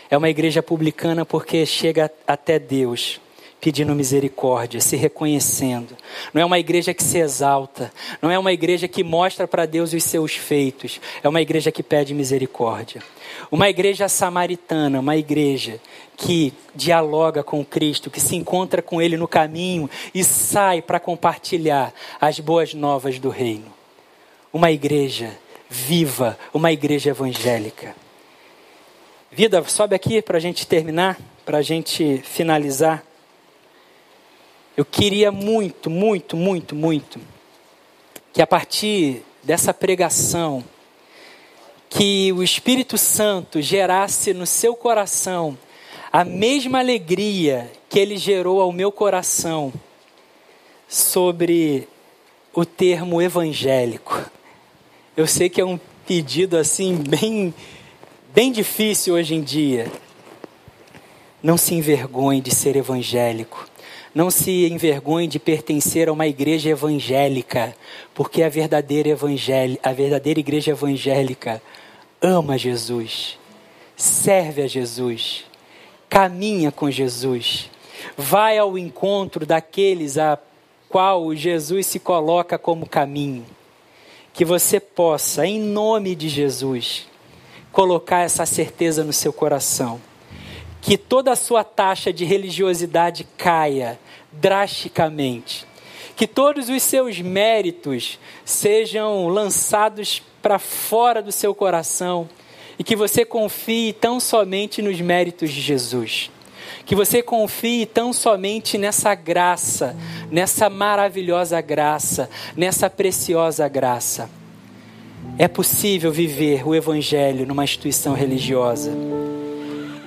é 0.10 0.18
uma 0.18 0.30
igreja 0.30 0.64
publicana 0.64 1.26
porque 1.26 1.66
chega 1.66 2.10
até 2.26 2.58
Deus 2.58 3.20
pedindo 3.64 3.96
misericórdia, 3.96 4.82
se 4.82 4.98
reconhecendo. 4.98 5.96
Não 6.34 6.42
é 6.42 6.46
uma 6.46 6.60
igreja 6.60 6.94
que 6.94 7.02
se 7.02 7.18
exalta, 7.18 7.94
não 8.22 8.30
é 8.30 8.38
uma 8.38 8.52
igreja 8.52 8.90
que 8.90 9.06
mostra 9.06 9.48
para 9.48 9.66
Deus 9.66 9.94
os 9.94 10.04
seus 10.04 10.36
feitos, 10.36 11.00
é 11.24 11.30
uma 11.30 11.42
igreja 11.42 11.72
que 11.72 11.82
pede 11.82 12.14
misericórdia. 12.14 13.02
Uma 13.50 13.70
igreja 13.70 14.10
samaritana, 14.10 15.00
uma 15.00 15.16
igreja 15.16 15.80
que 16.18 16.54
dialoga 16.76 17.42
com 17.42 17.64
Cristo, 17.64 18.12
que 18.12 18.20
se 18.20 18.36
encontra 18.36 18.82
com 18.82 19.02
Ele 19.02 19.16
no 19.16 19.30
caminho 19.30 19.90
e 20.14 20.26
sai 20.26 20.82
para 20.82 21.00
compartilhar 21.00 21.94
as 22.20 22.42
boas 22.42 22.74
novas 22.74 23.18
do 23.18 23.30
Reino. 23.30 23.74
Uma 24.52 24.72
igreja 24.72 25.32
viva, 25.70 26.38
uma 26.54 26.70
igreja 26.74 27.12
evangélica. 27.12 27.96
Vida, 29.32 29.64
sobe 29.64 29.96
aqui 29.96 30.22
para 30.22 30.36
a 30.36 30.42
gente 30.42 30.68
terminar, 30.68 31.18
para 31.46 31.60
a 31.60 31.62
gente 31.62 32.18
finalizar. 32.26 33.13
Eu 34.76 34.84
queria 34.84 35.32
muito, 35.32 35.90
muito, 35.90 36.36
muito, 36.36 36.76
muito 36.76 37.20
que 38.34 38.42
a 38.42 38.48
partir 38.48 39.24
dessa 39.44 39.72
pregação, 39.72 40.64
que 41.88 42.32
o 42.34 42.42
Espírito 42.42 42.98
Santo 42.98 43.62
gerasse 43.62 44.34
no 44.34 44.48
seu 44.48 44.76
coração 44.76 45.56
a 46.12 46.26
mesma 46.26 46.80
alegria 46.80 47.72
que 47.88 48.00
ele 48.00 48.18
gerou 48.18 48.60
ao 48.60 48.72
meu 48.72 48.92
coração 48.92 49.72
sobre 50.88 51.88
o 52.52 52.66
termo 52.66 53.22
evangélico. 53.22 54.24
Eu 55.16 55.28
sei 55.28 55.50
que 55.50 55.62
é 55.62 55.66
um 55.66 55.80
pedido 56.08 56.58
assim 56.58 56.96
bem 56.96 57.54
bem 58.34 58.52
difícil 58.52 59.14
hoje 59.14 59.36
em 59.36 59.44
dia. 59.44 59.92
Não 61.44 61.58
se 61.58 61.76
envergonhe 61.76 62.42
de 62.42 62.50
ser 62.50 62.76
evangélico. 62.76 63.68
Não 64.14 64.30
se 64.30 64.68
envergonhe 64.68 65.28
de 65.28 65.40
pertencer 65.40 66.08
a 66.08 66.14
uma 66.14 66.28
igreja 66.28 66.70
evangélica, 66.70 67.76
porque 68.14 68.44
a 68.44 68.50
verdadeira, 68.50 69.10
evangélica, 69.10 69.90
a 69.90 69.92
verdadeira 69.92 70.40
igreja 70.40 70.72
evangélica 70.72 71.60
ama 72.22 72.56
Jesus, 72.56 73.40
serve 73.98 74.62
a 74.62 74.68
Jesus, 74.68 75.46
caminha 76.08 76.72
com 76.72 76.92
Jesus, 76.92 77.72
vai 78.16 78.58
ao 78.58 78.78
encontro 78.78 79.48
daqueles 79.48 80.18
a 80.20 80.38
qual 80.88 81.36
Jesus 81.36 81.88
se 81.88 82.00
coloca 82.00 82.58
como 82.58 82.88
caminho. 82.88 83.44
Que 84.32 84.46
você 84.46 84.80
possa, 84.80 85.46
em 85.46 85.60
nome 85.60 86.14
de 86.14 86.30
Jesus, 86.30 87.08
colocar 87.72 88.20
essa 88.20 88.46
certeza 88.46 89.04
no 89.04 89.12
seu 89.12 89.34
coração 89.34 90.00
que 90.84 90.98
toda 90.98 91.32
a 91.32 91.36
sua 91.36 91.64
taxa 91.64 92.12
de 92.12 92.26
religiosidade 92.26 93.26
caia 93.38 93.98
drasticamente. 94.34 95.66
Que 96.14 96.28
todos 96.28 96.68
os 96.68 96.84
seus 96.84 97.22
méritos 97.22 98.20
sejam 98.44 99.30
lançados 99.30 100.22
para 100.42 100.60
fora 100.60 101.22
do 101.22 101.32
seu 101.32 101.56
coração 101.56 102.30
e 102.78 102.84
que 102.84 102.98
você 102.98 103.24
confie 103.24 103.94
tão 103.94 104.20
somente 104.20 104.82
nos 104.82 105.00
méritos 105.00 105.52
de 105.52 105.62
Jesus. 105.62 106.30
Que 106.86 106.96
você 106.96 107.24
confie 107.24 107.86
tão 107.86 108.12
somente 108.12 108.78
nessa 108.78 109.16
graça, 109.16 109.96
nessa 110.30 110.70
maravilhosa 110.70 111.62
graça, 111.62 112.30
nessa 112.58 112.90
preciosa 112.90 113.70
graça. 113.70 114.30
É 115.38 115.48
possível 115.48 116.12
viver 116.12 116.68
o 116.68 116.76
Evangelho 116.76 117.48
numa 117.48 117.64
instituição 117.64 118.14
religiosa. 118.14 118.92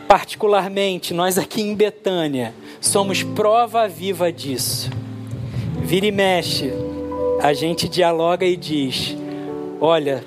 Particularmente, 0.08 1.12
nós 1.12 1.36
aqui 1.36 1.62
em 1.62 1.74
Betânia 1.74 2.54
somos 2.80 3.22
prova 3.22 3.88
viva 3.88 4.32
disso. 4.32 4.88
Vira 5.82 6.06
e 6.06 6.12
mexe, 6.12 6.72
a 7.40 7.52
gente 7.52 7.88
dialoga 7.88 8.46
e 8.46 8.56
diz: 8.56 9.16
Olha, 9.80 10.24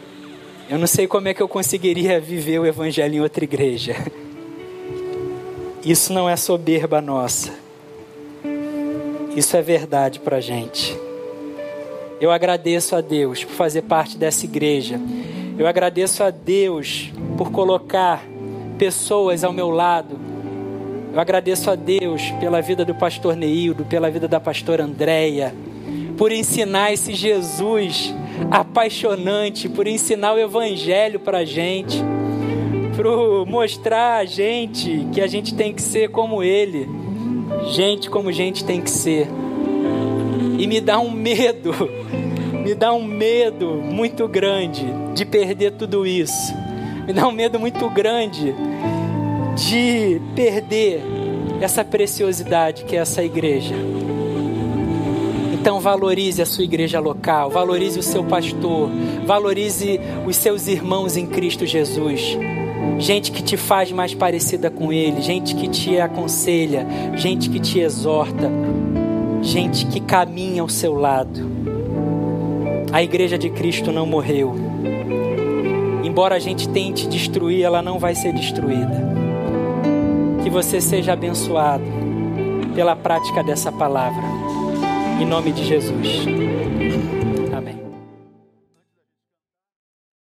eu 0.69 0.77
não 0.77 0.87
sei 0.87 1.07
como 1.07 1.27
é 1.29 1.33
que 1.33 1.41
eu 1.41 1.47
conseguiria 1.47 2.19
viver 2.19 2.59
o 2.59 2.65
Evangelho 2.65 3.15
em 3.15 3.21
outra 3.21 3.43
igreja. 3.43 3.95
Isso 5.83 6.11
não 6.11 6.29
é 6.29 6.35
soberba 6.35 7.01
nossa. 7.01 7.53
Isso 9.35 9.55
é 9.55 9.61
verdade 9.61 10.19
para 10.19 10.37
a 10.37 10.41
gente. 10.41 10.97
Eu 12.19 12.31
agradeço 12.31 12.97
a 12.97 13.01
Deus 13.01 13.45
por 13.45 13.53
fazer 13.53 13.83
parte 13.83 14.17
dessa 14.17 14.43
igreja. 14.45 14.99
Eu 15.57 15.65
agradeço 15.65 16.21
a 16.21 16.29
Deus 16.29 17.11
por 17.37 17.49
colocar 17.49 18.25
pessoas 18.79 19.43
ao 19.43 19.51
meu 19.51 19.69
lado. 19.69 20.17
Eu 21.13 21.19
agradeço 21.19 21.69
a 21.69 21.75
Deus 21.75 22.31
pela 22.39 22.61
vida 22.61 22.85
do 22.85 22.95
pastor 22.95 23.35
Neildo, 23.35 23.83
pela 23.83 24.09
vida 24.09 24.27
da 24.27 24.39
pastora 24.39 24.85
Andréia, 24.85 25.53
por 26.17 26.31
ensinar 26.31 26.93
esse 26.93 27.13
Jesus 27.13 28.15
apaixonante, 28.49 29.67
por 29.67 29.85
ensinar 29.85 30.33
o 30.33 30.39
Evangelho 30.39 31.19
para 31.19 31.39
a 31.39 31.45
gente, 31.45 32.01
por 32.95 33.45
mostrar 33.45 34.19
a 34.19 34.25
gente 34.25 35.05
que 35.13 35.19
a 35.19 35.27
gente 35.27 35.53
tem 35.53 35.73
que 35.73 35.81
ser 35.81 36.09
como 36.09 36.41
Ele, 36.41 36.87
gente 37.71 38.09
como 38.09 38.31
gente 38.31 38.63
tem 38.63 38.79
que 38.79 38.89
ser. 38.89 39.27
E 40.57 40.67
me 40.67 40.79
dá 40.79 40.99
um 40.99 41.11
medo, 41.11 41.73
me 42.63 42.73
dá 42.73 42.93
um 42.93 43.03
medo 43.03 43.75
muito 43.75 44.25
grande 44.27 44.85
de 45.13 45.25
perder 45.25 45.73
tudo 45.73 46.07
isso 46.07 46.68
me 47.09 47.13
dá 47.13 47.27
um 47.27 47.31
medo 47.31 47.59
muito 47.59 47.89
grande 47.89 48.53
de 49.55 50.21
perder 50.35 51.01
essa 51.59 51.83
preciosidade 51.83 52.83
que 52.83 52.95
é 52.95 52.99
essa 52.99 53.23
igreja. 53.23 53.73
Então 55.51 55.79
valorize 55.79 56.39
a 56.39 56.45
sua 56.45 56.63
igreja 56.63 56.99
local, 56.99 57.49
valorize 57.49 57.97
o 57.97 58.03
seu 58.03 58.23
pastor, 58.23 58.91
valorize 59.25 59.99
os 60.27 60.35
seus 60.35 60.67
irmãos 60.67 61.17
em 61.17 61.25
Cristo 61.25 61.65
Jesus. 61.65 62.37
Gente 62.99 63.31
que 63.31 63.41
te 63.41 63.57
faz 63.57 63.91
mais 63.91 64.13
parecida 64.13 64.69
com 64.69 64.93
Ele, 64.93 65.19
gente 65.19 65.55
que 65.55 65.67
te 65.67 65.99
aconselha, 65.99 66.85
gente 67.15 67.49
que 67.49 67.59
te 67.59 67.79
exorta, 67.79 68.51
gente 69.41 69.87
que 69.87 69.99
caminha 69.99 70.61
ao 70.61 70.69
seu 70.69 70.93
lado. 70.93 71.49
A 72.91 73.01
igreja 73.01 73.35
de 73.35 73.49
Cristo 73.49 73.91
não 73.91 74.05
morreu 74.05 74.68
embora 76.19 76.35
a 76.35 76.39
gente 76.39 76.67
tente 76.67 77.07
destruir, 77.07 77.63
ela 77.63 77.81
não 77.81 77.97
vai 77.97 78.13
ser 78.13 78.33
destruída. 78.33 79.07
Que 80.43 80.49
você 80.49 80.81
seja 80.81 81.13
abençoado 81.13 81.85
pela 82.75 82.93
prática 82.93 83.41
dessa 83.41 83.71
palavra. 83.71 84.23
Em 85.21 85.25
nome 85.25 85.53
de 85.53 85.63
Jesus. 85.63 86.25